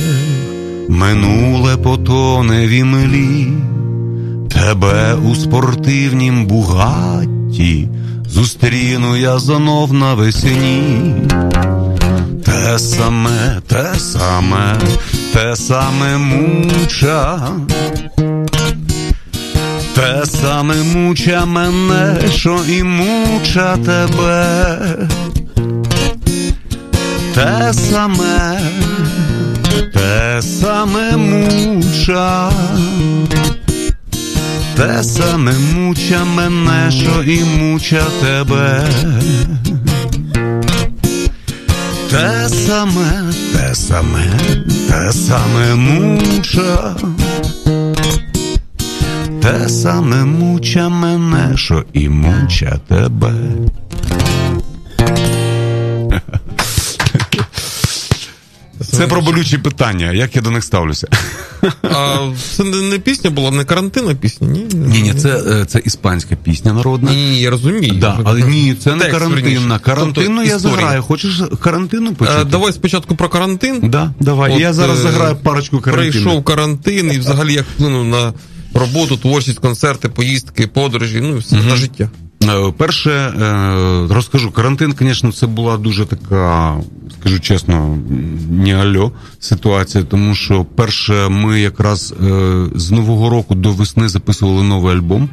минуле 0.89 1.78
потоне 1.78 2.68
в 2.68 2.70
імлі, 2.70 3.47
тебе 4.49 5.14
у 5.14 5.36
спортивнім 5.36 6.45
бугатті 6.45 7.88
зустріну 8.30 9.16
я 9.16 9.39
знов 9.39 9.93
навесні. 9.93 11.16
Те 12.45 12.80
саме, 12.80 13.62
те 13.68 13.99
саме, 13.99 14.78
те 15.34 15.55
саме 15.55 16.18
муча, 16.18 17.39
те 19.95 20.26
саме 20.26 20.76
муча 20.76 21.45
мене, 21.45 22.16
що 22.36 22.60
і 22.70 22.84
муча 22.84 23.78
тебе. 23.78 24.78
Те 27.38 27.73
саме, 27.73 28.59
те 29.93 30.41
саме 30.41 31.17
муча, 31.17 32.49
те 34.75 35.03
саме 35.03 35.51
муча 35.75 36.25
мене, 36.25 36.91
що 36.91 37.23
і 37.23 37.43
муча 37.43 38.03
тебе. 38.21 38.89
Те 42.09 42.49
саме, 42.49 43.31
те 43.53 43.75
саме, 43.75 44.31
те 44.89 45.11
саме 45.13 45.75
муча, 45.75 46.95
те 49.41 49.69
саме 49.69 50.25
муча 50.25 50.89
мене, 50.89 51.57
що 51.57 51.83
і 51.93 52.09
муча 52.09 52.79
тебе. 52.88 53.33
Це 58.91 59.07
про 59.07 59.21
болючі 59.21 59.57
питання. 59.57 60.13
Як 60.13 60.35
я 60.35 60.41
до 60.41 60.51
них 60.51 60.63
ставлюся? 60.63 61.07
А 61.83 62.17
це 62.55 62.63
не, 62.63 62.81
не 62.81 62.99
пісня 62.99 63.29
була, 63.29 63.51
не 63.51 63.63
карантинна 63.63 64.15
пісня, 64.15 64.47
ні? 64.47 64.67
Ні, 64.73 65.01
ні, 65.01 65.13
це, 65.13 65.43
е, 65.47 65.65
це 65.65 65.81
іспанська 65.85 66.35
пісня 66.35 66.73
народна. 66.73 67.11
Ні, 67.11 67.41
я 67.41 67.49
розумію. 67.49 67.93
Да, 67.93 68.19
але 68.23 68.41
ні, 68.41 68.75
це 68.83 68.95
не 68.95 69.05
карантинна. 69.05 69.41
верніше. 69.41 69.79
Карантинну 69.83 70.38
Тобто 70.38 70.49
я 70.49 70.59
заграю. 70.59 71.03
Хочеш 71.03 71.41
карантину 71.61 72.13
почути? 72.13 72.41
Е, 72.41 72.45
Давай 72.45 72.73
спочатку 72.73 73.15
про 73.15 73.29
карантин. 73.29 73.79
Да, 73.89 74.13
давай. 74.19 74.53
От, 74.53 74.59
я 74.59 74.73
зараз 74.73 74.99
е, 74.99 75.01
заграю 75.01 75.35
парочку 75.35 75.79
карантину. 75.79 76.11
Прийшов 76.11 76.43
карантин 76.43 77.11
і 77.13 77.17
взагалі 77.19 77.53
як 77.53 77.65
вплинув 77.75 78.05
на 78.05 78.33
роботу, 78.73 79.17
творчість, 79.17 79.59
концерти, 79.59 80.09
поїздки, 80.09 80.67
подорожі, 80.67 81.21
ну 81.21 81.38
все 81.38 81.55
на 81.55 81.75
життя. 81.75 82.09
Е, 82.43 82.73
Перше, 82.77 83.11
е, 83.11 84.13
розкажу, 84.13 84.51
карантин, 84.51 84.95
звісно, 84.99 85.31
це 85.31 85.47
була 85.47 85.77
дуже 85.77 86.05
така, 86.05 86.77
скажу 87.19 87.39
чесно, 87.39 87.97
не 88.49 88.75
альо 88.75 89.11
ситуація, 89.39 90.03
тому 90.03 90.35
що 90.35 90.65
перше, 90.65 91.29
ми 91.29 91.61
якраз 91.61 92.13
е, 92.23 92.65
з 92.75 92.91
Нового 92.91 93.29
року 93.29 93.55
до 93.55 93.71
весни 93.71 94.09
записували 94.09 94.63
новий 94.63 94.95
альбом. 94.95 95.29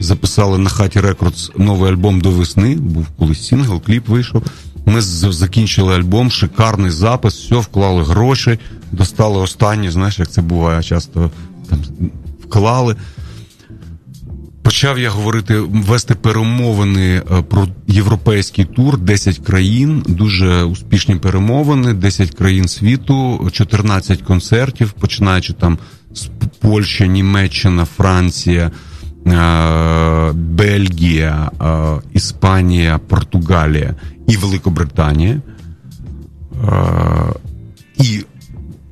Записали 0.00 0.58
На 0.58 0.70
хаті 0.70 1.00
Records 1.00 1.50
новий 1.56 1.92
альбом 1.92 2.20
до 2.20 2.30
весни. 2.30 2.76
Був 2.76 3.06
колись 3.18 3.46
сингл, 3.46 3.80
кліп 3.86 4.08
вийшов. 4.08 4.42
Ми 4.86 5.00
закінчили 5.00 5.94
альбом, 5.96 6.30
шикарний 6.30 6.90
запис, 6.90 7.34
все, 7.34 7.54
вклали 7.54 8.02
гроші, 8.02 8.58
достали 8.92 9.38
останні, 9.38 9.90
знаєш, 9.90 10.18
як 10.18 10.30
це 10.30 10.42
буває 10.42 10.82
часто 10.82 11.30
там 11.70 11.78
вклали. 12.44 12.96
Почав 14.78 14.98
я 14.98 15.10
говорити, 15.10 15.58
вести 15.58 16.14
перемовини 16.14 17.22
е, 17.30 17.42
про 17.42 17.66
європейський 17.86 18.64
тур, 18.64 18.98
10 18.98 19.38
країн, 19.38 20.04
дуже 20.08 20.62
успішні 20.62 21.16
перемовини, 21.16 21.94
10 21.94 22.34
країн 22.34 22.68
світу, 22.68 23.48
14 23.52 24.22
концертів, 24.22 24.92
починаючи 24.92 25.52
там 25.52 25.78
з 26.14 26.26
П- 26.26 26.46
Польща, 26.60 27.06
Німеччина, 27.06 27.84
Франція, 27.84 28.70
е, 29.26 30.32
Бельгія, 30.32 31.50
е, 31.60 32.00
Іспанія, 32.12 32.98
Португалія 32.98 33.94
і 34.28 34.36
Великобританія. 34.36 35.40
І 37.96 38.24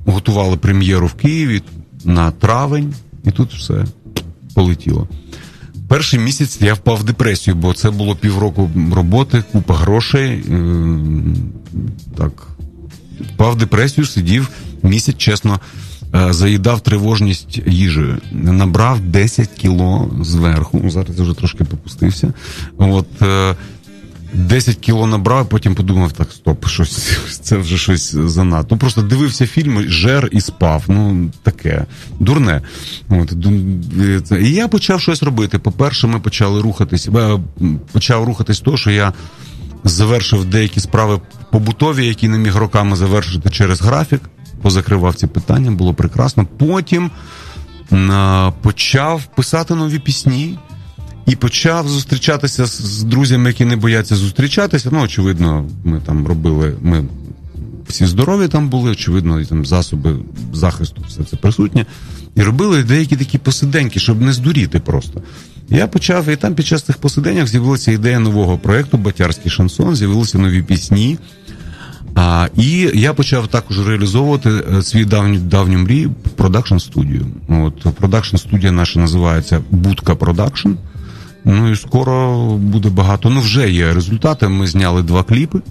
готували 0.05 0.57
прем'єру 0.57 1.07
в 1.07 1.13
Києві 1.13 1.61
на 2.05 2.31
травень, 2.31 2.93
і 3.23 3.31
тут 3.31 3.53
все 3.53 3.85
полетіло. 4.53 5.07
Перший 5.87 6.19
місяць 6.19 6.57
я 6.61 6.73
впав 6.73 6.97
в 6.97 7.03
депресію, 7.03 7.55
бо 7.55 7.73
це 7.73 7.89
було 7.91 8.15
півроку 8.15 8.71
роботи, 8.95 9.43
купа 9.51 9.73
грошей. 9.75 10.29
е, 10.29 10.43
Так, 12.17 12.47
впав 13.33 13.53
в 13.53 13.57
депресію, 13.57 14.05
сидів 14.07 14.49
місяць, 14.83 15.17
чесно, 15.17 15.59
е, 16.15 16.33
заїдав 16.33 16.81
тривожність 16.81 17.61
їжею. 17.67 18.17
Набрав 18.31 18.99
10 18.99 19.49
кіло 19.49 20.11
зверху. 20.21 20.89
Зараз 20.89 21.19
вже 21.19 21.33
трошки 21.33 21.63
попустився. 21.63 22.33
От. 22.77 23.07
Е, 24.33 24.37
10 24.37 24.75
кіло 24.75 25.07
набрав, 25.07 25.49
потім 25.49 25.75
подумав, 25.75 26.11
так, 26.11 26.31
стоп, 26.31 26.67
щось 26.67 27.19
це 27.41 27.57
вже 27.57 27.77
щось 27.77 28.15
занадто. 28.15 28.75
Ну, 28.75 28.79
Просто 28.79 29.01
дивився 29.01 29.47
фільм, 29.47 29.81
жер 29.89 30.29
і 30.31 30.41
спав. 30.41 30.83
Ну, 30.87 31.29
таке 31.43 31.85
дурне. 32.19 32.61
От, 33.09 33.33
і 34.41 34.51
я 34.51 34.67
почав 34.67 35.01
щось 35.01 35.23
робити. 35.23 35.59
По-перше, 35.59 36.07
ми 36.07 36.19
почали 36.19 36.61
рухатись. 36.61 37.07
е, 37.15 37.39
Почав 37.91 38.23
рухатись 38.23 38.59
того, 38.59 38.77
що 38.77 38.91
я 38.91 39.13
завершив 39.83 40.45
деякі 40.45 40.79
справи 40.79 41.21
побутові, 41.51 42.07
які 42.07 42.27
не 42.27 42.37
міг 42.37 42.55
роками 42.55 42.95
завершити 42.95 43.49
через 43.49 43.81
графік. 43.81 44.21
Позакривав 44.61 45.15
ці 45.15 45.27
питання, 45.27 45.71
було 45.71 45.93
прекрасно. 45.93 46.45
Потім 46.57 47.11
е, 47.91 48.51
почав 48.61 49.25
писати 49.35 49.75
нові 49.75 49.99
пісні. 49.99 50.57
І 51.27 51.35
почав 51.35 51.89
зустрічатися 51.89 52.65
з, 52.65 53.03
друзями, 53.03 53.49
які 53.49 53.65
не 53.65 53.75
бояться 53.75 54.15
зустрічатися. 54.15 54.89
Ну, 54.91 55.01
очевидно, 55.01 55.65
ми 55.83 56.01
там 56.05 56.27
робили. 56.27 56.73
Ми 56.81 57.05
всі 57.87 58.05
здорові 58.05 58.47
там 58.47 58.69
були, 58.69 58.91
очевидно, 58.91 59.39
і 59.39 59.45
там 59.45 59.65
засоби 59.65 60.15
захисту, 60.53 61.01
все 61.07 61.23
це 61.23 61.35
присутнє. 61.35 61.85
І 62.35 62.41
робили 62.41 62.83
деякі 62.83 63.15
такі 63.15 63.37
посиденьки, 63.37 63.99
щоб 63.99 64.21
не 64.21 64.33
здуріти 64.33 64.79
просто. 64.79 65.21
Я 65.69 65.87
почав, 65.87 66.29
і 66.29 66.35
там 66.35 66.55
під 66.55 66.65
час 66.65 66.83
цих 66.83 66.97
посиденьок 66.97 67.47
з'явилася 67.47 67.91
ідея 67.91 68.19
нового 68.19 68.57
проєкту 68.57 68.97
Батярський 68.97 69.51
шансон, 69.51 69.95
з'явилися 69.95 70.37
нові 70.37 70.61
пісні. 70.61 71.17
А, 72.15 72.47
і 72.55 72.91
я 72.93 73.13
почав 73.13 73.47
також 73.47 73.87
реалізовувати 73.87 74.49
е, 74.49 74.81
свій 74.81 75.05
давню 75.05 75.39
давню 75.39 75.77
мрію 75.77 76.11
продакшн 76.35 76.77
студію. 76.77 77.25
От 77.49 77.95
продакшн 77.95 78.37
студія 78.37 78.71
наша 78.71 78.99
називається 78.99 79.61
Будка 79.71 80.15
Продакшн. 80.15 80.69
Ну 81.47 81.71
і 81.71 81.75
скоро 81.75 82.37
буде 82.57 82.89
багато. 82.89 83.29
Ну, 83.29 83.39
вже 83.39 83.71
є 83.71 83.93
результати. 83.93 84.47
Ми 84.47 84.67
зняли 84.67 85.03
два 85.03 85.23
кліпи 85.23 85.61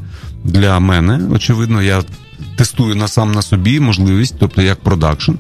для 0.45 0.81
мене. 0.81 1.21
Очевидно, 1.33 1.83
я 1.83 2.03
тестую 2.57 2.95
на 2.95 3.09
сам 3.09 3.33
на 3.33 3.43
собі 3.43 3.81
можливість, 3.81 4.35
тобто 4.39 4.63
як 4.63 4.81
продакшн. 4.81 5.33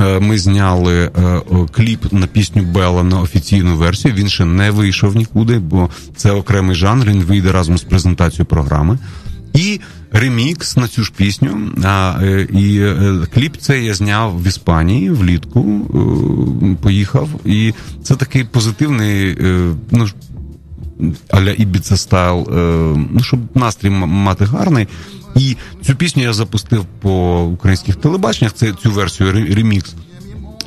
Е, 0.00 0.20
Ми 0.20 0.38
зняли 0.38 1.04
е, 1.04 1.40
кліп 1.72 2.12
на 2.12 2.26
пісню 2.26 2.62
Белла 2.62 3.02
на 3.02 3.20
офіційну 3.20 3.76
версію. 3.76 4.14
Він 4.14 4.28
ще 4.28 4.44
не 4.44 4.70
вийшов 4.70 5.16
нікуди, 5.16 5.58
бо 5.58 5.90
це 6.16 6.30
окремий 6.30 6.76
жанр. 6.76 7.06
Він 7.06 7.22
вийде 7.22 7.52
разом 7.52 7.78
з 7.78 7.82
презентацією 7.82 8.46
програми. 8.46 8.98
І 9.54 9.80
ремікс 10.12 10.76
на 10.76 10.88
цю 10.88 11.04
ж 11.04 11.12
пісню. 11.16 11.72
А, 11.84 12.18
е, 12.22 12.48
і 12.52 12.80
е, 12.80 13.26
кліп 13.34 13.56
цей 13.56 13.84
я 13.84 13.94
зняв 13.94 14.42
в 14.42 14.46
Іспанії 14.46 15.10
влітку. 15.10 15.60
е, 15.62 16.76
Поїхав. 16.82 17.28
І 17.44 17.74
це 18.02 18.16
такий 18.16 18.44
позитивний, 18.44 19.36
ну 19.90 20.08
аля 21.30 21.50
Ібіца 21.50 21.96
стайл, 21.96 22.48
ну, 23.10 23.20
щоб 23.22 23.40
настрій 23.54 23.90
мати 23.90 24.44
гарний. 24.44 24.88
І 25.36 25.56
цю 25.82 25.94
пісню 25.94 26.22
я 26.22 26.32
запустив 26.32 26.84
по 27.00 27.42
українських 27.42 27.96
телебаченнях. 27.96 28.52
Це 28.54 28.72
цю 28.72 28.90
версію 28.90 29.32
ремікс. 29.32 29.94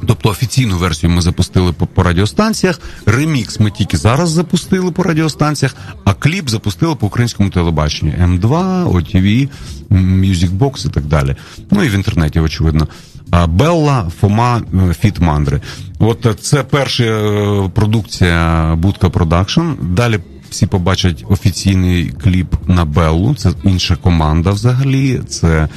Тобто 0.07 0.29
офіційну 0.29 0.77
версію 0.77 1.09
ми 1.09 1.21
запустили 1.21 1.73
по, 1.73 1.87
по 1.87 2.03
радіостанціях. 2.03 2.81
Ремікс 3.05 3.59
ми 3.59 3.71
тільки 3.71 3.97
зараз 3.97 4.29
запустили 4.29 4.91
по 4.91 5.03
радіостанціях, 5.03 5.75
а 6.05 6.13
кліп 6.13 6.49
запустили 6.49 6.95
по 6.95 7.07
українському 7.07 7.49
телебаченню. 7.49 8.11
М2, 8.11 8.47
OTV, 8.91 9.49
Music 9.91 10.57
Box 10.57 10.87
і 10.87 10.89
так 10.89 11.05
далі. 11.05 11.35
Ну 11.71 11.83
і 11.83 11.89
в 11.89 11.93
інтернеті, 11.93 12.39
очевидно. 12.39 12.87
А 13.31 13.47
Белла, 13.47 14.11
Фома, 14.19 14.61
е, 14.89 14.93
feat 14.93 15.19
Мандри. 15.19 15.61
От 15.99 16.25
е, 16.25 16.33
це 16.33 16.63
перша 16.63 17.03
е, 17.03 17.69
продукція 17.73 18.75
Будка 18.75 19.09
Продакшн. 19.09 19.61
Далі 19.81 20.19
всі 20.49 20.65
побачать 20.65 21.25
офіційний 21.29 22.13
кліп 22.23 22.55
на 22.67 22.85
Беллу. 22.85 23.35
Це 23.35 23.51
інша 23.63 23.95
команда 23.95 24.51
взагалі. 24.51 25.21
Це 25.29 25.67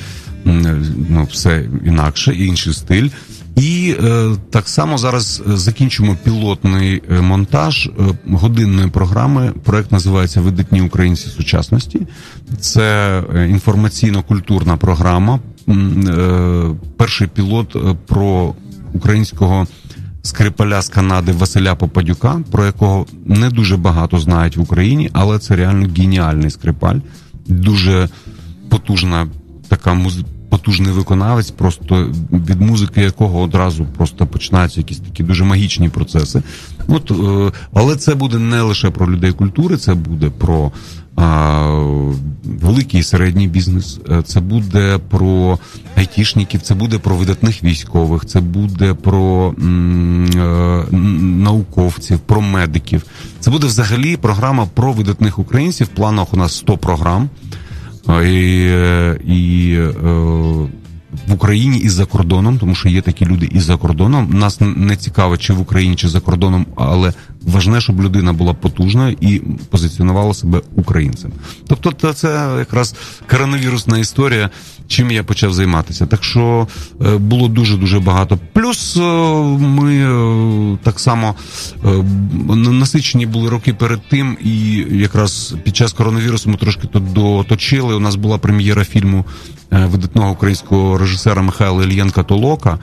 ну, 0.45 1.29
все 1.31 1.69
інакше, 1.85 2.35
інший 2.35 2.75
стиль. 2.75 3.09
І 3.57 3.95
е, 4.05 4.31
так 4.51 4.69
само 4.69 4.99
зараз 4.99 5.43
закінчимо 5.47 6.17
пілотний 6.25 7.03
монтаж 7.21 7.91
годинної 8.31 8.89
програми. 8.89 9.53
Проект 9.65 9.93
називається 9.93 10.41
Видатні 10.41 10.81
українці 10.81 11.29
сучасності. 11.29 12.01
Це 12.61 13.23
інформаційно-культурна 13.49 14.77
програма. 14.77 15.41
Перший 16.97 17.27
пілот 17.27 17.77
про 18.07 18.55
українського 18.93 19.67
скрипаля 20.27 20.83
з 20.83 20.89
Канади 20.89 21.33
Василя 21.33 21.75
Попадюка, 21.75 22.41
про 22.51 22.67
якого 22.67 23.07
не 23.25 23.51
дуже 23.51 23.77
багато 23.77 24.19
знають 24.19 24.57
в 24.57 24.61
Україні, 24.61 25.11
але 25.13 25.39
це 25.39 25.57
реально 25.57 25.89
геніальний 25.97 26.51
скрипаль, 26.51 26.97
дуже 27.47 28.09
потужна 28.69 29.29
така 29.69 29.95
муз... 29.95 30.19
потужний 30.49 30.93
виконавець, 30.93 31.51
просто 31.51 32.13
від 32.33 32.61
музики 32.61 33.01
якого 33.01 33.41
одразу 33.41 33.85
просто 33.85 34.27
починаються 34.27 34.81
якісь 34.81 34.99
такі 34.99 35.23
дуже 35.23 35.45
магічні 35.45 35.89
процеси. 35.89 36.43
От, 36.89 37.11
е, 37.11 37.53
Але 37.73 37.97
це 37.97 38.15
буде 38.15 38.39
не 38.39 38.63
лише 38.63 38.91
про 38.91 39.13
людей 39.13 39.33
культури, 39.33 39.77
це 39.77 39.95
буде 39.95 40.31
про 40.31 40.73
великий 42.45 43.01
і 43.01 43.03
середній 43.03 43.49
бізнес. 43.49 44.01
Е, 44.11 44.23
це 44.23 44.41
буде 44.41 44.99
про 45.09 45.59
айтішників, 45.97 46.61
це 46.61 46.75
буде 46.75 46.99
про 46.99 47.17
видатних 47.17 47.65
військових, 47.65 48.27
це 48.27 48.41
буде 48.41 48.95
про 48.95 49.55
м, 49.59 50.27
е, 50.37 50.97
науковців, 51.23 52.19
про 52.19 52.41
медиків. 52.41 53.03
Це 53.41 53.51
буде 53.51 53.67
взагалі 53.67 54.17
програма 54.17 54.67
про 54.75 54.93
видатних 54.93 55.39
українців. 55.39 55.87
В 55.87 55.97
планах 55.97 56.35
у 56.35 56.37
нас 56.37 56.57
100 56.57 56.79
програм. 56.79 57.29
Е, 58.09 59.19
і, 59.27 59.71
і 59.71 59.79
в 61.29 61.33
Україні 61.33 61.79
і 61.79 61.89
за 61.89 62.05
кордоном, 62.05 62.59
тому 62.59 62.75
що 62.75 62.89
є 62.89 63.03
такі 63.03 63.27
люди 63.27 63.49
і 63.53 63.61
за 63.61 63.77
кордоном. 63.77 64.31
Нас 64.33 64.61
не 64.61 64.97
цікаво, 64.97 65.37
чи 65.37 65.53
в 65.53 65.61
Україні, 65.61 65.97
чи 65.97 66.09
за 66.09 66.21
кордоном, 66.21 66.67
але 66.77 67.13
важне, 67.47 67.81
щоб 67.81 68.03
людина 68.03 68.33
була 68.33 68.55
потужною 68.55 69.17
і 69.21 69.43
позиціонувала 69.71 70.35
себе 70.35 70.61
українцем. 70.77 71.33
Тобто, 71.69 72.13
це 72.13 72.55
якраз 72.59 72.95
коронавірусна 73.31 73.99
історія, 73.99 74.51
чим 74.89 75.11
я 75.11 75.25
почав 75.25 75.53
займатися. 75.53 76.07
Так 76.07 76.25
що 76.25 76.69
е, 77.07 77.17
було 77.17 77.49
дуже 77.49 77.77
дуже 77.77 78.01
багато. 78.01 78.39
Плюс 78.53 78.97
е, 78.97 79.01
ми 79.59 79.95
е, 79.95 80.79
так 80.83 81.01
само 81.01 81.35
насичені 82.57 83.27
були 83.27 83.49
роки 83.51 83.75
перед 83.75 84.09
тим, 84.09 84.37
і 84.45 84.77
якраз 84.91 85.55
під 85.65 85.77
час 85.77 85.93
коронавірусу 85.93 86.51
ми 86.51 86.57
трошки 86.57 86.87
тут 86.87 87.13
доточили. 87.13 87.95
У 87.95 88.01
нас 88.01 88.15
була 88.15 88.39
прем'єра 88.39 88.85
фільму 88.85 89.25
видатного 89.71 90.31
українського 90.31 90.99
режисера 90.99 91.43
Михайла 91.43 91.85
Ільєнка 91.85 92.23
Толока. 92.23 92.79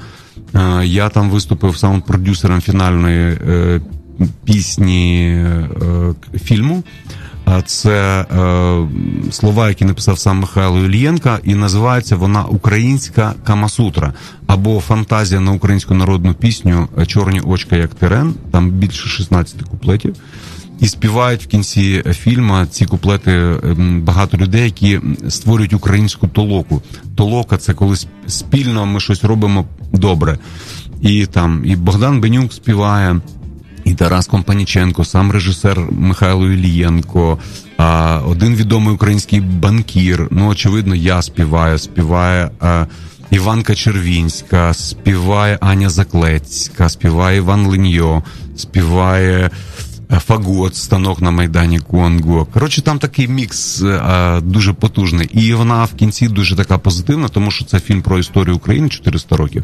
Я 0.84 1.10
там 1.10 1.30
виступив 1.30 1.78
самим 1.78 2.02
продюсером 2.02 2.62
фінальної 2.62 3.38
пісні 4.46 5.26
е, 5.28 5.68
фільму. 6.44 6.84
Це 7.66 8.22
е, 8.22 8.88
слова, 9.32 9.70
які 9.70 9.86
написав 9.86 10.20
сам 10.20 10.40
Михайло 10.40 10.86
Ільєнка, 10.86 11.40
і 11.44 11.56
називається 11.56 12.16
вона 12.16 12.46
Українська 12.46 13.34
Камасутра 13.44 14.14
або 14.48 14.80
фантазія 14.80 15.42
на 15.42 15.52
українську 15.52 15.94
народну 15.94 16.34
пісню 16.34 16.88
Чорні 17.08 17.40
очка 17.40 17.76
як 17.76 17.94
терен. 17.94 18.34
Там 18.52 18.70
більше 18.70 19.10
16 19.10 19.62
куплетів. 19.62 20.16
І 20.80 20.88
співають 20.88 21.44
в 21.44 21.48
кінці 21.48 22.04
фільму 22.12 22.66
ці 22.66 22.86
куплети 22.86 23.32
ем, 23.32 24.02
багато 24.02 24.38
людей, 24.38 24.64
які 24.64 25.00
створюють 25.30 25.74
українську 25.74 26.28
толоку. 26.28 26.82
Толока 27.16 27.58
це 27.58 27.74
коли 27.74 27.96
спільно 28.28 28.86
ми 28.86 29.00
щось 29.00 29.24
робимо 29.24 29.66
добре. 29.94 30.38
І 31.02 31.26
там 31.26 31.62
і 31.66 31.76
Богдан 31.76 32.22
Бенюк 32.22 32.54
співає 32.54 33.22
і 33.86 33.94
Тарас 33.94 34.28
Компаніченко, 34.28 35.06
сам 35.06 35.32
режисер 35.32 35.80
Михайло 35.92 36.52
Ілієнко, 36.52 37.40
один 38.26 38.56
відомий 38.56 38.94
український 38.94 39.42
банкір. 39.42 40.28
Ну, 40.32 40.48
очевидно, 40.48 40.96
я 40.96 41.22
співаю, 41.22 41.78
співає 41.78 42.50
Іванка 43.32 43.76
Червінська, 43.76 44.74
співає 44.74 45.58
Аня 45.62 45.90
Заклецька, 45.90 46.90
співає 46.90 47.38
Іван 47.38 47.68
Леньо, 47.68 48.24
співає. 48.56 49.50
Фагот, 50.20 50.76
станок 50.76 51.22
на 51.22 51.32
Майдані 51.32 51.80
Конго. 51.80 52.46
Коротше, 52.46 52.82
там 52.82 53.00
такий 53.00 53.28
мікс 53.28 53.84
а, 53.84 54.40
дуже 54.44 54.74
потужний. 54.74 55.30
І 55.32 55.54
вона 55.54 55.84
в 55.84 55.94
кінці 55.94 56.28
дуже 56.28 56.56
така 56.56 56.78
позитивна, 56.78 57.28
тому 57.28 57.52
що 57.52 57.66
це 57.66 57.80
фільм 57.80 58.02
про 58.02 58.20
історію 58.20 58.56
України 58.56 58.90
400 58.90 59.38
років. 59.38 59.64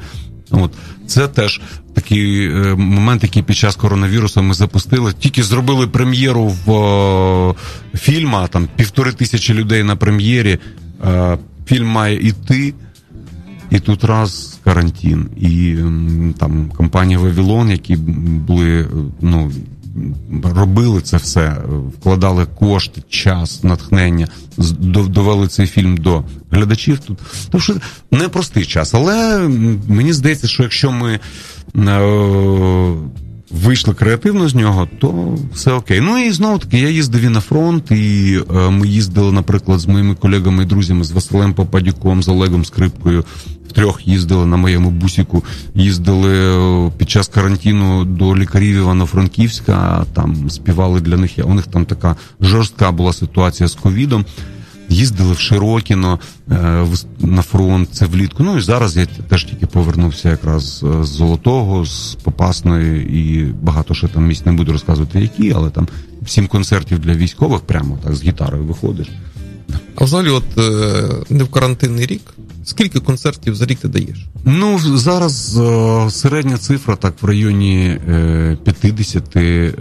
От 0.51 0.71
це 1.07 1.27
теж 1.27 1.61
такий 1.93 2.45
е, 2.45 2.75
момент, 2.75 3.23
який 3.23 3.43
під 3.43 3.55
час 3.55 3.75
коронавірусу 3.75 4.41
ми 4.41 4.53
запустили. 4.53 5.13
Тільки 5.19 5.43
зробили 5.43 5.87
прем'єру 5.87 6.55
в 6.65 6.71
е, 6.71 7.97
фільма. 7.97 8.47
Там 8.47 8.67
півтори 8.75 9.11
тисячі 9.11 9.53
людей 9.53 9.83
на 9.83 9.95
прем'єрі. 9.95 10.57
Е, 11.07 11.37
фільм 11.65 11.87
має 11.87 12.27
іти. 12.27 12.73
І 13.71 13.79
тут 13.79 14.03
раз 14.03 14.59
карантин, 14.63 15.29
і 15.37 15.75
там 16.37 16.71
компанія 16.77 17.19
Вавилон, 17.19 17.69
які 17.69 17.95
були 17.95 18.87
ну 19.21 19.51
робили 20.43 21.01
це 21.01 21.17
все, 21.17 21.57
вкладали 21.99 22.45
кошти, 22.45 23.03
час, 23.09 23.63
натхнення, 23.63 24.27
довели 24.87 25.47
цей 25.47 25.67
фільм 25.67 25.97
до 25.97 26.23
глядачів. 26.51 26.99
Тут 26.99 27.17
тому 27.49 27.61
що 27.61 27.75
непростий 28.11 28.65
час, 28.65 28.93
але 28.93 29.47
мені 29.87 30.13
здається, 30.13 30.47
що 30.47 30.63
якщо 30.63 30.91
ми. 30.91 31.19
Е, 31.77 32.93
вийшли 33.51 33.93
креативно 33.93 34.49
з 34.49 34.55
нього, 34.55 34.87
то 34.99 35.37
все 35.53 35.71
окей. 35.71 36.01
Ну 36.01 36.17
і 36.17 36.31
знову 36.31 36.59
таки 36.59 36.79
я 36.79 36.89
їздив 36.89 37.21
і 37.21 37.29
на 37.29 37.41
фронт, 37.41 37.91
і 37.91 38.39
е, 38.55 38.69
ми 38.69 38.87
їздили, 38.87 39.31
наприклад, 39.31 39.79
з 39.79 39.85
моїми 39.85 40.15
колегами 40.15 40.63
і 40.63 40.65
друзями 40.65 41.03
з 41.03 41.11
Василем 41.11 41.53
Попадюком, 41.53 42.23
з 42.23 42.27
Олегом 42.27 42.65
Скрипкою. 42.65 43.25
Втрьох 43.69 44.07
їздили 44.07 44.45
на 44.45 44.57
моєму 44.57 44.91
бусіку, 44.91 45.43
їздили 45.75 46.33
е, 46.87 46.91
під 46.97 47.09
час 47.09 47.27
карантину 47.27 48.05
до 48.05 48.37
лікарів 48.37 48.75
Івано-Франківська. 48.75 50.05
Там 50.13 50.49
співали 50.49 51.01
для 51.01 51.17
них. 51.17 51.31
У 51.43 51.53
них 51.53 51.67
там 51.67 51.85
така 51.85 52.15
жорстка 52.41 52.91
була 52.91 53.13
ситуація 53.13 53.69
з 53.69 53.75
ковідом 53.75 54.25
їздили 54.89 55.33
в 55.33 55.39
Широкіно 55.39 56.19
е, 56.51 56.85
на 57.19 57.41
фронт, 57.41 57.89
це 57.91 58.05
влітку. 58.05 58.43
Ну 58.43 58.57
і 58.57 58.61
зараз 58.61 58.97
я 58.97 59.05
теж 59.05 59.45
тільки 59.45 59.65
повернувся 59.65 60.29
якраз 60.29 60.83
е, 60.83 61.03
з 61.03 61.07
Золотого, 61.07 61.85
з 61.85 62.17
Попасної, 62.23 63.19
і 63.19 63.43
багато 63.61 63.93
ще 63.93 64.07
там 64.07 64.27
місць 64.27 64.45
не 64.45 64.51
буду 64.51 64.71
розказувати, 64.71 65.21
які, 65.21 65.51
але 65.51 65.69
там 65.69 65.87
сім 66.25 66.47
концертів 66.47 66.99
для 66.99 67.13
військових 67.13 67.61
прямо 67.61 67.97
так 68.03 68.15
з 68.15 68.23
гітарою 68.23 68.63
виходиш. 68.63 69.07
А 69.95 70.03
взагалі, 70.03 70.29
от 70.29 70.57
не 71.29 71.43
в 71.43 71.51
карантинний 71.51 72.05
рік. 72.05 72.21
Скільки 72.69 72.99
концертів 72.99 73.55
за 73.55 73.65
рік 73.65 73.79
ти 73.79 73.87
даєш? 73.87 74.25
Ну 74.45 74.79
зараз 74.79 75.57
о, 75.57 76.07
середня 76.11 76.57
цифра 76.57 76.95
так 76.95 77.13
в 77.21 77.25
районі 77.25 77.99
е, 78.09 78.57
50, 78.63 79.35
е, 79.35 79.73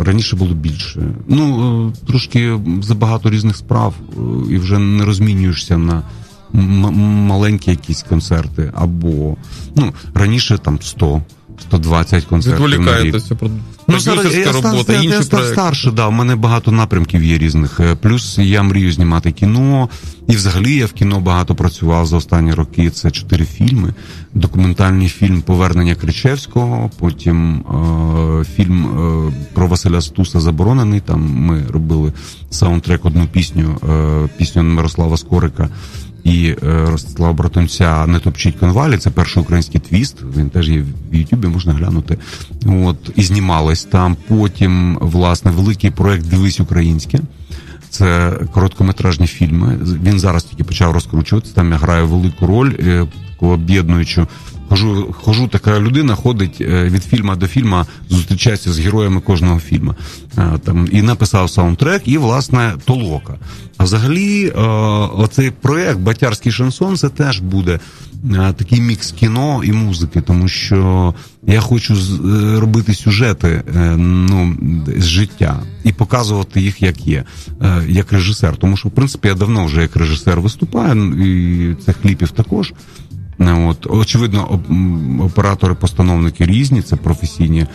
раніше 0.00 0.36
було 0.36 0.54
більше. 0.54 1.02
Ну 1.28 1.88
е, 1.88 2.06
трошки 2.06 2.58
забагато 2.82 3.30
різних 3.30 3.56
справ, 3.56 3.94
е, 4.00 4.14
і 4.54 4.58
вже 4.58 4.78
не 4.78 5.04
розмінюєшся 5.04 5.78
на 5.78 6.02
м- 6.54 6.94
маленькі 7.26 7.70
якісь 7.70 8.02
концерти, 8.02 8.72
або 8.74 9.36
ну 9.76 9.92
раніше 10.14 10.58
там 10.58 10.78
100. 10.82 11.22
120 11.62 12.24
концертів. 12.24 12.66
Відволікаєтеся 12.66 13.34
про 13.34 13.48
ну, 13.88 13.98
зараз, 13.98 14.34
я 14.34 14.52
робота, 14.52 14.82
став, 14.82 14.96
інші 14.96 15.08
я 15.08 15.22
став 15.22 15.44
старше, 15.44 15.90
да, 15.90 16.06
у 16.06 16.10
мене 16.10 16.36
багато 16.36 16.72
напрямків 16.72 17.24
є 17.24 17.38
різних. 17.38 17.80
Е, 17.80 17.94
плюс 17.94 18.38
я 18.38 18.62
мрію 18.62 18.92
знімати 18.92 19.32
кіно, 19.32 19.88
і 20.28 20.36
взагалі 20.36 20.74
я 20.76 20.86
в 20.86 20.92
кіно 20.92 21.20
багато 21.20 21.54
працював 21.54 22.06
за 22.06 22.16
останні 22.16 22.54
роки. 22.54 22.90
Це 22.90 23.10
чотири 23.10 23.44
фільми. 23.44 23.94
Документальний 24.34 25.08
фільм 25.08 25.42
Повернення 25.42 25.94
Кричевського, 25.94 26.90
потім 26.98 27.54
е, 27.56 28.44
фільм 28.44 28.84
е, 28.84 29.32
про 29.54 29.66
Василя 29.66 30.00
Стуса 30.00 30.40
Заборонений. 30.40 31.00
Там 31.00 31.20
ми 31.20 31.62
робили 31.70 32.12
саундтрек 32.50 33.04
одну 33.04 33.26
пісню, 33.26 33.76
е, 33.90 34.28
пісню 34.38 34.62
Мирослава 34.62 35.16
Скорика 35.16 35.68
і 36.24 36.46
е, 36.46 36.56
Ростислава 36.90 37.32
Братунця 37.32 38.06
не 38.06 38.18
топчить 38.18 38.56
конвалі. 38.56 38.96
Це 38.96 39.10
перший 39.10 39.42
український 39.42 39.80
твіст. 39.80 40.16
Він 40.36 40.50
теж 40.50 40.68
є 40.68 40.84
в 41.10 41.14
Ютубі, 41.14 41.48
можна 41.48 41.72
глянути. 41.72 42.18
От 42.66 42.96
і 43.16 43.22
знімалось 43.22 43.84
там. 43.84 44.16
Потім 44.28 44.98
власне 45.00 45.50
великий 45.50 45.90
проект 45.90 46.26
Дивись 46.26 46.60
українське. 46.60 47.20
Це 47.90 48.32
короткометражні 48.52 49.26
фільми. 49.26 49.78
Він 50.04 50.20
зараз 50.20 50.44
тільки 50.44 50.64
почав 50.64 50.92
розкручуватися. 50.92 51.54
Там 51.54 51.72
я 51.72 51.76
граю 51.76 52.06
велику 52.06 52.46
роль, 52.46 52.72
е, 52.78 53.06
об'єднуючу 53.40 54.26
хожу, 54.72 55.14
хожу 55.22 55.48
така 55.48 55.80
людина, 55.80 56.14
ходить 56.14 56.56
е, 56.60 56.84
від 56.84 57.04
фільма 57.04 57.36
до 57.36 57.46
фільма, 57.46 57.86
зустрічається 58.08 58.72
з 58.72 58.78
героями 58.78 59.20
кожного 59.20 59.60
фільму. 59.60 59.94
Е, 60.38 60.58
там 60.64 60.88
і 60.92 61.02
написав 61.02 61.50
саундтрек, 61.50 62.02
і 62.04 62.18
власне 62.18 62.74
толока. 62.84 63.34
А 63.76 63.84
взагалі, 63.84 64.46
е, 64.46 64.60
оцей 65.16 65.50
проект 65.50 65.98
Батярський 65.98 66.52
шансон 66.52 66.96
це 66.96 67.08
теж 67.08 67.40
буде. 67.40 67.80
Такий 68.56 68.80
мікс 68.80 69.12
кіно 69.12 69.60
і 69.64 69.72
музики, 69.72 70.20
тому 70.20 70.48
що 70.48 71.14
я 71.46 71.60
хочу 71.60 71.96
робити 72.60 72.94
сюжети 72.94 73.62
ну, 73.96 74.56
з 74.98 75.04
життя 75.04 75.62
і 75.84 75.92
показувати 75.92 76.60
їх, 76.60 76.82
як 76.82 77.06
є, 77.06 77.24
як 77.88 78.12
режисер. 78.12 78.56
Тому 78.56 78.76
що, 78.76 78.88
в 78.88 78.92
принципі, 78.92 79.28
я 79.28 79.34
давно 79.34 79.64
вже 79.64 79.82
як 79.82 79.96
режисер 79.96 80.40
виступаю, 80.40 80.94
ну, 80.94 81.26
і 81.26 81.74
цих 81.74 81.96
кліпів 82.02 82.30
також. 82.30 82.72
Ну, 83.38 83.68
от. 83.68 83.86
Очевидно, 83.90 84.60
оператори-постановники 85.20 86.46
різні, 86.46 86.82
це 86.82 86.96
професійні. 86.96 87.66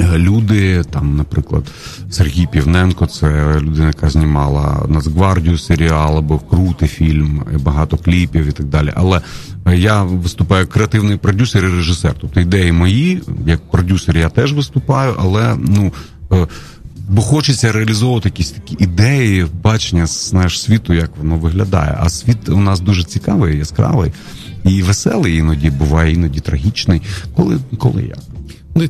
Е, 0.00 0.18
люди, 0.18 0.84
там, 0.90 1.16
наприклад, 1.16 1.64
Сергій 2.10 2.46
Півненко, 2.52 3.06
це 3.06 3.60
людина, 3.60 3.86
яка 3.86 4.10
знімала 4.10 4.86
Нацгвардію 4.88 5.58
серіал, 5.58 6.18
або 6.18 6.36
вкрути 6.36 6.86
фільм, 6.86 7.42
багато 7.60 7.96
кліпів 7.96 8.46
і 8.46 8.52
так 8.52 8.66
далі. 8.66 8.92
Але 8.96 9.20
е, 9.66 9.76
я 9.76 10.02
виступаю 10.02 10.60
як 10.60 10.70
креативний 10.70 11.16
продюсер 11.16 11.64
і 11.64 11.68
режисер. 11.68 12.14
Тобто 12.20 12.40
ідеї 12.40 12.72
мої, 12.72 13.22
як 13.46 13.70
продюсер, 13.70 14.16
я 14.16 14.28
теж 14.28 14.52
виступаю, 14.52 15.14
але 15.18 15.56
ну. 15.58 15.92
Е, 16.32 16.46
бо 17.10 17.22
хочеться 17.22 17.72
реалізовувати 17.72 18.28
якісь 18.28 18.50
такі 18.50 18.76
ідеї, 18.78 19.46
бачення 19.62 20.06
знаєш, 20.06 20.62
світу, 20.62 20.92
як 20.92 21.10
воно 21.16 21.36
виглядає. 21.36 21.96
А 22.00 22.08
світ 22.08 22.48
у 22.48 22.60
нас 22.60 22.80
дуже 22.80 23.04
цікавий, 23.04 23.58
яскравий 23.58 24.12
і 24.64 24.82
веселий, 24.82 25.36
іноді 25.36 25.70
буває, 25.70 26.12
іноді 26.12 26.40
трагічний. 26.40 27.02
Коли 27.36 27.58
коли 27.78 28.02
як. 28.02 28.18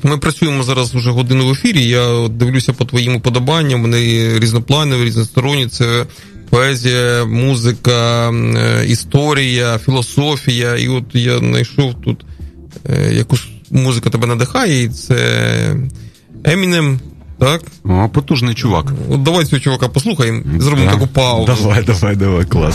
Ми 0.04 0.18
працюємо 0.18 0.62
зараз 0.62 0.94
вже 0.94 1.10
годину 1.10 1.46
в 1.46 1.50
ефірі. 1.50 1.84
Я 1.84 2.28
дивлюся 2.28 2.72
по 2.72 2.84
твоїм 2.84 3.16
уподобанням. 3.16 3.82
Вони 3.82 4.38
різнопланові, 4.38 5.04
різносторонні. 5.04 5.66
Це 5.66 6.06
поезія, 6.50 7.24
музика, 7.24 8.30
е, 8.30 8.86
історія, 8.86 9.78
філософія. 9.78 10.76
І 10.76 10.88
от 10.88 11.04
я 11.12 11.38
знайшов 11.38 11.94
тут 12.04 12.24
е, 12.90 13.14
якусь 13.14 13.48
музика 13.70 14.10
тебе 14.10 14.26
надихає, 14.26 14.82
і 14.82 14.88
це 14.88 15.76
Емінем. 16.44 17.00
Так? 17.38 17.62
О, 17.84 18.08
Потужний 18.08 18.54
чувак. 18.54 18.92
От 19.08 19.22
Давай 19.22 19.44
цього 19.44 19.60
чувака 19.60 19.88
послухаємо, 19.88 20.42
зробимо 20.58 20.90
так. 20.90 20.94
таку 20.94 21.06
паузу. 21.06 21.46
Давай, 21.46 21.84
давай, 21.84 22.16
давай, 22.16 22.44
клас. 22.44 22.74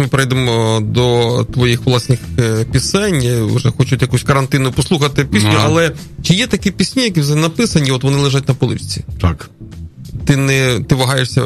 Ми 0.00 0.06
перейдемо 0.06 0.80
до 0.80 1.46
твоїх 1.52 1.86
власних 1.86 2.18
е, 2.38 2.64
пісень. 2.72 3.22
Я 3.22 3.44
Вже 3.44 3.70
хочуть 3.70 4.02
якусь 4.02 4.22
карантинну 4.22 4.72
послухати 4.72 5.24
пісню, 5.24 5.50
Ага. 5.54 5.66
але 5.66 5.92
чи 6.22 6.34
є 6.34 6.46
такі 6.46 6.70
пісні, 6.70 7.02
які 7.02 7.20
вже 7.20 7.34
написані, 7.34 7.90
от 7.90 8.02
вони 8.02 8.16
лежать 8.16 8.48
на 8.48 8.54
поличці? 8.54 9.04
Так. 9.20 9.50
Ти 10.24 10.36
не 10.36 10.80
ти 10.88 10.94
вагаєшся 10.94 11.42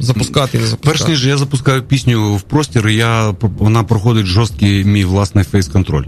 запускати, 0.00 0.58
не 0.58 0.66
запускати? 0.66 0.98
Перш 0.98 1.08
ніж 1.08 1.26
я 1.26 1.36
запускаю 1.36 1.82
пісню 1.82 2.34
в 2.34 2.42
простір, 2.42 2.88
я 2.88 3.34
вона 3.40 3.82
проходить 3.82 4.26
жорсткий 4.26 4.84
мій 4.84 5.04
власний 5.04 5.44
фейс-контроль. 5.44 6.04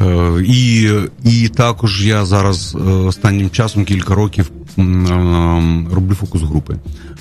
Е, 0.00 0.44
і, 0.46 0.90
і 1.24 1.48
також 1.48 2.06
я 2.06 2.26
зараз 2.26 2.74
е, 2.74 2.78
останнім 2.90 3.50
часом 3.50 3.84
кілька 3.84 4.14
років 4.14 4.50
роблю 4.76 6.14
фокус 6.14 6.42
групи 6.42 6.76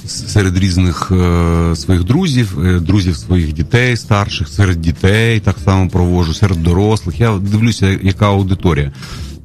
серед 0.08 0.58
різних 0.58 1.12
е, 1.12 1.76
своїх 1.76 2.04
друзів, 2.04 2.58
е, 2.66 2.80
друзів 2.80 3.18
своїх 3.18 3.54
дітей, 3.54 3.97
старших, 3.97 4.47
серед 4.47 4.82
дітей 4.82 5.39
так 5.39 5.56
само 5.66 5.89
провожу, 5.89 6.34
серед 6.34 6.64
дорослих. 6.64 7.20
Я 7.20 7.38
дивлюся, 7.38 7.99
яка 8.02 8.28
аудиторія. 8.28 8.91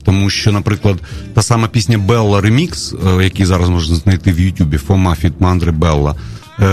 Тому 0.04 0.30
що, 0.30 0.52
наприклад, 0.52 0.96
та 1.34 1.42
сама 1.42 1.68
пісня 1.68 1.98
Белла 1.98 2.40
Ремікс, 2.40 2.94
е, 3.18 3.24
який 3.24 3.46
зараз 3.46 3.68
можна 3.68 3.96
знайти 3.96 4.32
в 4.32 4.40
Ютубі, 4.40 4.76
Фома 4.76 5.14
Фіт 5.14 5.32
Мандри 5.40 5.72
Белла, 5.72 6.14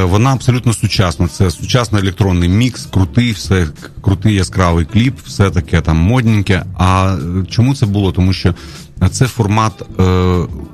вона 0.04 0.34
абсолютно 0.34 0.74
сучасна. 0.74 1.28
Це 1.28 1.52
сучасний 1.52 2.02
електронний 2.02 2.50
мікс, 2.50 2.86
крутий, 2.86 3.32
все 3.32 3.68
крутий 4.02 4.36
яскравий 4.36 4.86
кліп, 4.86 5.16
все 5.26 5.50
таке 5.50 5.82
там 5.82 5.98
модненьке. 5.98 6.64
А 6.74 7.18
чому 7.50 7.76
це 7.76 7.86
було? 7.86 8.12
Тому 8.12 8.34
що 8.34 8.56
це 9.10 9.28
формат 9.28 9.84
е, 10.00 10.04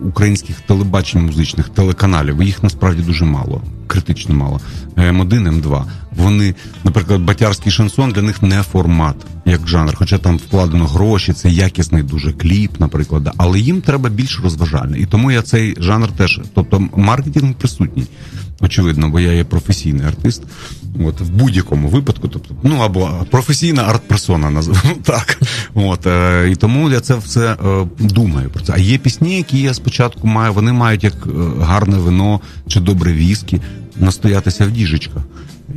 українських 0.01 0.61
телебачень 0.61 1.25
музичних 1.25 1.69
телеканалів. 1.69 2.43
Їх 2.43 2.63
насправді 2.63 3.01
дуже 3.01 3.25
мало, 3.25 3.61
критично 3.87 4.35
мало. 4.35 4.59
М1, 4.95 5.61
М2. 5.61 5.83
Вони, 6.11 6.55
наприклад, 6.83 7.21
батярський 7.21 7.71
шансон 7.71 8.11
для 8.11 8.21
них 8.21 8.41
не 8.41 8.63
формат 8.63 9.15
як 9.45 9.67
жанр, 9.67 9.95
хоча 9.95 10.17
там 10.17 10.37
вкладено 10.37 10.85
гроші, 10.85 11.33
це 11.33 11.49
якісний 11.49 12.03
дуже 12.03 12.31
кліп, 12.31 12.79
наприклад, 12.79 13.33
але 13.37 13.59
їм 13.59 13.81
треба 13.81 14.09
більш 14.09 14.39
розважальний. 14.43 15.01
І 15.01 15.05
тому 15.05 15.31
я 15.31 15.41
цей 15.41 15.75
жанр 15.79 16.11
теж, 16.11 16.41
тобто 16.53 16.89
маркетинг 16.95 17.53
присутній. 17.53 18.07
Очевидно, 18.61 19.09
бо 19.09 19.19
я 19.19 19.31
є 19.31 19.43
професійний 19.43 20.05
артист. 20.05 20.43
От 21.05 21.21
в 21.21 21.29
будь-якому 21.29 21.87
випадку, 21.87 22.27
тобто, 22.27 22.55
ну 22.63 22.77
або 22.77 23.25
професійна 23.31 23.83
арт-персона, 23.83 24.49
називаємо 24.49 24.99
так. 25.03 25.41
От 25.73 26.07
е, 26.07 26.49
і 26.51 26.55
тому 26.55 26.89
я 26.89 26.99
це 26.99 27.15
все 27.15 27.51
е, 27.51 27.87
думаю 27.99 28.49
про 28.49 28.63
це. 28.63 28.73
А 28.75 28.77
є 28.77 28.97
пісні, 28.97 29.37
які 29.37 29.61
я 29.61 29.73
спочатку 29.73 30.27
маю, 30.27 30.53
вони 30.53 30.73
мають 30.73 31.03
як 31.03 31.13
е, 31.13 31.29
гарне 31.61 31.97
вино 31.97 32.39
чи 32.67 32.79
добре 32.79 33.13
віскі 33.13 33.61
настоятися 33.99 34.65
в 34.65 34.71
діжечках. 34.71 35.23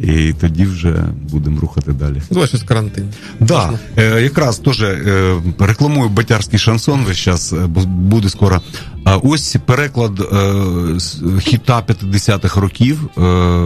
І 0.02 0.32
тоді 0.40 0.64
вже 0.64 1.04
будемо 1.30 1.60
рухати 1.60 1.92
далі. 1.92 2.22
Давай 2.30 2.48
щось 2.48 2.62
карантин. 2.62 3.08
Да, 3.40 3.70
е, 3.96 4.22
якраз 4.22 4.58
теж 4.58 4.82
е, 4.82 5.34
рекламую 5.58 6.08
батярський 6.08 6.58
шансон 6.58 7.04
весь 7.04 7.18
час, 7.18 7.52
бо 7.52 7.80
буде 7.80 8.28
скоро. 8.28 8.60
А 9.04 9.16
ось 9.16 9.56
переклад 9.66 10.20
е, 10.20 11.40
хіта 11.40 11.82
50-х 11.88 12.60
років, 12.60 13.08
е, 13.18 13.20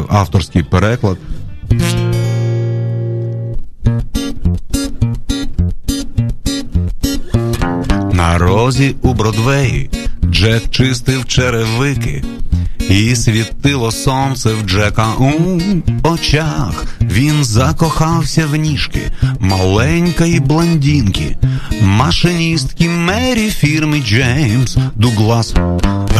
авторський 0.09 0.63
переклад. 0.63 1.19
На 8.13 8.39
розі 8.39 8.97
у 9.03 9.15
Бродвеї 9.15 9.91
Джек 10.31 10.71
чистив 10.71 11.27
черевики, 11.27 12.25
і 12.91 13.17
світило 13.17 13.93
сонце 13.93 14.51
в 14.51 14.69
Джека 14.69 15.07
у 15.19 15.61
очах. 16.03 16.85
Він 17.01 17.45
закохався 17.45 18.47
в 18.47 18.57
ніжки 18.57 19.13
маленької 19.41 20.41
блондинки, 20.41 21.37
машиністки 21.83 22.89
Мері 22.89 23.51
фірми 23.51 24.01
Джеймс 24.01 24.77
Дуглас. 24.95 25.55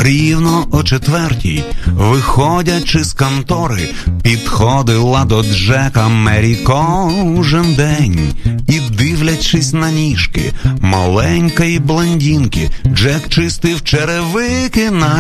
Рівно 0.01 0.67
о 0.71 0.83
четвертій, 0.83 1.65
виходячи 1.87 3.05
з 3.05 3.13
контори, 3.13 3.89
підходила 4.23 5.25
до 5.25 5.43
Джека 5.43 6.09
Мері 6.09 6.57
кожен 6.57 7.75
день 7.75 8.33
і 8.69 8.81
дивлячись 8.81 9.73
на 9.73 9.91
ніжки 9.91 10.53
маленької 10.81 11.79
блондинки, 11.79 12.71
Джек 12.87 13.29
чистив 13.29 13.85
черевики, 13.85 13.96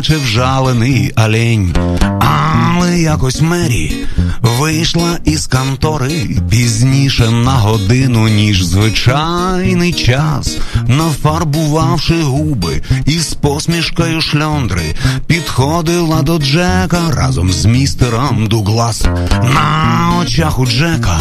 наче 0.06 0.16
вжалений 0.16 1.12
олень. 1.16 1.74
Але 2.20 2.98
якось 2.98 3.40
Мері 3.40 4.06
вийшла 4.40 5.18
із 5.24 5.46
контори 5.46 6.40
пізніше 6.50 7.30
на 7.30 7.52
годину, 7.52 8.28
ніж 8.28 8.64
звичайний 8.64 9.92
час, 9.92 10.58
нафарбувавши 10.86 12.22
губи 12.22 12.82
із 13.06 13.34
посмішкою 13.34 14.20
шльондри, 14.20 14.94
підходила 15.26 16.22
до 16.22 16.38
Джека 16.38 17.00
разом 17.16 17.52
з 17.52 17.64
містером 17.64 18.46
Дуглас. 18.46 19.04
На 19.42 20.12
очах 20.22 20.58
у 20.58 20.66
Джека 20.66 21.18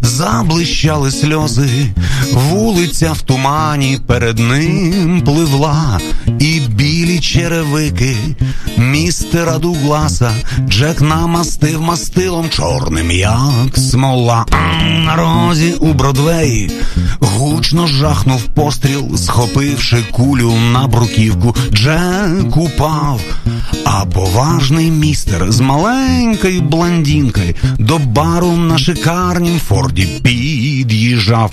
заблищали 0.00 1.10
сльози, 1.10 1.86
вулиця 2.32 3.12
в 3.12 3.22
тумані 3.22 3.98
перед 4.06 4.38
ним 4.38 5.22
пливла, 5.24 6.00
і 6.38 6.60
білі 6.98 7.20
черевики 7.20 8.16
містера 8.76 9.58
Дугласа 9.58 10.30
Джек 10.68 11.00
намастив 11.00 11.80
мастилом 11.80 12.50
чорним, 12.50 13.10
як 13.10 13.76
смола. 13.76 14.46
На 15.04 15.16
розі 15.16 15.72
у 15.72 15.92
Бродвеї 15.92 16.70
гучно 17.20 17.86
жахнув 17.86 18.42
постріл, 18.42 19.16
схопивши 19.16 20.04
кулю 20.12 20.54
на 20.72 20.86
бруківку. 20.86 21.56
Джек 21.72 22.56
упав, 22.56 23.20
А 23.84 24.04
поважний 24.04 24.90
містер 24.90 25.52
з 25.52 25.60
маленькою 25.60 26.62
блондинкою 26.62 27.54
до 27.78 27.98
бару 27.98 28.52
на 28.52 28.78
шикарнім 28.78 29.60
форді 29.68 30.08
під'їжджав. 30.22 31.52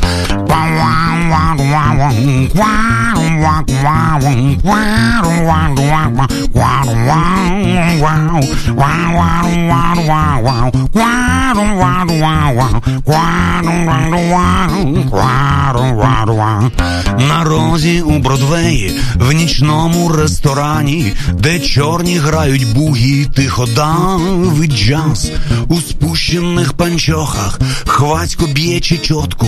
На 17.27 17.43
розі 17.43 18.01
у 18.01 18.19
Бродвеї 18.19 18.91
в 19.15 19.31
нічному 19.31 20.09
ресторані, 20.09 21.13
де 21.33 21.59
чорні 21.59 22.17
грають 22.17 22.73
бугі, 22.73 23.25
тихо 23.35 23.65
давить 23.75 24.75
джаз 24.75 25.31
у 25.67 25.75
спущених 25.75 26.73
панчохах, 26.73 27.59
хвацько 27.85 28.47
б'є 28.47 28.79
чечотку, 28.79 29.47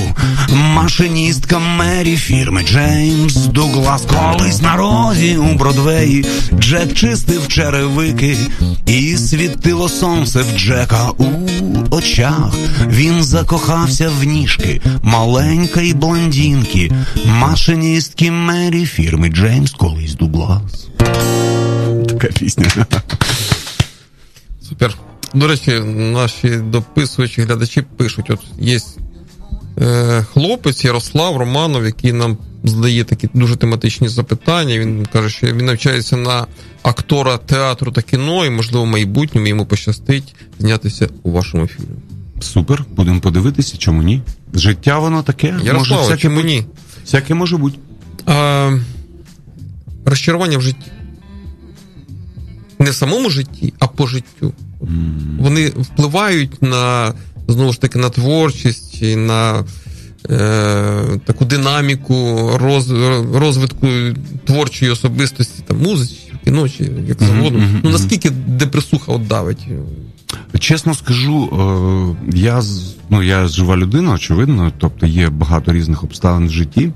машиністка 0.49 1.59
мері 1.59 2.17
фірми 2.17 2.63
Джеймс 2.63 3.35
Дуглас. 3.35 4.01
Колись 4.01 4.61
на 4.61 4.75
розі 4.75 5.37
у 5.37 5.53
Бродвеї 5.53 5.76
Джек 6.59 6.93
чистив 6.93 7.47
черевики, 7.47 8.37
і 8.85 9.17
світило 9.17 9.89
сонце 9.89 10.41
в 10.41 10.57
Джека 10.57 11.09
у 11.09 11.25
очах. 11.89 12.53
Він 12.87 13.23
закохався 13.23 14.09
в 14.09 14.23
ніжки 14.23 14.81
маленької 15.03 15.93
блондинки, 15.93 16.91
машиністки 17.25 18.31
мері 18.31 18.85
фірми 18.85 19.29
Джеймс 19.29 19.71
колись 19.71 20.15
Дуглас. 20.15 20.87
Така 22.07 22.27
пісня. 22.27 22.85
Супер. 24.69 24.93
До 25.33 25.47
речі, 25.47 25.71
наші 25.95 26.49
дописувачі, 26.49 27.41
глядачі 27.41 27.81
пишуть: 27.81 28.29
от 28.29 28.39
є 28.59 28.79
хлопець 30.33 30.85
Ярослав 30.85 31.37
Романов, 31.37 31.85
який 31.85 32.13
нам 32.13 32.37
задає 32.63 33.03
такі 33.03 33.29
дуже 33.33 33.55
тематичні 33.55 34.07
запитання. 34.07 34.79
Він 34.79 35.07
каже, 35.13 35.29
що 35.29 35.47
він 35.47 35.65
навчається 35.65 36.17
на 36.17 36.47
актора 36.83 37.37
театру 37.37 37.91
та 37.91 38.01
кіно, 38.01 38.45
і, 38.45 38.49
можливо, 38.49 38.85
в 38.85 38.87
майбутньому 38.87 39.47
йому 39.47 39.65
пощастить 39.65 40.35
знятися 40.59 41.09
у 41.23 41.31
вашому 41.31 41.67
фільмі. 41.67 41.89
Супер, 42.39 42.85
будемо 42.95 43.19
подивитися, 43.19 43.77
чому 43.77 44.03
ні. 44.03 44.21
Життя 44.53 44.99
воно 44.99 45.23
таке. 45.23 45.55
Ярослав, 45.63 45.99
всяке 45.99 46.21
чому 46.21 46.41
ні? 46.41 46.65
Всяке 47.03 47.33
може 47.33 47.57
бути. 47.57 47.77
А, 48.25 48.71
розчарування 50.05 50.57
в 50.57 50.61
житті. 50.61 50.91
Не 52.79 52.89
в 52.91 52.95
самому 52.95 53.29
житті, 53.29 53.73
а 53.79 53.87
по 53.87 54.07
життю. 54.07 54.53
Вони 55.39 55.67
впливають 55.67 56.61
на 56.61 57.13
знову 57.47 57.73
ж 57.73 57.81
таки 57.81 57.99
на 57.99 58.09
творчість, 58.09 59.01
і 59.01 59.15
на 59.15 59.63
е, 60.29 61.19
таку 61.25 61.45
динаміку 61.45 62.51
роз, 62.55 62.91
розвитку 63.33 63.87
творчої 64.45 64.91
особистості, 64.91 65.63
там, 65.67 65.81
музики, 65.81 66.13
кіно, 66.43 66.69
чи 66.69 66.91
як 67.07 67.19
завгодно. 67.19 67.59
мгм, 67.59 67.81
Ну 67.83 67.89
наскільки 67.89 68.29
депресуха 68.29 69.11
от 69.11 69.27
давить? 69.27 69.67
Чесно 70.59 70.93
скажу, 70.93 71.49
е, 72.33 72.37
я 72.37 72.61
ну, 73.09 73.23
я 73.23 73.47
жива 73.47 73.77
людина, 73.77 74.13
очевидно, 74.13 74.71
тобто 74.77 75.05
є 75.05 75.29
багато 75.29 75.73
різних 75.73 76.03
обставин 76.03 76.47
в 76.47 76.51
житті. 76.51 76.91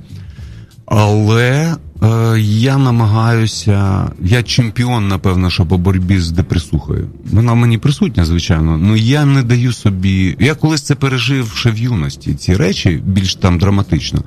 Але 0.85 1.75
е, 2.03 2.39
я 2.39 2.77
намагаюся, 2.77 4.11
я 4.21 4.43
чемпіон, 4.43 5.07
напевно, 5.07 5.49
що 5.49 5.65
по 5.65 5.77
боротьбі 5.77 6.19
з 6.19 6.31
депресухою. 6.31 7.07
Вона 7.31 7.53
мені 7.53 7.77
присутня, 7.77 8.25
звичайно. 8.25 8.77
Ну 8.77 8.95
я 8.95 9.25
не 9.25 9.43
даю 9.43 9.73
собі. 9.73 10.37
Я 10.39 10.55
колись 10.55 10.81
це 10.81 10.95
пережив 10.95 11.51
ще 11.55 11.71
в 11.71 11.77
юності. 11.77 12.33
Ці 12.33 12.55
речі 12.55 13.01
більш 13.05 13.35
там 13.35 13.59
драматично. 13.59 14.23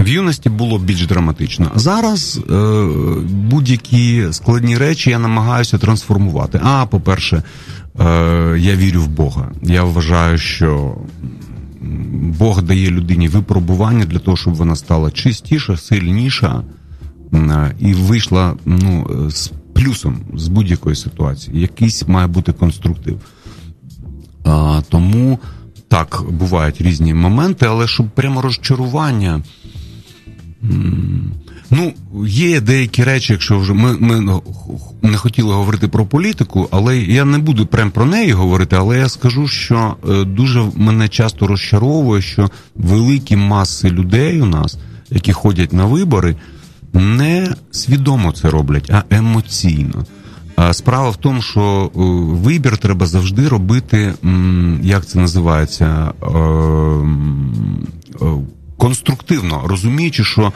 В 0.00 0.08
юності 0.08 0.48
було 0.48 0.78
більш 0.78 1.06
драматично. 1.06 1.70
Зараз 1.74 2.40
е, 2.50 2.84
будь-які 3.30 4.24
складні 4.30 4.78
речі 4.78 5.10
я 5.10 5.18
намагаюся 5.18 5.78
трансформувати. 5.78 6.60
А, 6.64 6.86
по-перше, 6.86 7.42
е, 8.00 8.56
я 8.58 8.76
вірю 8.76 9.00
в 9.02 9.08
Бога. 9.08 9.52
Я 9.62 9.84
вважаю, 9.84 10.38
що 10.38 10.96
Бог 12.38 12.62
дає 12.62 12.90
людині 12.90 13.28
випробування 13.28 14.04
для 14.04 14.18
того, 14.18 14.36
щоб 14.36 14.54
вона 14.54 14.76
стала 14.76 15.10
чистіша, 15.10 15.76
сильніша 15.76 16.62
і 17.80 17.94
вийшла 17.94 18.54
ну, 18.64 19.06
з 19.30 19.50
плюсом 19.74 20.20
з 20.34 20.48
будь-якої 20.48 20.96
ситуації. 20.96 21.60
Якийсь 21.60 22.08
має 22.08 22.26
бути 22.26 22.52
конструктив. 22.52 23.20
А, 24.44 24.82
тому 24.88 25.38
так, 25.88 26.22
бувають 26.30 26.80
різні 26.80 27.14
моменти, 27.14 27.66
але 27.66 27.88
щоб 27.88 28.10
прямо 28.10 28.42
розчарування. 28.42 29.42
Ну, 31.70 31.92
є 32.26 32.60
деякі 32.60 33.04
речі, 33.04 33.32
якщо 33.32 33.58
вже 33.58 33.72
ми, 33.72 33.96
ми 33.98 34.40
не 35.02 35.16
хотіли 35.16 35.54
говорити 35.54 35.88
про 35.88 36.06
політику, 36.06 36.68
але 36.70 36.98
я 36.98 37.24
не 37.24 37.38
буду 37.38 37.66
прям 37.66 37.90
про 37.90 38.06
неї 38.06 38.32
говорити, 38.32 38.76
але 38.76 38.98
я 38.98 39.08
скажу, 39.08 39.48
що 39.48 39.96
е, 40.08 40.24
дуже 40.24 40.70
мене 40.76 41.08
часто 41.08 41.46
розчаровує, 41.46 42.22
що 42.22 42.50
великі 42.74 43.36
маси 43.36 43.90
людей 43.90 44.40
у 44.40 44.46
нас, 44.46 44.78
які 45.10 45.32
ходять 45.32 45.72
на 45.72 45.84
вибори, 45.84 46.36
не 46.92 47.54
свідомо 47.70 48.32
це 48.32 48.50
роблять, 48.50 48.90
а 48.90 49.02
емоційно. 49.10 50.04
Справа 50.72 51.10
в 51.10 51.16
тому, 51.16 51.42
що 51.42 51.90
е, 51.94 51.98
вибір 52.44 52.78
треба 52.78 53.06
завжди 53.06 53.48
робити, 53.48 54.14
як 54.82 55.06
це 55.06 55.18
називається, 55.18 56.12
е, 56.22 56.28
е, 58.22 58.36
конструктивно, 58.76 59.62
розуміючи, 59.64 60.24
що 60.24 60.52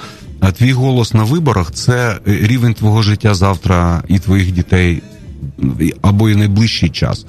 твій 0.55 0.73
голос 0.73 1.15
на 1.15 1.23
виборах 1.25 1.73
це 1.73 2.19
рівень 2.25 2.75
твого 2.75 3.03
життя 3.03 3.35
завтра 3.35 4.03
і 4.09 4.19
твоїх 4.19 4.53
дітей 4.53 5.03
або 6.03 6.31
і 6.31 6.35
найближчий 6.35 6.91
час. 6.91 7.27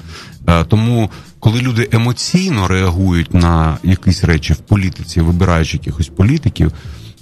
Тому, 0.68 1.10
коли 1.40 1.62
люди 1.62 1.90
емоційно 1.92 2.68
реагують 2.68 3.34
на 3.34 3.78
якісь 3.84 4.24
речі 4.24 4.54
в 4.54 4.58
політиці, 4.58 5.22
вибираючи 5.22 5.78
якихось 5.78 6.08
політиків, 6.08 6.72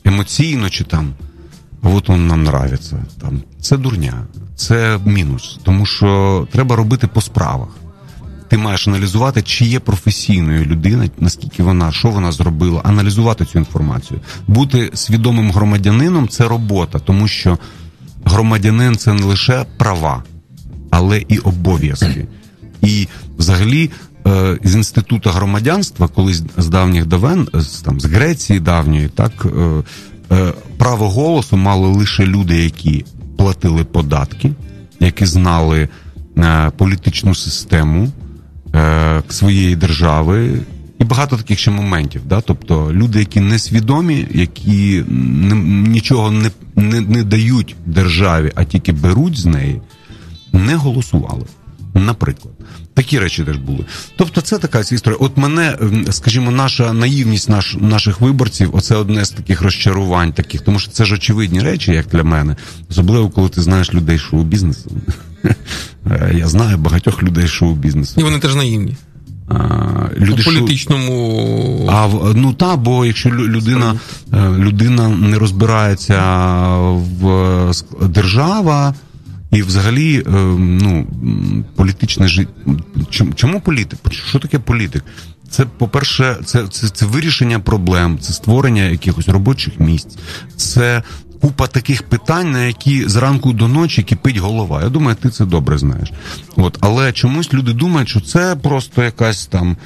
емоційно 0.05 0.69
чи 0.69 0.83
там 0.83 1.13
от 1.83 2.09
он 2.09 2.27
нам 2.27 2.41
нравиться. 2.41 3.05
Там 3.21 3.41
це 3.61 3.77
дурня, 3.77 4.13
це 4.55 4.99
мінус, 5.05 5.59
тому 5.63 5.85
що 5.85 6.47
треба 6.51 6.75
робити 6.75 7.07
по 7.07 7.21
справах. 7.21 7.69
Ти 8.47 8.57
маєш 8.57 8.87
аналізувати, 8.87 9.41
чи 9.41 9.65
є 9.65 9.79
професійною 9.79 10.65
людина, 10.65 11.09
наскільки 11.19 11.63
вона, 11.63 11.91
що 11.91 12.09
вона 12.09 12.31
зробила, 12.31 12.81
аналізувати 12.83 13.45
цю 13.45 13.59
інформацію. 13.59 14.19
Бути 14.47 14.91
свідомим 14.93 15.51
громадянином 15.51 16.27
це 16.27 16.47
робота, 16.47 16.99
тому 16.99 17.27
що 17.27 17.57
громадянин 18.25 18.95
це 18.95 19.13
не 19.13 19.23
лише 19.23 19.65
права, 19.77 20.23
але 20.89 21.23
і 21.27 21.37
обов'язки. 21.37 22.27
І 22.81 23.07
взагалі 23.37 23.91
е, 24.27 24.57
з 24.63 24.75
інституту 24.75 25.29
громадянства, 25.29 26.07
колись 26.07 26.43
з 26.57 26.67
давніх 26.67 27.05
давен, 27.05 27.47
з, 27.53 27.67
там 27.81 27.99
з 27.99 28.05
Греції 28.05 28.59
давньої, 28.59 29.07
так 29.07 29.45
е, 29.45 29.83
право 30.77 31.09
голосу 31.09 31.57
мали 31.57 31.87
лише 31.87 32.25
люди, 32.25 32.63
які 32.63 33.05
платили 33.37 33.83
податки, 33.83 34.51
які 34.99 35.25
знали 35.25 35.89
е, 36.37 36.71
політичну 36.77 37.35
систему 37.35 38.11
е, 38.75 39.23
своєї 39.29 39.75
держави. 39.75 40.59
І 40.99 41.03
багато 41.03 41.37
таких 41.37 41.59
ще 41.59 41.71
моментів, 41.71 42.21
да? 42.25 42.41
тобто 42.41 42.93
люди, 42.93 43.19
які 43.19 43.39
несвідомі, 43.39 44.27
які 44.33 45.03
нічого 45.87 46.31
не, 46.31 46.51
не, 46.75 47.01
не 47.01 47.23
дають 47.23 47.75
державі, 47.85 48.51
а 48.55 48.63
тільки 48.63 48.91
беруть 48.91 49.37
з 49.37 49.45
неї, 49.45 49.81
не 50.53 50.75
голосували. 50.75 51.45
Наприклад, 51.93 52.53
такі 52.93 53.19
речі 53.19 53.43
теж 53.43 53.57
були. 53.57 53.85
Тобто, 54.15 54.41
це 54.41 54.57
така 54.57 54.79
історія. 54.79 55.17
От 55.19 55.37
мене, 55.37 55.77
скажімо, 56.09 56.51
наша 56.51 56.93
наївність 56.93 57.49
наш, 57.49 57.77
наших 57.79 58.21
виборців, 58.21 58.69
оце 58.75 58.95
одне 58.95 59.25
з 59.25 59.29
таких 59.29 59.61
розчарувань, 59.61 60.33
таких, 60.33 60.61
тому 60.61 60.79
що 60.79 60.91
це 60.91 61.05
ж 61.05 61.15
очевидні 61.15 61.59
речі, 61.59 61.91
як 61.91 62.07
для 62.07 62.23
мене, 62.23 62.55
особливо 62.89 63.29
коли 63.29 63.49
ти 63.49 63.61
знаєш 63.61 63.93
людей 63.93 64.19
шоу-бізнесу. 64.19 64.91
Я 66.33 66.47
знаю 66.47 66.77
багатьох 66.77 67.23
людей 67.23 67.47
шоу-бізнесу. 67.47 68.21
І 68.21 68.23
вони 68.23 68.39
теж 68.39 68.55
наївні. 68.55 68.95
А, 69.47 70.09
Люди 70.17 70.43
політичному. 70.43 71.89
а 71.91 72.07
ну 72.35 72.53
та, 72.53 72.75
бо 72.75 73.05
якщо 73.05 73.29
людина, 73.29 73.95
е, 74.33 74.49
людина 74.49 75.09
не 75.09 75.37
розбирається 75.39 76.21
в 77.19 77.27
е, 77.27 77.73
держава. 78.07 78.93
І 79.53 79.61
взагалі, 79.61 80.19
е, 80.19 80.31
ну, 80.57 81.07
політичне 81.75 82.27
життя. 82.27 82.51
Чому 83.35 83.61
політик? 83.61 83.99
Що 84.11 84.39
таке 84.39 84.59
політик? 84.59 85.03
Це, 85.49 85.65
по-перше, 85.77 86.37
це, 86.45 86.67
це, 86.67 86.87
це 86.87 87.05
вирішення 87.05 87.59
проблем, 87.59 88.17
це 88.19 88.33
створення 88.33 88.83
якихось 88.83 89.29
робочих 89.29 89.79
місць, 89.79 90.17
це 90.55 91.03
купа 91.41 91.67
таких 91.67 92.03
питань, 92.03 92.51
на 92.51 92.63
які 92.65 93.09
зранку 93.09 93.53
до 93.53 93.67
ночі 93.67 94.03
кипить 94.03 94.37
голова. 94.37 94.83
Я 94.83 94.89
думаю, 94.89 95.17
ти 95.21 95.29
це 95.29 95.45
добре 95.45 95.77
знаєш. 95.77 96.11
От, 96.55 96.77
але 96.79 97.11
чомусь 97.11 97.53
люди 97.53 97.73
думають, 97.73 98.09
що 98.09 98.21
це 98.21 98.55
просто 98.55 99.03
якась 99.03 99.45
там. 99.45 99.77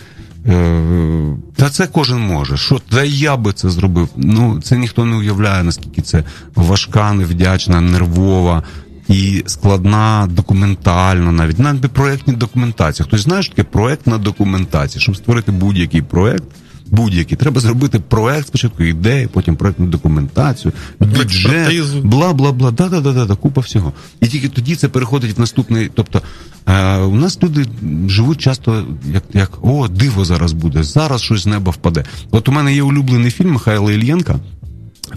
Е, 0.47 1.35
та 1.55 1.69
це 1.69 1.87
кожен 1.87 2.19
може. 2.19 2.57
Що 2.57 2.79
та 2.89 3.03
я 3.03 3.37
би 3.37 3.53
це 3.53 3.69
зробив? 3.69 4.09
Ну 4.15 4.61
це 4.61 4.77
ніхто 4.77 5.05
не 5.05 5.15
уявляє, 5.15 5.63
наскільки 5.63 6.01
це 6.01 6.23
важка, 6.55 7.13
невдячна, 7.13 7.81
нервова 7.81 8.63
і 9.09 9.43
складна 9.45 10.27
документально, 10.31 11.31
навіть 11.31 11.59
навіть 11.59 11.87
проєктні 11.87 12.33
документації. 12.33 13.05
Хтось 13.07 13.21
знає, 13.21 13.43
що 13.43 13.53
таке 13.55 13.69
проєктна 13.69 14.17
документація, 14.17 15.01
щоб 15.01 15.15
створити 15.15 15.51
будь-який 15.51 16.01
проєкт. 16.01 16.43
Будь-який 16.91 17.37
треба 17.37 17.61
зробити 17.61 17.99
проект 17.99 18.47
спочатку, 18.47 18.83
ідеї, 18.83 19.27
потім 19.27 19.55
проектну 19.55 19.85
документацію, 19.85 20.71
бюджет, 20.99 22.03
бла 22.03 22.33
бла 22.33 22.51
бла, 22.51 22.71
да, 22.71 22.89
да, 22.89 23.01
да, 23.01 23.25
да, 23.25 23.35
купа 23.35 23.61
всього. 23.61 23.93
І 24.21 24.27
тільки 24.27 24.49
тоді 24.49 24.75
це 24.75 24.87
переходить 24.87 25.37
в 25.37 25.39
наступний. 25.39 25.89
Тобто 25.93 26.21
е, 26.65 26.97
у 26.97 27.15
нас 27.15 27.43
люди 27.43 27.65
живуть 28.07 28.41
часто, 28.41 28.85
як 29.13 29.23
як 29.33 29.51
о, 29.61 29.87
диво 29.87 30.25
зараз 30.25 30.53
буде, 30.53 30.83
зараз 30.83 31.21
щось 31.21 31.41
з 31.41 31.47
неба 31.47 31.71
впаде. 31.71 32.03
От 32.31 32.49
у 32.49 32.51
мене 32.51 32.75
є 32.75 32.83
улюблений 32.83 33.31
фільм 33.31 33.51
Михайла 33.51 33.91
Ільєнка 33.91 34.39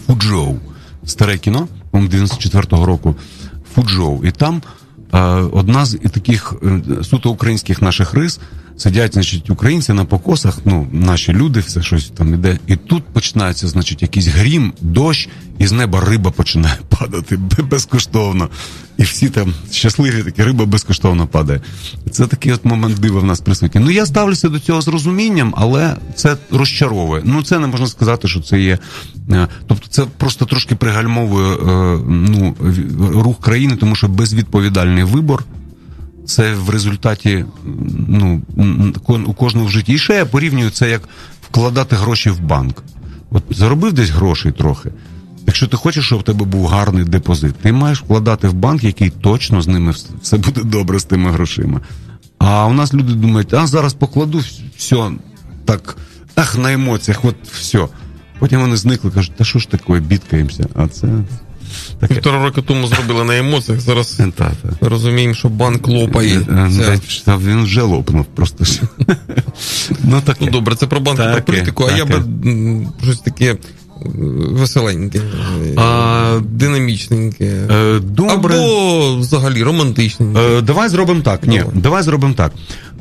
Фуджоу, 0.06 0.56
старе 1.04 1.38
кіно, 1.38 1.68
94-го 1.92 2.86
року. 2.86 3.16
Фуджоу. 3.80 4.24
І 4.24 4.30
там 4.30 4.62
е, 5.14 5.18
одна 5.52 5.84
з 5.84 5.98
таких 5.98 6.54
е, 6.62 7.04
суто 7.04 7.30
українських 7.30 7.82
наших 7.82 8.14
рис 8.14 8.40
сидять, 8.80 9.12
значить, 9.12 9.50
українці 9.50 9.92
на 9.92 10.04
покосах, 10.04 10.58
ну, 10.64 10.86
наші 10.92 11.32
люди, 11.32 11.60
все 11.60 11.82
щось 11.82 12.10
там 12.10 12.34
іде. 12.34 12.58
І 12.66 12.76
тут 12.76 13.04
починається, 13.04 13.68
значить, 13.68 14.02
якийсь 14.02 14.26
грім, 14.26 14.72
дощ, 14.80 15.28
і 15.58 15.66
з 15.66 15.72
неба 15.72 16.00
риба 16.00 16.30
починає 16.30 16.78
падати 16.88 17.36
безкоштовно. 17.70 18.48
І 18.98 19.02
всі 19.02 19.28
там 19.28 19.54
щасливі, 19.70 20.22
такі 20.22 20.42
риба 20.42 20.66
безкоштовно 20.66 21.26
падає. 21.26 21.60
Це 22.10 22.26
такий 22.26 22.52
от 22.52 22.64
момент 22.64 22.98
дива 22.98 23.20
в 23.20 23.24
нас 23.24 23.40
присутній. 23.40 23.80
Ну 23.80 23.90
я 23.90 24.06
ставлюся 24.06 24.48
до 24.48 24.60
цього 24.60 24.80
з 24.80 24.88
розумінням, 24.88 25.54
але 25.56 25.96
це 26.14 26.36
розчаровує. 26.50 27.22
Ну 27.24 27.42
це 27.42 27.58
не 27.58 27.66
можна 27.66 27.86
сказати, 27.86 28.28
що 28.28 28.40
це 28.40 28.60
є. 28.60 28.78
Е, 29.30 29.48
тобто, 29.66 29.86
це 29.88 30.02
просто 30.16 30.44
трошки 30.44 30.74
пригальмовує 30.74 31.54
е, 31.54 31.98
ну, 32.08 32.54
рух 32.98 33.40
країни, 33.40 33.76
тому 33.76 33.94
що 33.94 34.08
безвідповідальний 34.08 35.04
вибор. 35.04 35.44
Це 36.30 36.54
в 36.54 36.70
результаті 36.70 37.44
ну, 38.08 38.42
у 39.26 39.32
кожного 39.32 39.66
в 39.66 39.70
житті. 39.70 39.92
І 39.92 39.98
ще 39.98 40.14
я 40.14 40.26
порівнюю 40.26 40.70
це 40.70 40.90
як 40.90 41.08
вкладати 41.42 41.96
гроші 41.96 42.30
в 42.30 42.40
банк. 42.40 42.82
От 43.30 43.42
заробив 43.50 43.92
десь 43.92 44.10
грошей 44.10 44.52
трохи. 44.52 44.92
Якщо 45.46 45.68
ти 45.68 45.76
хочеш, 45.76 46.06
щоб 46.06 46.20
у 46.20 46.22
тебе 46.22 46.44
був 46.44 46.66
гарний 46.66 47.04
депозит, 47.04 47.54
ти 47.54 47.72
маєш 47.72 48.02
вкладати 48.02 48.48
в 48.48 48.52
банк, 48.52 48.84
який 48.84 49.10
точно 49.10 49.62
з 49.62 49.68
ними 49.68 49.94
все 50.22 50.36
буде 50.36 50.64
добре 50.64 50.98
з 50.98 51.04
тими 51.04 51.30
грошима. 51.30 51.80
А 52.38 52.66
у 52.66 52.72
нас 52.72 52.94
люди 52.94 53.12
думають, 53.12 53.54
а 53.54 53.66
зараз 53.66 53.94
покладу 53.94 54.42
все 54.76 55.10
так, 55.64 55.96
ах, 56.34 56.58
на 56.58 56.72
емоціях, 56.72 57.24
от 57.24 57.36
все. 57.52 57.88
Потім 58.38 58.60
вони 58.60 58.76
зникли, 58.76 59.10
кажуть, 59.10 59.32
та 59.36 59.44
що 59.44 59.58
ж 59.58 59.68
таке, 59.68 60.00
бідкаємося. 60.00 60.66
А 60.74 60.88
це 60.88 61.08
Таке. 62.00 62.14
Півтора 62.14 62.44
роки 62.44 62.62
тому 62.62 62.86
зробили 62.86 63.24
на 63.24 63.38
емоціях. 63.38 63.80
Зараз 63.80 64.08
та, 64.08 64.30
та. 64.30 64.52
розуміємо, 64.88 65.34
що 65.34 65.48
банк 65.48 65.88
лопає. 65.88 66.40
Е, 66.50 66.70
це... 67.24 67.36
Він 67.36 67.62
вже 67.62 67.82
лопнув 67.82 68.24
просто. 68.24 68.64
ну, 70.04 70.20
таке. 70.20 70.44
ну 70.44 70.50
добре, 70.50 70.74
це 70.74 70.86
про 70.86 71.00
банк 71.00 71.16
про 71.32 71.42
політику, 71.42 71.88
а 71.92 71.96
я 71.96 72.04
би 72.04 72.22
щось 73.02 73.18
таке. 73.18 73.56
Веселеньке, 74.50 75.20
а, 75.76 76.40
динамічненьке. 76.44 77.44
Е, 77.70 77.98
добре. 78.00 78.54
Або 78.54 79.16
взагалі 79.16 79.62
романтичненьке. 79.62 80.40
Е, 80.40 80.60
давай 80.60 80.88
зробимо 80.88 81.20
так. 81.20 81.46
Ні, 81.46 81.58
давай, 81.58 81.74
давай 81.74 82.02
зробимо 82.02 82.34
так. 82.34 82.52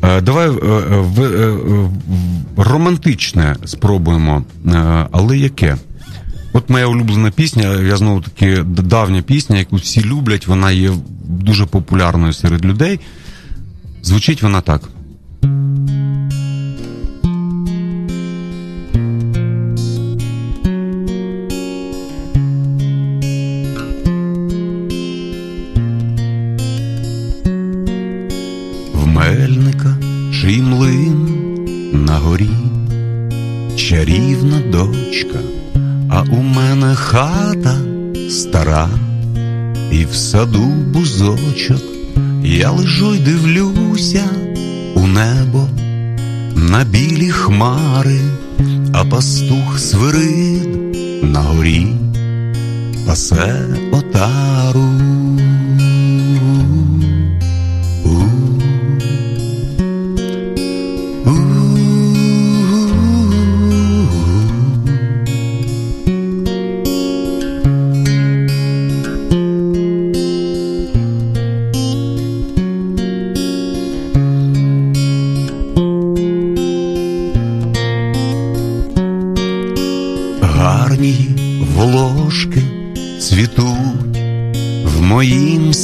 Е, 0.01 0.21
давай 0.21 0.47
е, 0.47 0.51
в, 0.51 1.21
е, 1.23 1.57
романтичне 2.57 3.55
спробуємо. 3.65 4.43
Е, 4.67 5.07
але 5.11 5.37
яке? 5.37 5.77
От 6.53 6.69
моя 6.69 6.87
улюблена 6.87 7.31
пісня, 7.31 7.81
я 7.81 7.97
знову 7.97 8.21
таки 8.21 8.63
давня 8.63 9.21
пісня, 9.21 9.57
яку 9.57 9.75
всі 9.75 10.03
люблять, 10.03 10.47
вона 10.47 10.71
є 10.71 10.91
дуже 11.23 11.65
популярною 11.65 12.33
серед 12.33 12.65
людей. 12.65 12.99
Звучить 14.03 14.43
вона 14.43 14.61
так. 14.61 14.81
В 28.93 29.07
Мельника 29.07 29.97
чий 30.41 30.61
млин 30.61 31.27
на 32.05 32.17
горі 32.17 32.49
чарівна 33.77 34.59
дочка 34.71 35.39
а 36.09 36.21
у 36.21 36.41
мене 36.41 36.95
хата 36.95 37.77
стара, 38.29 38.89
і 39.91 40.05
в 40.05 40.15
саду 40.15 40.65
бузочок 40.65 41.81
я 42.43 42.71
лежу 42.71 43.15
й 43.15 43.19
дивлюся 43.19 44.23
у 44.95 45.07
небо 45.07 45.69
на 46.55 46.83
білі 46.83 47.29
хмари, 47.29 48.19
а 48.93 49.05
пастух 49.05 49.79
свирид 49.79 50.93
на 51.23 51.39
горі 51.39 51.87
пасе 53.07 53.65
отару. 53.91 54.89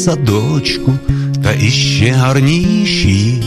Садочку, 0.06 0.94
та 1.44 1.54
іще 1.54 2.12
гарніші 2.12 3.44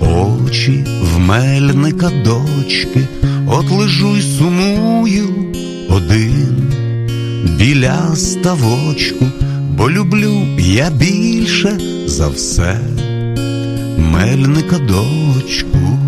очі 0.00 0.84
в 1.02 1.18
мельника 1.18 2.10
дочки, 2.24 3.08
от 3.46 3.70
лежу 3.70 4.16
й 4.16 4.22
сумую 4.22 5.28
один 5.88 6.72
біля 7.58 8.16
ставочку, 8.16 9.26
бо 9.76 9.90
люблю 9.90 10.46
я 10.58 10.90
більше 10.90 11.78
за 12.06 12.28
все 12.28 12.80
мельника 13.98 14.78
дочку. 14.78 15.99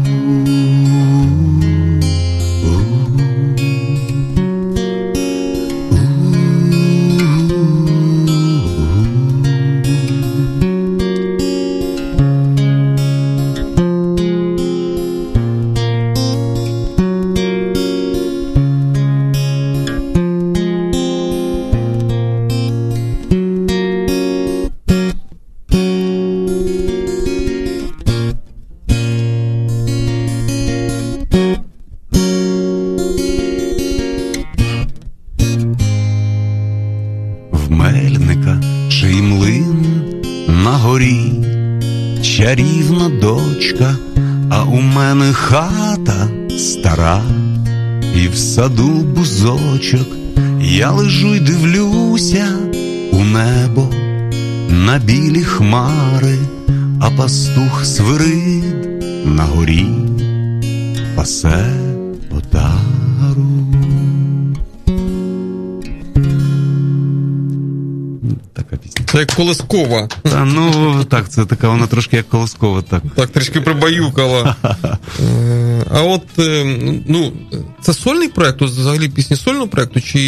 Саду 48.37 48.89
бузочок, 48.89 50.09
я 50.61 50.91
лежу 50.91 51.35
й 51.35 51.41
дивлюся 51.41 52.49
у 53.13 53.25
небо 53.25 53.89
на 54.69 54.99
білі 54.99 55.43
хмари, 55.43 56.39
а 57.01 57.11
пастух 57.11 57.85
свирид 57.85 59.05
на 59.25 59.45
горі 59.45 59.87
пасе. 61.17 61.73
отару. 62.31 63.47
така 68.53 68.77
пісня. 68.77 69.05
Це 69.07 69.19
як 69.19 69.33
колискова. 69.33 70.09
Та, 70.23 70.45
ну 70.45 71.05
так, 71.05 71.29
це 71.29 71.45
така, 71.45 71.69
вона 71.69 71.87
трошки 71.87 72.17
як 72.17 72.29
колоскова, 72.29 72.83
так. 72.83 73.03
Так, 73.15 73.31
трішки 73.31 73.61
прибаюкала. 73.61 74.57
Е, 75.21 75.85
А 75.91 76.01
от 76.03 76.23
е, 76.39 76.65
ну, 77.07 77.33
це 77.83 77.95
сольний 77.95 78.29
проект, 78.29 78.63
взагалі 78.63 79.09
пісні 79.09 79.37
сольного 79.37 79.69
проекту, 79.69 80.01
чи. 80.01 80.19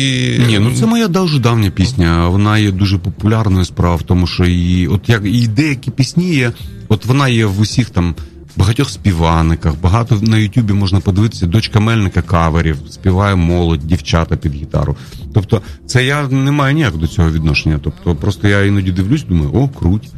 Ні, 0.46 0.58
ну 0.58 0.72
це 0.74 0.86
моя 0.86 1.08
дуже 1.08 1.38
давня 1.38 1.70
пісня. 1.70 2.28
Вона 2.28 2.58
є 2.58 2.70
дуже 2.70 2.98
популярною 2.98 3.64
справа 3.64 3.98
тому, 4.06 4.26
що 4.26 4.44
її, 4.44 4.88
от 4.88 5.08
як 5.08 5.22
і 5.24 5.46
деякі 5.46 5.90
пісні 5.90 6.34
є, 6.34 6.52
от 6.88 7.06
вона 7.06 7.28
є 7.28 7.46
в 7.46 7.60
усіх 7.60 7.90
там 7.90 8.14
багатьох 8.56 8.90
співаниках, 8.90 9.74
багато 9.82 10.18
на 10.22 10.38
Ютубі 10.38 10.72
можна 10.72 11.00
подивитися, 11.00 11.46
дочка 11.46 11.80
Мельника 11.80 12.22
каверів, 12.22 12.76
співає 12.90 13.36
молодь, 13.36 13.86
дівчата 13.86 14.36
під 14.36 14.54
гітару. 14.54 14.96
Тобто, 15.34 15.62
це 15.86 16.04
я 16.04 16.28
не 16.28 16.50
маю 16.50 16.74
ніяк 16.74 16.96
до 16.96 17.06
цього 17.06 17.30
відношення. 17.30 17.80
Тобто, 17.82 18.16
просто 18.16 18.48
я 18.48 18.64
іноді 18.64 18.92
дивлюсь, 18.92 19.24
думаю, 19.24 19.50
о, 19.54 19.68
круть. 19.68 20.08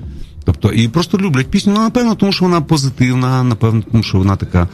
Тобто, 0.44 0.72
і 0.72 0.88
просто 0.88 1.18
люблять 1.18 1.46
пісню, 1.46 1.72
ну, 1.72 1.80
напевно, 1.80 2.14
тому 2.14 2.32
що 2.32 2.44
вона 2.44 2.60
позитивна, 2.60 3.42
напевно, 3.42 3.82
тому 3.92 4.02
що 4.02 4.18
вона 4.18 4.36
така. 4.36 4.68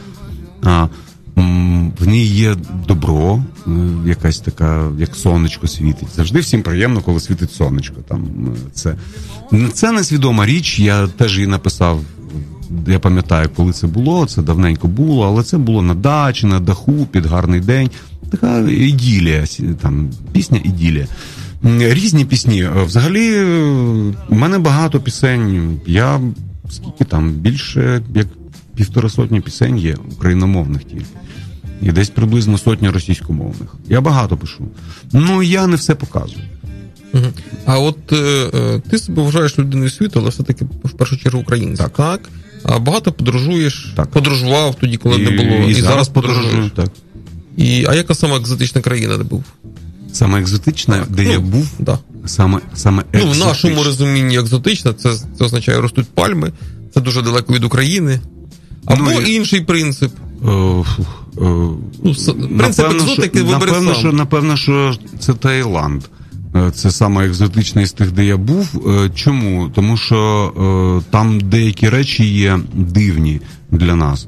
А, 0.63 0.87
в 1.35 2.07
ній 2.07 2.25
є 2.25 2.55
добро, 2.87 3.43
е, 3.67 3.69
якась 4.05 4.39
така, 4.39 4.91
як 4.97 5.15
сонечко 5.15 5.67
світить. 5.67 6.07
Завжди 6.15 6.39
всім 6.39 6.63
приємно, 6.63 7.01
коли 7.01 7.19
світить 7.19 7.51
сонечко. 7.51 7.95
Там 8.07 8.21
е, 8.47 8.69
це, 8.73 8.95
це 9.73 9.91
несвідома 9.91 10.45
річ. 10.45 10.79
Я 10.79 11.07
теж 11.07 11.35
її 11.35 11.47
написав. 11.47 11.99
Я 12.87 12.99
пам'ятаю, 12.99 13.49
коли 13.55 13.73
це 13.73 13.87
було. 13.87 14.25
Це 14.25 14.41
давненько 14.41 14.87
було, 14.87 15.27
але 15.27 15.43
це 15.43 15.57
було 15.57 15.81
на 15.81 15.95
дачі, 15.95 16.47
на 16.47 16.59
даху, 16.59 17.07
під 17.11 17.25
гарний 17.25 17.59
день. 17.59 17.89
Така 18.31 18.59
іділія, 18.59 19.45
там 19.81 20.09
пісня 20.31 20.59
іділія. 20.63 21.07
Різні 21.79 22.25
пісні. 22.25 22.63
Е, 22.63 22.83
Взагалі, 22.83 23.43
в 24.29 24.35
мене 24.35 24.59
багато 24.59 24.99
пісень. 24.99 25.79
Я 25.85 26.21
скільки 26.69 27.03
там 27.05 27.31
більше 27.31 28.01
як 28.15 28.27
півтора 28.75 29.09
сотні 29.09 29.41
пісень 29.41 29.77
є 29.77 29.95
україномовних 30.11 30.83
тільки. 30.83 31.05
І 31.81 31.91
десь 31.91 32.09
приблизно 32.09 32.57
сотня 32.57 32.91
російськомовних. 32.91 33.75
Я 33.89 34.01
багато 34.01 34.37
пишу. 34.37 34.65
Ну 35.13 35.43
я 35.43 35.67
не 35.67 35.75
все 35.75 35.95
показую. 35.95 36.43
А 37.65 37.79
от 37.79 38.13
е, 38.13 38.49
е, 38.53 38.81
ти 38.89 38.97
себе 38.97 39.23
вважаєш 39.23 39.59
людиною 39.59 39.89
світу, 39.89 40.19
але 40.19 40.29
все-таки 40.29 40.65
в 40.83 40.91
першу 40.91 41.17
чергу 41.17 41.39
українцем. 41.39 41.89
Так. 41.95 42.29
А 42.63 42.79
багато 42.79 43.11
подорожуєш, 43.11 43.93
Так. 43.95 44.07
подорожував 44.07 44.75
тоді, 44.75 44.97
коли 44.97 45.17
не 45.17 45.31
було, 45.31 45.69
і, 45.69 45.73
зараз 45.73 46.09
подорожую. 46.09 46.71
Так. 46.75 46.89
І, 47.57 47.85
а 47.89 47.95
яка 47.95 48.15
сама 48.15 48.37
екзотична 48.37 48.81
країна 48.81 49.17
де 49.17 49.23
був? 49.23 49.43
Саме 50.13 50.39
екзотичне, 50.39 51.03
де 51.09 51.23
Ну, 51.23 51.31
я 51.31 51.39
був, 51.39 51.67
Да. 51.79 51.99
саме, 52.25 52.59
саме 52.75 53.03
Ну, 53.13 53.27
в 53.31 53.37
нашому 53.37 53.83
розумінні 53.83 54.39
екзотична, 54.39 54.93
це, 54.93 55.13
це 55.37 55.45
означає 55.45 55.81
ростуть 55.81 56.07
пальми, 56.09 56.51
це 56.93 57.01
дуже 57.01 57.21
далеко 57.21 57.53
від 57.53 57.63
України. 57.63 58.19
Або 58.85 59.03
Ну, 59.03 59.21
інший 59.21 59.61
принцип. 59.61 60.11
Е, 60.47 60.49
е, 60.49 60.83
Ну, 62.03 62.13
принцип 62.57 62.85
екзотики 62.85 63.37
що, 63.39 63.47
вибери 63.47 63.71
напевно, 63.71 63.91
сам. 63.93 63.99
що, 63.99 64.13
напевно, 64.13 64.57
що 64.57 64.95
це 65.19 65.33
Таїланд. 65.33 66.03
Е, 66.55 66.71
Це 66.71 66.91
саме 66.91 67.25
екзотичний 67.25 67.85
з 67.85 67.91
тих, 67.93 68.11
де 68.11 68.25
я 68.25 68.37
був. 68.37 68.89
Е, 68.89 69.09
Чому? 69.15 69.69
Тому 69.75 69.97
що 69.97 70.53
е, 71.05 71.11
там 71.11 71.39
деякі 71.41 71.89
речі 71.89 72.25
є 72.25 72.59
дивні 72.73 73.41
для 73.71 73.95
нас. 73.95 74.27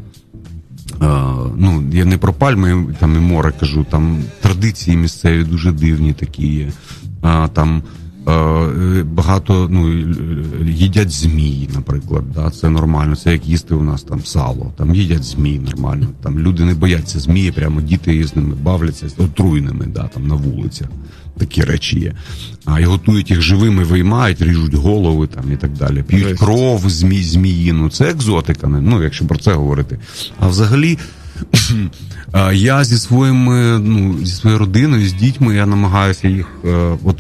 Е, 1.02 1.06
ну, 1.58 1.84
я 1.94 2.06
не 2.06 2.18
про 2.18 2.34
пальми 2.34 2.96
там 3.00 3.16
і 3.16 3.20
море 3.20 3.54
кажу, 3.60 3.86
там 3.92 4.24
традиції 4.42 4.98
місцеві 4.98 5.44
дуже 5.44 5.72
дивні 5.72 6.14
такі 6.14 6.48
є. 6.48 6.72
А, 7.22 7.48
там 7.48 7.78
е, 7.78 8.05
багато 9.04 9.68
ну, 9.72 9.90
їдять 10.66 11.12
змії, 11.12 11.70
наприклад. 11.76 12.24
Да, 12.36 12.50
це 12.50 12.70
нормально. 12.70 13.16
Це 13.16 13.32
як 13.32 13.48
їсти 13.48 13.76
у 13.76 13.84
нас 13.84 14.04
там 14.04 14.26
сало. 14.26 14.74
Там 14.78 14.96
їдять 14.96 15.24
змій 15.24 15.60
нормально. 15.60 16.08
Там 16.24 16.40
люди 16.40 16.66
не 16.66 16.74
бояться 16.74 17.20
змії, 17.20 17.52
прямо 17.52 17.82
діти 17.82 18.24
з 18.24 18.36
ними 18.36 18.56
бавляться 18.56 19.08
отруйними, 19.18 19.86
да, 19.86 20.08
там 20.08 20.28
на 20.28 20.36
вулицях. 20.36 20.88
Такі 21.38 21.62
речі 21.62 22.00
є. 22.00 22.14
А 22.66 22.80
і 22.80 22.84
готують 22.84 23.32
їх 23.32 23.42
живими, 23.42 23.84
виймають, 23.84 24.42
ріжуть 24.42 24.74
голови 24.74 25.28
там 25.28 25.52
і 25.52 25.58
так 25.58 25.74
далі. 25.74 26.04
П'ють 26.04 26.40
кров 26.40 26.90
змій, 26.90 27.24
зміїну. 27.24 27.90
Це 27.90 28.10
екзотика, 28.10 28.68
ну 28.68 29.04
якщо 29.04 29.26
про 29.26 29.38
це 29.38 29.54
говорити. 29.54 30.00
А 30.40 30.48
взагалі. 30.48 30.98
Я 32.54 32.84
зі 32.84 32.98
своїми, 32.98 33.80
ну, 33.80 34.18
зі 34.26 34.34
своєю 34.34 34.60
родиною, 34.60 35.08
з 35.08 35.14
дітьми, 35.14 35.56
я 35.56 35.66
намагаюся 35.66 36.28
їх, 36.28 36.48
е, 36.66 36.98
от 37.04 37.18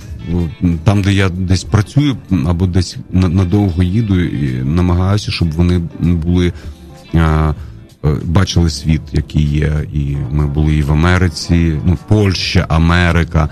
там, 0.83 1.01
де 1.01 1.13
я 1.13 1.29
десь 1.29 1.63
працюю, 1.63 2.17
або 2.47 2.67
десь 2.67 2.97
надовго 3.11 3.83
їду, 3.83 4.19
і 4.19 4.63
намагаюся, 4.63 5.31
щоб 5.31 5.51
вони 5.51 5.81
були. 5.99 6.53
е, 7.15 7.53
Бачили 8.23 8.69
світ, 8.69 9.01
який 9.11 9.43
є, 9.43 9.85
і 9.93 10.17
ми 10.31 10.47
були 10.47 10.75
і 10.75 10.81
в 10.81 10.91
Америці, 10.91 11.79
ну 11.85 11.97
Польща, 12.07 12.65
Америка, 12.69 13.49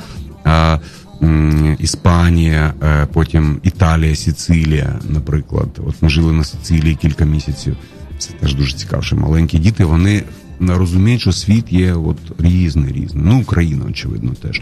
Іспанія, 1.80 2.74
е, 2.84 3.08
потім 3.14 3.60
Італія, 3.64 4.16
Сицилія, 4.16 5.00
наприклад. 5.10 5.70
От 5.88 6.02
ми 6.02 6.10
жили 6.10 6.34
на 6.34 6.44
Сицилії 6.44 6.96
кілька 6.96 7.26
місяців. 7.26 7.76
Це 8.18 8.34
теж 8.34 8.56
дуже 8.56 8.74
цікаво, 8.74 9.02
що 9.02 9.16
маленькі 9.16 9.60
діти 9.60 9.86
вони 9.86 10.24
розуміють, 10.70 11.22
що 11.22 11.32
світ 11.32 11.74
є 11.74 11.94
от 11.94 12.18
різний, 12.40 12.92
різний. 12.92 13.24
Ну, 13.26 13.42
Україна, 13.42 13.86
очевидно, 13.90 14.32
теж. 14.42 14.62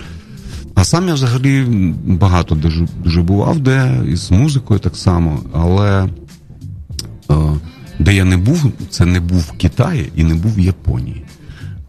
А 0.75 0.83
сам 0.83 1.07
я 1.07 1.13
взагалі 1.13 1.65
багато 2.05 2.55
дуже, 2.55 2.87
дуже 3.03 3.21
бував, 3.21 3.59
де 3.59 4.01
і 4.11 4.15
з 4.15 4.31
музикою 4.31 4.79
так 4.79 4.95
само, 4.95 5.39
але 5.53 6.09
е, 7.31 7.35
де 7.99 8.15
я 8.15 8.25
не 8.25 8.37
був, 8.37 8.71
це 8.89 9.05
не 9.05 9.19
був 9.19 9.39
в 9.39 9.51
Китаї 9.51 10.11
і 10.15 10.23
не 10.23 10.35
був 10.35 10.55
в 10.55 10.59
Японії. 10.59 11.23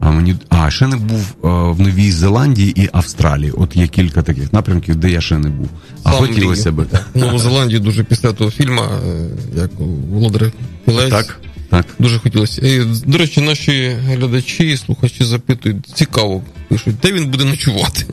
А 0.00 0.10
мені 0.10 0.36
а 0.48 0.70
ще 0.70 0.86
не 0.86 0.96
був 0.96 1.20
е, 1.44 1.48
в 1.72 1.80
Новій 1.80 2.12
Зеландії 2.12 2.82
і 2.82 2.88
Австралії. 2.92 3.50
От 3.50 3.76
є 3.76 3.86
кілька 3.86 4.22
таких 4.22 4.52
напрямків, 4.52 4.96
де 4.96 5.10
я 5.10 5.20
ще 5.20 5.38
не 5.38 5.48
був. 5.48 5.68
А 6.02 6.12
Сам 6.12 6.20
хотілося. 6.20 6.70
В 6.70 6.86
Нову 7.14 7.38
Зеландію 7.38 7.80
дуже 7.80 8.04
після 8.04 8.32
того 8.32 8.50
фільму, 8.50 8.80
е, 8.80 9.28
як 9.56 9.70
Володар 10.10 10.52
Пілець. 10.84 11.10
Так, 11.10 11.40
так. 11.72 11.86
Дуже 11.98 12.18
хотілося. 12.18 12.66
І, 12.66 12.84
до 13.06 13.18
речі, 13.18 13.40
наші 13.40 13.96
глядачі, 14.04 14.76
слухачі 14.76 15.24
запитують, 15.24 15.86
цікаво, 15.94 16.42
пишуть, 16.68 16.94
де 17.02 17.12
він 17.12 17.26
буде 17.26 17.44
ночувати. 17.44 18.04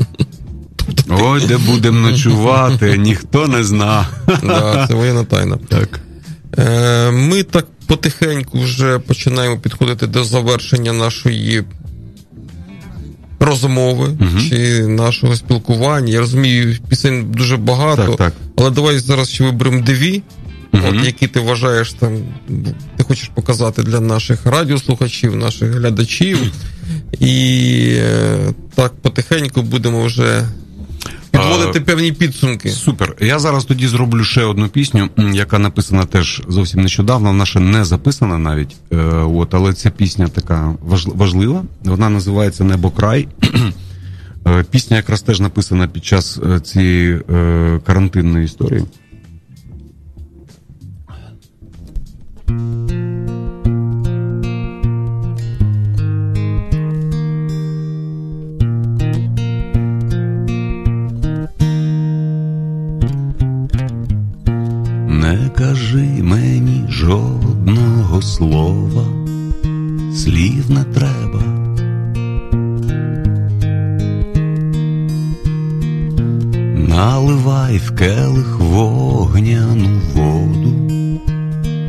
Ой, 1.10 1.42
де 1.48 1.58
будемо 1.58 2.10
ночувати, 2.10 2.98
ніхто 2.98 3.48
не 3.48 3.64
зна. 3.64 4.08
Да, 4.44 4.86
це 4.88 4.94
воєнна 4.94 5.24
тайна. 5.24 5.58
Так. 5.70 6.00
Е, 6.58 7.12
Ми 7.12 7.44
так 7.44 7.66
потихеньку 7.88 8.60
вже 8.60 9.00
починаємо 9.00 9.58
підходити 9.58 10.08
до 10.08 10.24
завершення 10.24 10.94
нашої 10.94 11.64
розмови 13.40 14.18
чи 14.50 14.88
нашого 14.88 15.36
спілкування. 15.36 16.14
Я 16.14 16.20
розумію, 16.20 16.78
пісень 16.90 17.32
дуже 17.32 17.58
багато, 17.58 18.06
Так, 18.06 18.16
так. 18.18 18.34
але 18.58 18.70
давай 18.70 19.00
зараз 19.00 19.30
ще 19.30 19.44
виберемо 19.44 19.82
дві. 19.82 20.24
Мгм. 20.72 20.84
От 20.88 21.06
які 21.06 21.28
ти 21.28 21.40
вважаєш 21.40 21.94
там, 21.94 22.18
ти 22.98 23.04
хочеш 23.04 23.32
показати 23.34 23.84
для 23.84 24.00
наших 24.00 24.46
радіослухачів, 24.46 25.36
наших 25.36 25.72
глядачів. 25.72 26.38
І 27.20 27.96
е, 27.98 28.54
так 28.76 28.94
потихеньку 29.02 29.62
будемо 29.62 30.04
вже 30.04 30.46
підводити 31.32 31.80
А, 31.80 31.82
певні 31.82 32.12
підсумки. 32.12 32.70
Супер. 32.70 33.16
Я 33.20 33.40
зараз 33.40 33.66
тоді 33.66 33.88
зроблю 33.88 34.24
ще 34.24 34.44
одну 34.44 34.68
пісню, 34.68 35.10
яка 35.34 35.60
написана 35.60 36.06
теж 36.06 36.42
зовсім 36.48 36.82
нещодавно. 36.82 37.28
Вона 37.30 37.46
ще 37.46 37.60
не 37.60 37.86
записана 37.86 38.38
навіть. 38.38 38.76
Е, 38.92 38.98
от, 39.14 39.54
але 39.54 39.74
ця 39.74 39.90
пісня 39.90 40.28
така 40.28 40.76
важлива. 41.06 41.64
Вона 41.84 42.10
називається 42.10 42.64
Небо 42.64 42.92
край. 42.92 43.28
Е, 44.48 44.66
Пісня 44.72 44.98
якраз 44.98 45.22
теж 45.22 45.40
написана 45.40 45.88
під 45.88 46.06
час 46.06 46.40
цієї 46.64 47.20
карантинної 47.86 48.46
історії. 48.46 48.84
Кажи 65.60 66.24
мені 66.24 66.86
жодного 66.90 68.22
слова, 68.22 69.06
слів 70.16 70.72
не 70.72 70.84
треба. 70.84 71.44
Наливай 76.88 77.78
в 77.78 77.96
келих 77.96 78.60
вогняну 78.60 80.02
воду, 80.14 80.92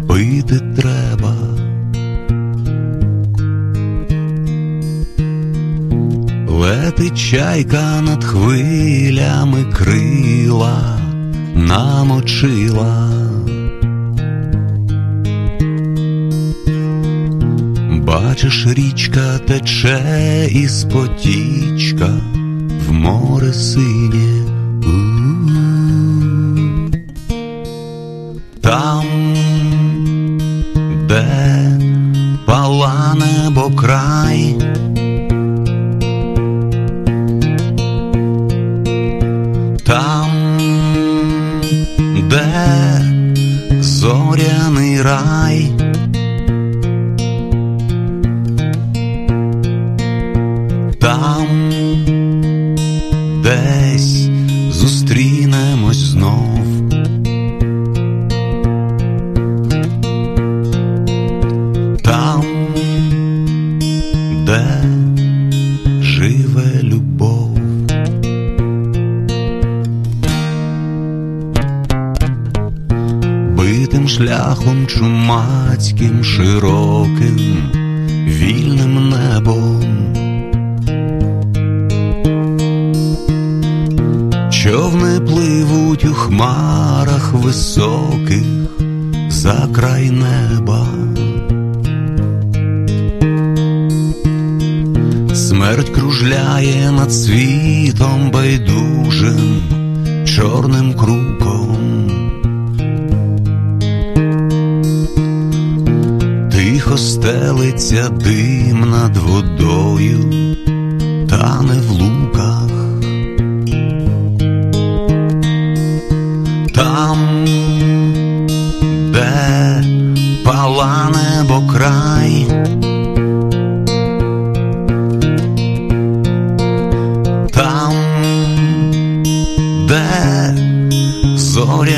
пити 0.08 0.60
треба. 0.76 1.34
Летить 6.48 7.18
чайка 7.18 8.00
над 8.00 8.24
хвилями 8.24 9.64
крила, 9.72 10.98
намочила. 11.54 13.29
Бачиш, 18.30 18.66
річка 18.66 19.38
тече 19.38 20.48
із 20.50 20.84
потічка 20.84 22.20
в 22.86 22.92
море 22.92 23.52
синє. 23.52 24.39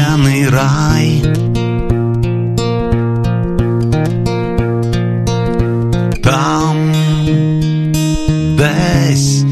Зоряний 0.03 0.49
рай. 0.49 1.23
Там 6.23 6.93
десь 8.57 9.45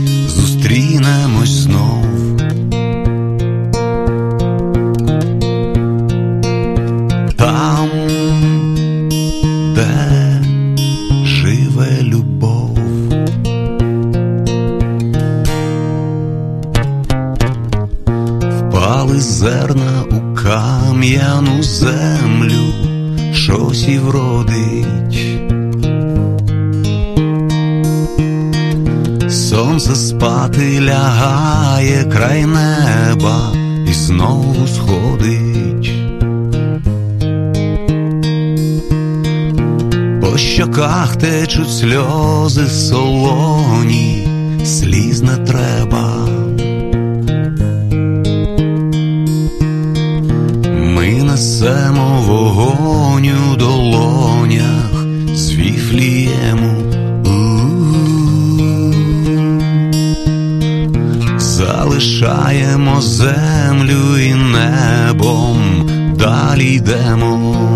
кам'яну 21.60 21.62
землю, 21.62 22.74
щось 23.34 23.88
і 23.88 23.98
вродить. 23.98 25.26
Сонце 29.30 29.94
спати 29.94 30.80
лягає 30.80 32.04
край 32.04 32.46
неба 32.46 33.52
і 33.90 33.92
знову 33.92 34.66
сходить. 34.66 35.92
По 40.20 40.38
щоках 40.38 41.16
течуть 41.16 41.72
сльози 41.72 42.66
солоні, 42.66 44.28
сліз 44.64 45.22
не 45.22 45.36
треба. 45.36 46.09
Вогонь 53.20 53.56
долонях 53.58 55.04
з 55.34 55.52
віфлієму. 55.52 56.72
Залишаємо 61.38 63.00
землю 63.00 64.18
і 64.18 64.34
небом, 64.34 65.88
далі 66.18 66.64
йдемо. 66.64 67.69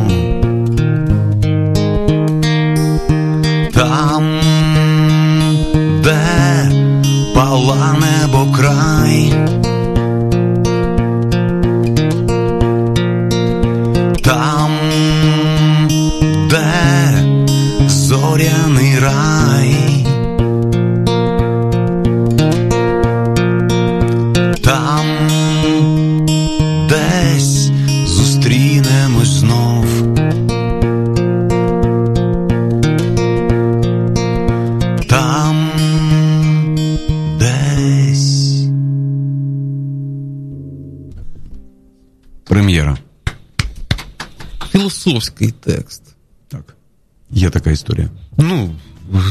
Є 47.35 47.51
така 47.51 47.71
історія. 47.71 48.11
Ну, 48.39 48.71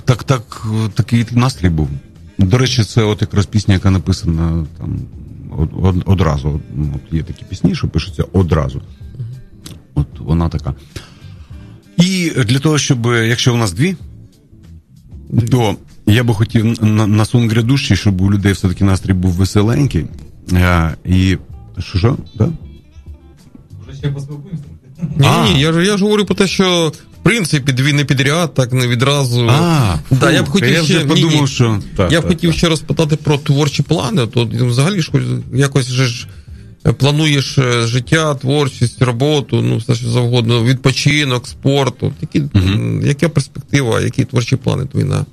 так, 0.06 0.24
так, 0.24 0.68
такий 0.94 1.26
настрій 1.32 1.70
був. 1.70 1.90
До 2.38 2.58
речі, 2.58 2.84
це 2.84 3.04
от 3.04 3.22
якраз 3.22 3.46
пісня, 3.46 3.74
яка 3.74 3.92
написана 3.92 4.66
там 4.78 5.00
од, 5.58 5.70
од- 5.82 6.04
одразу. 6.06 6.62
От 6.96 7.14
є 7.14 7.24
такі 7.24 7.46
пісні, 7.50 7.76
що 7.76 7.88
пишуться 7.88 8.24
одразу. 8.34 8.82
От 9.96 10.08
вона 10.20 10.50
така. 10.50 10.74
І 11.98 12.32
для 12.48 12.60
того, 12.60 12.78
щоб, 12.78 13.06
якщо 13.06 13.54
у 13.54 13.58
нас 13.58 13.74
дві, 13.74 13.96
то 15.52 15.76
я 16.06 16.24
би 16.24 16.34
хотів 16.34 16.84
на, 16.84 17.08
на 17.08 17.26
сон 17.26 17.50
грядущий, 17.50 17.98
щоб 17.98 18.22
у 18.22 18.32
людей 18.32 18.54
все-таки 18.54 18.84
настрій 18.84 19.14
був 19.14 19.32
веселенький. 19.32 20.06
А, 20.54 20.92
і 21.06 21.38
що, 21.80 21.98
що? 21.98 22.18
Да? 22.36 22.50
Ні, 25.18 25.28
А. 25.28 25.44
ні, 25.44 25.60
я 25.62 25.74
ж 25.74 25.86
я 25.86 25.98
ж 25.98 26.04
говорю 26.04 26.26
про 26.26 26.36
те, 26.36 26.48
що 26.48 26.94
принципі 27.24 27.72
дві 27.72 27.94
не 27.94 28.06
підряд, 28.06 28.54
так 28.54 28.74
не 28.74 28.88
відразу. 28.88 29.48
А, 29.50 30.00
да, 30.12 30.28
фу, 30.28 30.34
я 30.34 30.44
б 30.44 30.50
хотів 30.50 30.72
я 30.72 30.84
ще 30.84 30.98
вже 30.98 31.06
подумав, 31.06 31.34
ні, 31.34 31.42
ні. 31.42 31.48
що 31.48 31.80
так, 31.98 32.12
я 32.12 32.20
б 32.20 32.24
так, 32.24 32.32
хотів 32.32 32.50
так. 32.50 32.58
ще 32.58 32.70
розпитати 32.70 33.16
про 33.16 33.38
творчі 33.38 33.84
плани. 33.84 34.28
То 34.28 34.50
взагалі 34.52 35.02
ж 35.02 35.12
якось 35.54 35.88
же 35.88 36.06
ж 36.06 36.28
плануєш 36.98 37.58
е, 37.58 37.88
життя, 37.88 38.36
творчість, 38.36 39.02
роботу, 39.02 39.62
ну 39.62 39.78
все 39.78 39.96
що 39.96 40.10
завгодно, 40.10 40.64
відпочинок, 40.64 41.48
спорт. 41.48 41.96
Які, 42.22 42.44
м, 42.56 43.02
Яка 43.06 43.30
перспектива, 43.30 44.02
які 44.02 44.26
творчі 44.26 44.56
плани 44.56 44.86
твої 44.86 45.06
на 45.06 45.26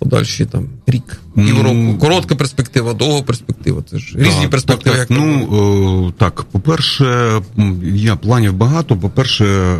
подальші 0.00 0.46
там 0.46 0.68
рік, 0.86 1.20
півроку. 1.34 1.98
Коротка 2.00 2.34
перспектива, 2.34 2.94
довга 2.94 3.22
перспектива. 3.22 3.82
Це 3.90 3.98
ж 3.98 4.18
різні 4.18 4.40
так, 4.40 4.50
перспективи. 4.50 4.96
Так, 4.96 5.10
як 5.10 5.18
ну 5.18 5.48
о, 5.50 6.12
так, 6.18 6.42
по-перше, 6.42 7.40
є 7.84 8.14
планів 8.14 8.52
багато. 8.52 8.96
По-перше, 8.96 9.76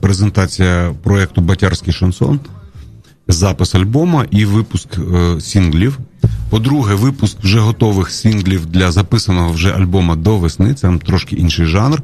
презентація 0.00 0.94
проєкту 1.02 1.40
Батярський 1.40 1.92
шансон, 1.92 2.40
запис 3.28 3.74
альбома 3.74 4.26
і 4.30 4.44
випуск 4.44 4.88
е, 4.98 5.40
сінглів. 5.40 5.98
По-друге, 6.50 6.94
випуск 6.94 7.36
вже 7.42 7.58
готових 7.58 8.10
сінглів 8.10 8.66
для 8.66 8.92
записаного 8.92 9.52
вже 9.52 9.70
альбома 9.70 10.16
до 10.16 10.38
весни. 10.38 10.74
Це 10.74 10.98
трошки 11.06 11.36
інший 11.36 11.66
жанр. 11.66 12.02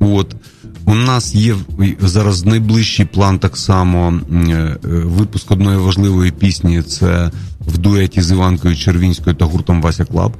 От. 0.00 0.36
У 0.86 0.94
нас 0.94 1.34
є 1.34 1.56
зараз 2.00 2.44
найближчий 2.44 3.06
план 3.06 3.38
так 3.38 3.56
само 3.56 4.20
е, 4.32 4.76
випуск 4.84 5.50
одної 5.50 5.78
важливої 5.78 6.30
пісні. 6.30 6.82
Це 6.82 7.30
в 7.60 7.78
дуеті 7.78 8.22
з 8.22 8.30
Іванкою 8.30 8.76
Червінською 8.76 9.36
та 9.36 9.44
гуртом 9.44 9.82
Вася 9.82 10.04
Club. 10.04 10.36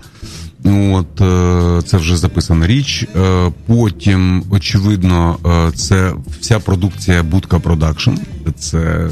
От 0.92 1.20
е, 1.20 1.82
це 1.86 1.96
вже 1.96 2.16
записана 2.16 2.66
річ. 2.66 3.02
Е, 3.16 3.52
потім, 3.66 4.44
очевидно, 4.50 5.36
це 5.74 6.12
вся 6.40 6.58
продукція 6.58 7.22
Будка 7.22 7.58
Продакшн. 7.58 8.10
Це 8.58 9.08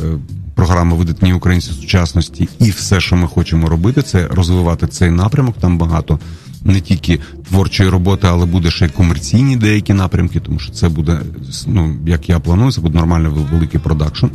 програма 0.55 0.97
видатні 0.97 1.33
українці 1.33 1.73
сучасності, 1.73 2.49
і 2.59 2.71
все, 2.71 3.01
що 3.01 3.17
ми 3.17 3.27
хочемо 3.27 3.69
робити, 3.69 4.03
це 4.03 4.29
розвивати 4.31 4.87
цей 4.87 5.11
напрямок. 5.11 5.57
Там 5.61 5.79
багато 5.79 6.19
не 6.65 6.81
тільки 6.81 7.21
творчої 7.49 7.89
роботи, 7.89 8.27
але 8.31 8.47
буде 8.47 8.71
ще 8.71 8.87
й 8.87 8.89
комерційні 8.89 9.57
деякі 9.57 9.95
напрямки, 9.95 10.41
тому 10.41 10.59
що 10.59 10.73
це 10.73 10.89
буде, 10.89 11.21
ну 11.67 11.97
як 12.07 12.29
я 12.29 12.41
планую, 12.41 12.73
це 12.73 12.81
буде 12.81 12.99
нормальний 12.99 13.33
великий 13.53 13.81
продакшн. 13.81 14.27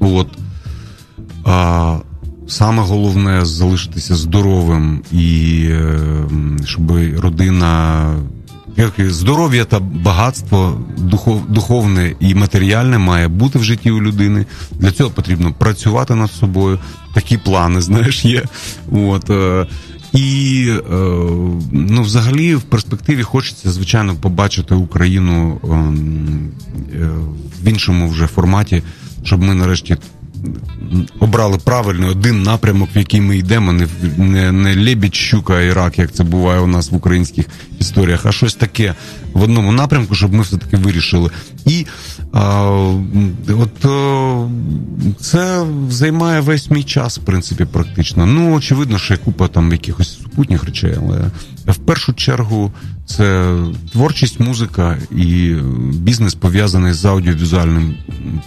От. 0.00 0.28
А, 1.44 1.98
Саме 2.48 2.82
головне 2.82 3.44
залишитися 3.44 4.14
здоровим 4.14 5.02
і 5.12 5.66
ем, 5.70 6.58
щоб 6.64 6.92
родина 7.18 8.04
здоров'я 8.98 9.64
та 9.64 9.80
багатство 9.80 10.80
духов, 10.98 11.42
духовне 11.48 12.14
і 12.20 12.34
матеріальне 12.34 12.98
має 12.98 13.28
бути 13.28 13.58
в 13.58 13.64
житті 13.64 13.90
у 13.90 14.02
людини. 14.02 14.46
Для 14.70 14.90
цього 14.90 15.10
потрібно 15.10 15.52
працювати 15.58 16.14
над 16.14 16.30
собою. 16.30 16.78
Такі 17.14 17.38
плани, 17.38 17.80
знаєш, 17.88 18.24
є. 18.24 18.42
От, 18.92 19.30
е, 19.30 19.66
і 20.12 20.66
е, 20.68 20.94
ну, 21.72 22.02
взагалі, 22.02 22.54
в 22.54 22.62
перспективі 22.62 23.22
хочеться, 23.22 23.72
звичайно, 23.72 24.14
побачити 24.14 24.74
Україну 24.74 25.60
ем, 25.64 26.50
е, 26.94 27.08
в 27.62 27.68
іншому 27.68 28.08
вже 28.08 28.26
форматі, 28.26 28.82
щоб 29.22 29.42
ми 29.42 29.54
нарешті 29.54 29.96
обрали 31.20 31.58
правильний 31.58 32.10
один 32.10 32.42
напрямок, 32.42 32.88
в 32.94 32.98
який 32.98 33.20
ми 33.20 33.38
йдемо, 33.38 33.72
не 33.72 33.86
не, 34.16 34.52
не 34.52 34.76
лебідь, 34.76 35.14
щука 35.14 35.60
і 35.60 35.72
рак, 35.72 35.98
як 35.98 36.12
це 36.12 36.24
буває 36.24 36.60
у 36.60 36.66
нас 36.66 36.90
в 36.90 36.94
українських 36.94 37.46
історіях, 37.78 38.26
а 38.26 38.32
щось 38.32 38.54
таке 38.54 38.94
в 39.32 39.42
одному 39.42 39.72
напрямку, 39.72 40.14
щоб 40.14 40.34
ми 40.34 40.42
все 40.42 40.56
таки 40.56 40.76
вирішили. 40.76 41.30
І 41.66 41.86
от 42.32 43.84
а, 43.84 44.48
це 45.20 45.66
займає 45.90 46.40
весь 46.40 46.70
мій 46.70 46.84
час, 46.84 47.18
в 47.18 47.22
принципі, 47.22 47.64
практично. 47.64 48.26
Ну, 48.26 48.54
очевидно, 48.54 48.98
що 48.98 49.14
є 49.14 49.18
купа 49.24 49.48
там 49.48 49.72
якихось 49.72 50.18
супутніх 50.22 50.64
речей, 50.64 50.94
але 50.98 51.30
в 51.66 51.76
першу 51.76 52.12
чергу 52.12 52.72
це 53.06 53.56
творчість, 53.92 54.40
музика 54.40 54.98
і 55.16 55.54
бізнес 55.92 56.34
пов'язаний 56.34 56.92
з 56.92 57.04
аудіовізуальним 57.04 57.94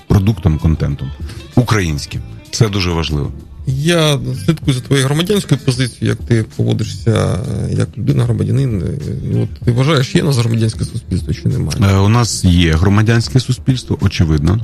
продуктом, 0.07 0.57
контентом 0.57 1.11
українським. 1.55 2.21
Це 2.51 2.69
дуже 2.69 2.91
важливо. 2.91 3.31
Я 3.67 4.19
слідкую 4.45 4.73
за 4.73 4.81
твоєю 4.81 5.07
громадянською 5.07 5.59
позицією, 5.65 6.17
як 6.19 6.27
ти 6.27 6.45
поводишся 6.55 7.39
як 7.69 7.97
людина, 7.97 8.23
громадянин. 8.23 8.83
От 9.43 9.49
Ти 9.65 9.71
вважаєш, 9.71 10.15
є 10.15 10.23
у 10.23 10.25
нас 10.25 10.37
громадянське 10.37 10.85
суспільство 10.85 11.33
чи 11.33 11.49
немає? 11.49 11.79
Е, 11.81 11.97
у 11.97 12.09
нас 12.09 12.45
є 12.45 12.73
громадянське 12.73 13.39
суспільство, 13.39 13.97
очевидно, 14.01 14.59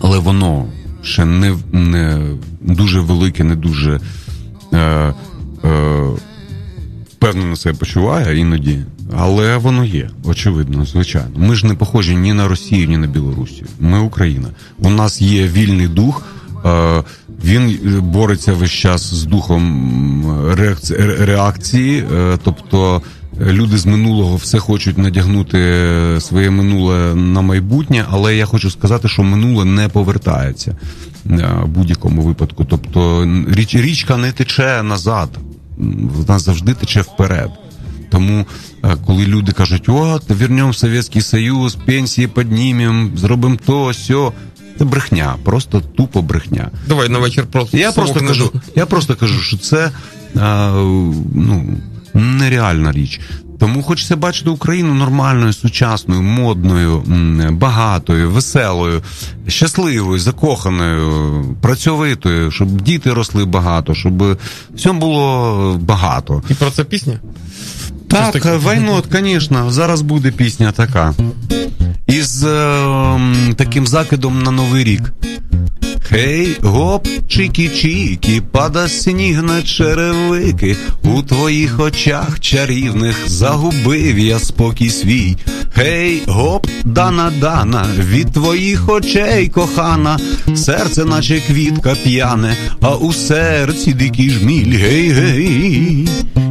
але 0.00 0.18
воно 0.18 0.66
ще 1.02 1.24
не 1.24 1.56
не 1.72 2.30
дуже 2.60 3.00
велике, 3.00 3.44
не 3.44 3.56
дуже 3.56 4.00
е, 4.72 4.78
е, 4.78 5.14
впевнено 7.12 7.56
себе 7.56 7.78
почуває 7.78 8.38
іноді. 8.38 8.82
Але 9.16 9.56
воно 9.56 9.84
є, 9.84 10.10
очевидно, 10.24 10.84
звичайно. 10.84 11.30
Ми 11.36 11.54
ж 11.54 11.66
не 11.66 11.74
похожі 11.74 12.16
ні 12.16 12.32
на 12.32 12.48
Росію, 12.48 12.88
ні 12.88 12.96
на 12.96 13.06
Білорусію. 13.06 13.66
Ми 13.80 13.98
Україна. 13.98 14.48
У 14.78 14.90
нас 14.90 15.22
є 15.22 15.48
вільний 15.48 15.88
дух. 15.88 16.22
Е, 16.64 17.02
він 17.44 17.78
бореться 18.00 18.52
весь 18.52 18.70
час 18.70 19.14
з 19.14 19.24
духом 19.24 20.56
реакції, 21.18 22.04
е, 22.14 22.38
тобто 22.44 23.02
люди 23.40 23.78
з 23.78 23.86
минулого 23.86 24.36
все 24.36 24.58
хочуть 24.58 24.98
надягнути 24.98 25.58
своє 26.20 26.50
минуле 26.50 27.14
на 27.14 27.40
майбутнє, 27.40 28.04
але 28.10 28.36
я 28.36 28.46
хочу 28.46 28.70
сказати, 28.70 29.08
що 29.08 29.22
минуле 29.22 29.64
не 29.64 29.88
повертається 29.88 30.76
е, 31.30 31.48
в 31.62 31.68
будь-якому 31.68 32.22
випадку. 32.22 32.64
Тобто 32.64 33.28
річ, 33.48 33.74
річка 33.74 34.16
не 34.16 34.32
тече 34.32 34.82
назад, 34.82 35.28
вона 35.98 36.38
завжди 36.38 36.74
тече 36.74 37.00
вперед. 37.00 37.50
Тому, 38.10 38.46
коли 39.06 39.26
люди 39.26 39.52
кажуть, 39.52 39.88
от, 39.88 40.30
вернемо 40.30 40.72
Совєтський 40.72 41.22
Союз, 41.22 41.74
пенсії 41.74 42.26
піднімемо, 42.26 43.10
зробимо 43.16 43.56
то, 43.66 43.94
сьо. 43.94 44.32
Це 44.78 44.84
брехня, 44.84 45.36
просто 45.44 45.80
тупо 45.80 46.22
брехня. 46.22 46.70
Давай 46.88 47.08
на 47.08 47.18
вечір 47.18 47.46
просто. 47.46 47.76
Я 47.76 47.92
просто 47.92 48.20
кажу, 48.20 48.52
я 48.76 48.86
просто 48.86 49.16
кажу, 49.16 49.40
що 49.40 49.58
це 49.58 49.90
а, 50.40 50.70
ну, 51.34 51.64
нереальна 52.14 52.92
річ. 52.92 53.20
Тому 53.62 53.82
хочеться 53.82 54.16
бачити 54.16 54.50
Україну 54.50 54.94
нормальною, 54.94 55.52
сучасною, 55.52 56.22
модною, 56.22 57.02
багатою, 57.50 58.30
веселою, 58.30 59.02
щасливою, 59.48 60.18
закоханою, 60.18 61.44
працьовитою, 61.60 62.50
щоб 62.50 62.80
діти 62.80 63.12
росли 63.12 63.44
багато, 63.44 63.94
щоб 63.94 64.38
всьому 64.74 65.00
було 65.00 65.80
багато. 65.80 66.42
І 66.50 66.54
про 66.54 66.70
це 66.70 66.84
пісня? 66.84 67.20
Так, 68.08 68.44
why 68.62 68.80
not, 68.80 69.04
звісно, 69.12 69.70
зараз 69.70 70.02
буде 70.02 70.30
пісня 70.30 70.72
така. 70.72 71.14
Із 72.12 72.44
е, 72.44 72.84
таким 73.56 73.86
закидом 73.86 74.42
на 74.42 74.50
Новий 74.50 74.84
рік. 74.84 75.12
Хей, 76.02 76.56
гоп, 76.62 77.08
чікі-чікі, 77.28 78.40
пада 78.40 78.88
сніг 78.88 79.42
на 79.42 79.62
черевики, 79.62 80.76
у 81.02 81.22
твоїх 81.22 81.80
очах 81.80 82.40
чарівних 82.40 83.16
загубив 83.26 84.18
я 84.18 84.38
спокій 84.38 84.90
свій. 84.90 85.36
Гей, 85.74 86.22
гоп, 86.26 86.66
дана 86.84 87.32
дана, 87.40 87.86
від 87.98 88.32
твоїх 88.32 88.88
очей 88.88 89.48
кохана, 89.48 90.18
серце, 90.54 91.04
наче 91.04 91.40
квітка 91.46 91.96
п'яне, 92.04 92.56
а 92.80 92.94
у 92.94 93.12
серці 93.12 93.92
дикий 93.92 94.30
жміль. 94.30 94.76
Гей, 94.76 95.10
гей, 95.12 96.08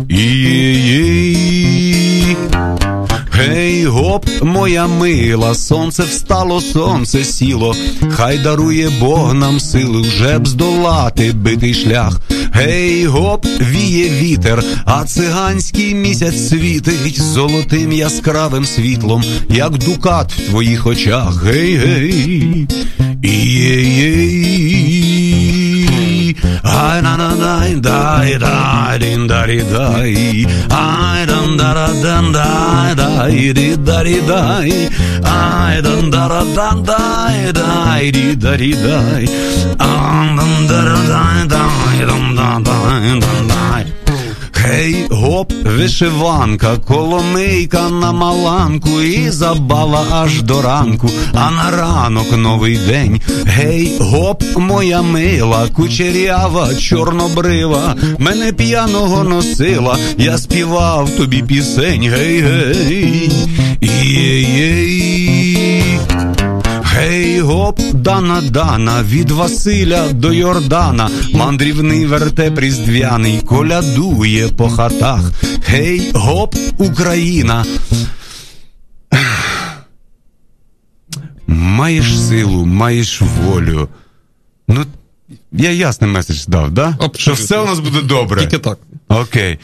і 0.09 1.90
Гей, 3.41 3.85
гоп, 3.85 4.25
моя 4.41 4.87
мила, 4.87 5.55
сонце 5.55 6.03
встало, 6.03 6.61
сонце 6.61 7.23
сіло, 7.23 7.75
хай 8.09 8.37
дарує 8.37 8.89
Бог 8.99 9.33
нам 9.33 9.59
сили 9.59 10.01
вже 10.01 10.39
б 10.39 10.47
здолати 10.47 11.31
битий 11.33 11.73
шлях. 11.73 12.19
Гей, 12.53 13.05
гоп, 13.05 13.45
віє 13.71 14.09
вітер, 14.09 14.63
а 14.85 15.03
циганський 15.03 15.95
місяць 15.95 16.49
світить 16.49 17.21
золотим 17.21 17.91
яскравим 17.91 18.65
світлом, 18.65 19.23
як 19.49 19.77
дукат 19.77 20.33
в 20.33 20.49
твоїх 20.49 20.87
очах. 20.87 21.43
Гей, 21.45 21.77
гей, 21.77 22.67
і 23.23 25.00
na 27.05 27.13
na 27.21 27.29
dai 27.43 27.71
da 27.85 27.99
dai 28.21 28.37
da 28.43 28.55
dari 29.31 29.59
da 29.73 29.85
ai 30.81 31.25
da, 31.25 31.39
dara 31.57 31.87
dan 32.03 32.25
dai 32.37 32.93
dai 32.95 33.53
di 33.57 33.67
dari 33.89 34.17
dai. 34.29 34.71
Ai 35.23 35.81
dan 35.85 36.09
dara 36.13 36.43
dan 36.57 36.83
dai 36.89 37.51
dai 37.59 38.11
di 38.15 38.25
dari 38.35 38.71
dai. 38.85 39.23
Ai 39.79 40.25
dan 40.37 40.53
dara 40.71 40.99
dai 41.11 41.39
dai 41.53 41.97
dan 42.09 42.25
dai 42.35 42.63
dan 43.21 43.50
Гей, 44.63 45.05
гоп, 45.09 45.53
вишиванка, 45.65 46.77
коломийка 46.77 47.89
на 47.89 48.11
маланку, 48.11 49.01
і 49.01 49.29
забава 49.29 50.05
аж 50.11 50.41
до 50.41 50.61
ранку, 50.61 51.09
а 51.33 51.51
на 51.51 51.71
ранок 51.77 52.37
новий 52.37 52.77
день. 52.87 53.21
Гей, 53.45 53.91
гоп, 53.99 54.43
моя 54.57 55.01
мила, 55.01 55.67
кучерява, 55.75 56.75
чорнобрива, 56.75 57.95
мене 58.17 58.53
п'яного 58.53 59.23
носила, 59.23 59.97
я 60.17 60.37
співав 60.37 61.09
тобі 61.09 61.43
пісень, 61.43 62.09
гей, 62.09 62.41
гей, 62.41 63.31
єй-єй. 63.81 65.20
Гей, 67.01 67.39
гоп, 67.39 67.79
Дана 67.93 68.41
Дана, 68.41 69.03
від 69.03 69.31
Василя 69.31 70.09
до 70.13 70.33
Йордана, 70.33 71.09
мандрівний 71.33 72.05
вертеп 72.05 72.59
різдвяний 72.59 73.41
колядує 73.41 74.47
по 74.47 74.69
хатах. 74.69 75.31
Гей, 75.65 76.11
гоп, 76.13 76.55
Україна. 76.77 77.65
Маєш 81.47 82.19
силу, 82.19 82.65
маєш 82.65 83.21
волю. 83.21 83.89
Ну, 84.67 84.85
я 85.51 85.71
ясний 85.71 86.09
меседж 86.09 86.45
дав, 86.47 86.71
да? 86.71 86.87
Абсолютно. 86.87 87.19
Що 87.19 87.33
все 87.33 87.57
у 87.59 87.65
нас 87.65 87.79
буде 87.79 88.01
добре. 88.01 88.41
Тільки 88.41 88.57
так. 88.57 88.77
Окей. 89.07 89.59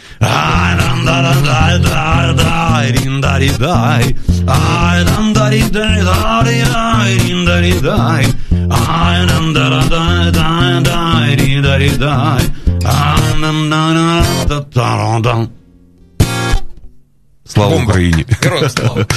Слава 17.45 17.71
Бомба. 17.71 17.91
Україні! 17.91 18.25
Героям 18.41 18.69
слава. 18.69 19.05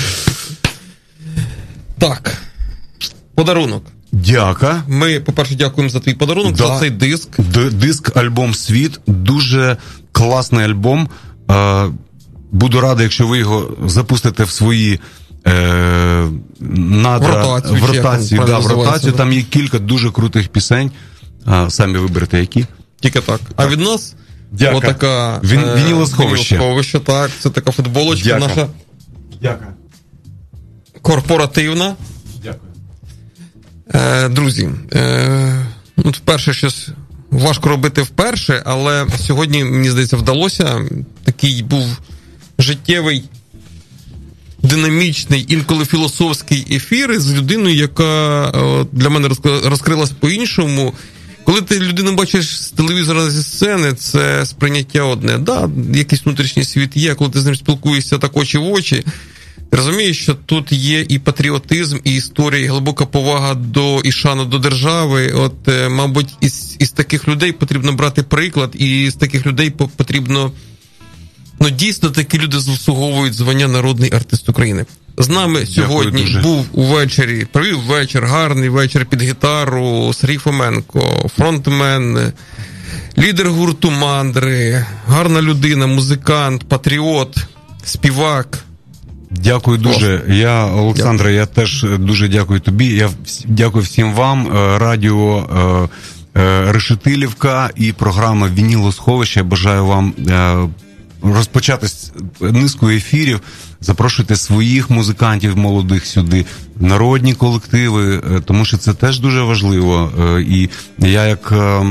Так. 1.98 2.36
Подарунок. 3.34 3.84
Дяка. 4.12 4.82
Ми, 4.88 5.20
по-перше, 5.20 5.54
дякуємо 5.54 5.90
за 5.90 6.00
твій 6.00 6.14
подарунок, 6.14 6.54
Да. 6.56 6.66
за 6.66 6.78
цей 6.80 6.90
диск. 6.90 7.28
Д- 7.40 7.70
диск 7.70 8.16
альбом 8.16 8.54
Світ. 8.54 9.00
Дуже 9.06 9.76
класний 10.12 10.64
альбом. 10.64 11.08
Е, 11.50 11.86
буду 12.52 12.80
радий, 12.80 13.02
якщо 13.02 13.26
ви 13.26 13.38
його 13.38 13.70
запустите 13.86 14.44
в 14.44 14.50
свої. 14.50 15.00
Е, 15.46 16.26
надра, 16.60 17.28
В 17.28 17.36
ротацію, 17.36 17.80
в 17.80 17.84
ротацію, 17.84 18.42
да, 18.46 18.58
в 18.58 18.66
ротацію. 18.66 19.12
Там 19.12 19.32
є 19.32 19.42
кілька 19.42 19.78
дуже 19.78 20.10
крутих 20.10 20.48
пісень. 20.48 20.90
А, 21.46 21.70
самі 21.70 21.98
виберете 21.98 22.40
які. 22.40 22.66
Тільки 23.00 23.20
так. 23.20 23.40
А 23.56 23.66
від 23.66 23.80
нас 23.80 24.14
Дяка. 24.52 24.76
отака 24.76 25.40
Він- 25.44 25.60
е, 25.60 25.74
вінілосховище. 25.76 26.54
вінілосховище, 26.54 26.98
так. 27.00 27.30
Це 27.40 27.50
така 27.50 27.70
футболочка 27.70 28.28
Дяка. 28.28 28.38
наша 28.46 28.66
Дякую. 29.42 29.70
корпоративна. 31.02 31.94
Е, 33.94 34.28
друзі, 34.28 34.68
е, 34.92 35.66
ну, 35.96 36.10
вперше 36.10 36.54
щось 36.54 36.88
важко 37.30 37.68
робити 37.68 38.02
вперше, 38.02 38.62
але 38.66 39.06
сьогодні, 39.26 39.64
мені 39.64 39.90
здається, 39.90 40.16
вдалося. 40.16 40.80
Такий 41.24 41.62
був 41.62 41.98
життєвий, 42.58 43.22
динамічний, 44.62 45.44
інколи 45.48 45.84
філософський 45.84 46.66
ефір 46.70 47.20
з 47.20 47.32
людиною, 47.34 47.76
яка 47.76 48.44
е, 48.48 48.86
для 48.92 49.08
мене 49.08 49.28
розк- 49.28 49.68
розкрилась 49.68 50.10
по-іншому. 50.10 50.94
Коли 51.44 51.60
ти 51.62 51.80
людину 51.80 52.12
бачиш 52.14 52.62
з 52.62 52.70
телевізора 52.70 53.30
зі 53.30 53.42
сцени, 53.42 53.92
це 53.92 54.46
сприйняття 54.46 55.02
одне. 55.02 55.38
Да, 55.38 55.70
якийсь 55.94 56.24
внутрішній 56.24 56.64
світ 56.64 56.96
є, 56.96 57.14
коли 57.14 57.30
ти 57.30 57.40
з 57.40 57.44
ним 57.44 57.56
спілкуєшся 57.56 58.18
так 58.18 58.36
очі 58.36 58.58
в 58.58 58.64
очі. 58.64 59.04
Ти 59.70 59.76
розумієш, 59.76 60.22
що 60.22 60.34
тут 60.34 60.72
є 60.72 61.06
і 61.08 61.18
патріотизм, 61.18 61.98
і 62.04 62.14
історія, 62.14 62.64
і 62.64 62.68
глибока 62.68 63.06
повага 63.06 63.54
до 63.54 64.00
і 64.00 64.12
шана 64.12 64.44
до 64.44 64.58
держави. 64.58 65.32
От, 65.32 65.68
е, 65.68 65.88
мабуть, 65.88 66.28
із, 66.40 66.76
із 66.78 66.90
таких 66.90 67.28
людей 67.28 67.52
потрібно 67.52 67.92
брати 67.92 68.22
приклад, 68.22 68.70
і 68.74 69.10
з 69.10 69.14
таких 69.14 69.46
людей 69.46 69.70
потрібно. 69.70 70.52
Ну, 71.60 71.70
дійсно, 71.70 72.10
такі 72.10 72.38
люди 72.38 72.60
заслуговують 72.60 73.34
звання 73.34 73.68
народний 73.68 74.12
артист 74.12 74.48
України. 74.48 74.84
З 75.18 75.28
нами 75.28 75.66
сьогодні 75.66 76.38
був 76.42 76.66
увечері, 76.72 77.46
провів 77.52 77.80
вечір, 77.80 78.24
гарний 78.24 78.68
вечір 78.68 79.06
під 79.06 79.22
гітару 79.22 80.12
Сергій 80.14 80.38
Фоменко, 80.38 81.30
фронтмен, 81.36 82.32
лідер 83.18 83.50
гурту 83.50 83.90
Мандри, 83.90 84.86
гарна 85.06 85.42
людина, 85.42 85.86
музикант, 85.86 86.64
патріот, 86.68 87.36
співак. 87.84 88.64
Дякую 89.30 89.78
дуже. 89.78 90.22
Я, 90.28 90.66
Олександре, 90.66 91.32
я 91.32 91.46
теж 91.46 91.86
дуже 91.98 92.28
дякую 92.28 92.60
тобі. 92.60 92.86
Я 92.86 93.10
дякую 93.44 93.84
всім 93.84 94.12
вам. 94.12 94.46
Е, 94.46 94.78
Радіо 94.78 95.38
е, 96.34 96.40
е, 96.40 96.72
Решетилівка 96.72 97.70
і 97.76 97.92
програма 97.92 98.48
Вінілосховище. 98.48 99.42
Бажаю 99.42 99.86
вам 99.86 100.14
розпочати 101.22 101.86
низку 102.40 102.90
ефірів. 102.90 103.40
Запрошуйте 103.80 104.36
своїх 104.36 104.90
музикантів 104.90 105.56
молодих 105.56 106.06
сюди, 106.06 106.46
народні 106.80 107.34
колективи, 107.34 108.22
тому 108.44 108.64
що 108.64 108.76
це 108.76 108.94
теж 108.94 109.20
дуже 109.20 109.42
важливо. 109.42 110.12
І 110.48 110.68
я, 110.98 111.26
як 111.26 111.52
е, 111.52 111.84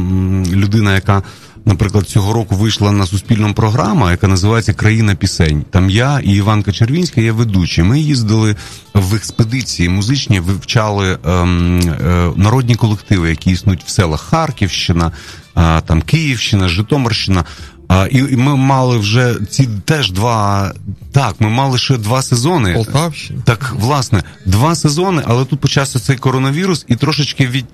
людина, 0.51 0.95
яка 0.95 1.23
наприклад, 1.69 2.07
цього 2.07 2.33
року 2.33 2.55
вийшла 2.55 2.91
на 2.91 3.05
суспільну 3.05 3.53
програма, 3.53 4.11
яка 4.11 4.27
називається 4.27 4.73
Країна 4.73 5.15
пісень. 5.15 5.65
Там 5.71 5.89
я 5.89 6.19
і 6.19 6.31
Іванка 6.31 6.71
Червінська 6.71 7.21
є 7.21 7.31
ведучі. 7.31 7.83
Ми 7.83 7.99
їздили 7.99 8.55
в 8.93 9.15
експедиції 9.15 9.89
музичні, 9.89 10.39
вивчали 10.39 11.17
ем, 11.25 11.79
е, 11.79 12.31
народні 12.35 12.75
колективи, 12.75 13.29
які 13.29 13.51
існують 13.51 13.83
в 13.85 13.89
селах 13.89 14.21
Харківщина, 14.21 15.11
е, 15.57 15.81
там 15.81 16.01
Київщина, 16.01 16.67
Житомирщина. 16.67 17.45
А, 17.87 18.07
і, 18.11 18.17
і 18.17 18.35
ми 18.35 18.55
мали 18.55 18.97
вже 18.97 19.35
ці 19.49 19.69
теж 19.85 20.11
два. 20.11 20.73
Так, 21.11 21.35
ми 21.39 21.49
мали 21.49 21.77
ще 21.77 21.97
два 21.97 22.21
сезони. 22.21 22.73
Полтавщина. 22.73 23.41
Так, 23.45 23.75
власне, 23.79 24.23
два 24.45 24.75
сезони, 24.75 25.23
але 25.25 25.45
тут 25.45 25.59
почався 25.59 25.99
цей 25.99 26.17
коронавірус 26.17 26.85
і 26.87 26.95
трошечки 26.95 27.47
від. 27.47 27.65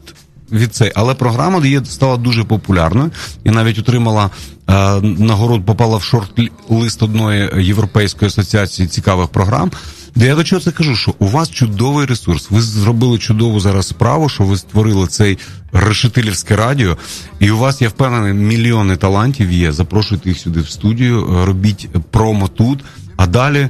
Від 0.52 0.76
цей, 0.76 0.92
але 0.96 1.14
програма 1.14 1.66
є 1.66 1.86
стала 1.86 2.18
дуже 2.18 2.44
популярною 2.44 3.12
і 3.44 3.52
навіть 3.52 3.80
отримала 3.80 4.30
е, 4.70 5.02
нагород, 5.02 5.66
попала 5.66 5.98
в 5.98 6.04
шорт-лист 6.04 7.04
одної 7.04 7.50
європейської 7.66 8.28
асоціації 8.28 8.88
цікавих 8.88 9.28
програм. 9.28 9.72
Де 10.16 10.26
я 10.26 10.36
до 10.36 10.44
чого 10.44 10.62
це 10.62 10.72
кажу, 10.72 10.96
що 10.96 11.14
у 11.20 11.28
вас 11.28 11.52
чудовий 11.52 12.06
ресурс. 12.06 12.52
Ви 12.52 12.62
зробили 12.62 13.18
чудову 13.18 13.60
зараз 13.60 13.88
справу, 13.88 14.30
що 14.30 14.44
ви 14.44 14.58
створили 14.58 15.08
цей 15.08 15.38
решетилівське 15.74 16.56
радіо, 16.56 16.98
і 17.40 17.52
у 17.52 17.58
вас 17.58 17.82
я 17.82 17.90
впевнений, 17.90 18.34
мільйони 18.34 18.98
талантів 18.98 19.52
є. 19.52 19.72
Запрошуйте 19.72 20.30
їх 20.30 20.40
сюди 20.40 20.60
в 20.60 20.70
студію, 20.70 21.46
робіть 21.46 21.90
промо 22.12 22.48
тут, 22.48 22.80
а 23.18 23.28
далі 23.28 23.70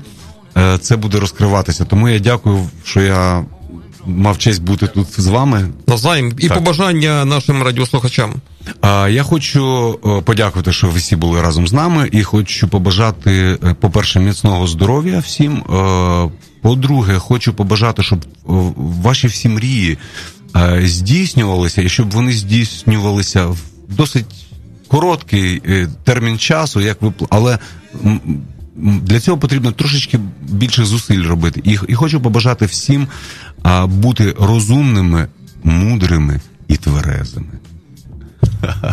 е, 0.57 0.77
це 0.77 0.95
буде 0.95 1.19
розкриватися. 1.19 1.85
Тому 1.85 2.09
я 2.09 2.19
дякую, 2.19 2.69
що 2.83 3.01
я 3.01 3.45
мав 4.05 4.37
честь 4.37 4.63
бути 4.63 4.87
тут 4.87 5.21
з 5.21 5.27
вами. 5.27 5.69
Навзаєм. 5.87 6.33
І 6.39 6.47
Так. 6.47 6.57
побажання 6.57 7.25
нашим 7.25 7.63
радіослухачам. 7.63 8.33
А 8.81 9.07
я 9.09 9.23
хочу 9.23 9.99
е, 10.05 10.21
подякувати, 10.21 10.73
що 10.73 10.87
ви 10.87 10.99
всі 10.99 11.15
були 11.15 11.41
разом 11.41 11.67
з 11.67 11.73
нами, 11.73 12.09
і 12.11 12.23
хочу 12.23 12.67
побажати, 12.67 13.57
е, 13.63 13.73
по-перше, 13.73 14.19
міцного 14.19 14.67
здоров'я 14.67 15.19
всім. 15.19 15.57
Е, 15.57 16.29
По-друге, 16.61 17.19
хочу 17.19 17.53
побажати, 17.53 18.03
щоб 18.03 18.25
ваші 19.03 19.27
всі 19.27 19.49
мрії 19.49 19.97
здійснювалися, 20.83 21.81
і 21.81 21.89
щоб 21.89 22.11
вони 22.11 22.33
здійснювалися 22.33 23.45
в 23.45 23.57
досить 23.89 24.25
короткий 24.87 25.61
термін 26.03 26.37
часу, 26.37 26.81
як 26.81 27.01
ви 27.01 27.13
але. 27.29 27.59
Для 28.77 29.19
цього 29.19 29.37
потрібно 29.37 29.71
трошечки 29.71 30.19
більше 30.41 30.85
зусиль 30.85 31.23
робити. 31.23 31.61
І, 31.63 31.77
і 31.87 31.93
хочу 31.95 32.21
побажати 32.21 32.65
всім 32.65 33.07
а, 33.63 33.85
бути 33.87 34.35
розумними, 34.39 35.27
мудрими 35.63 36.39
і 36.67 36.77
тверезими. 36.77 37.59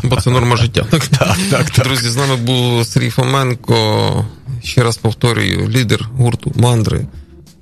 Бо 0.05 0.17
це 0.17 0.31
норма 0.31 0.57
життя. 0.57 0.87
Так, 0.91 1.07
так, 1.07 1.39
так. 1.51 1.85
Друзі, 1.85 2.11
з 2.11 2.17
нами 2.17 2.37
був 2.37 2.87
Сергій 2.87 3.11
Фоменко. 3.11 4.27
Ще 4.63 4.83
раз 4.83 4.97
повторюю, 4.97 5.69
лідер 5.69 6.09
гурту 6.17 6.53
Мандри, 6.57 7.07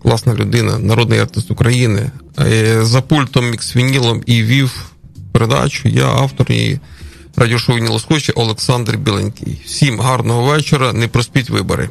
класна 0.03 0.35
людина, 0.35 0.79
народний 0.79 1.19
артист 1.19 1.51
України. 1.51 2.11
Е, 2.41 2.85
За 2.85 3.01
пультом 3.03 3.45
мікс-вінілом 3.51 4.23
і 4.27 4.43
вів 4.43 4.91
передачу. 5.33 5.89
Я 5.89 6.07
автор 6.07 6.53
і 6.53 6.79
радіошоу 7.37 7.77
«Вінілосховище» 7.77 8.33
Олександр 8.33 8.97
Біленький. 8.97 9.61
Всім 9.67 10.01
гарного 10.01 10.43
вечора, 10.43 10.93
не 10.93 11.09
проспіть 11.09 11.51
вибори. 11.51 11.89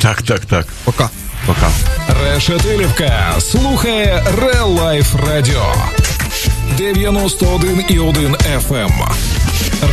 Так, 0.00 0.22
так, 0.22 0.44
так. 0.46 0.66
Пока. 0.84 1.10
Пока. 1.46 1.70
Решетилівка 2.24 3.34
слухає 3.40 4.24
Real 4.38 4.78
Life 4.78 5.16
Radio 5.28 5.62
91,1 6.78 8.36
FM. 8.68 8.92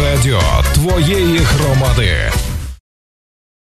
Радіо 0.03 0.41
твоєї 0.73 1.38
громади. 1.38 2.31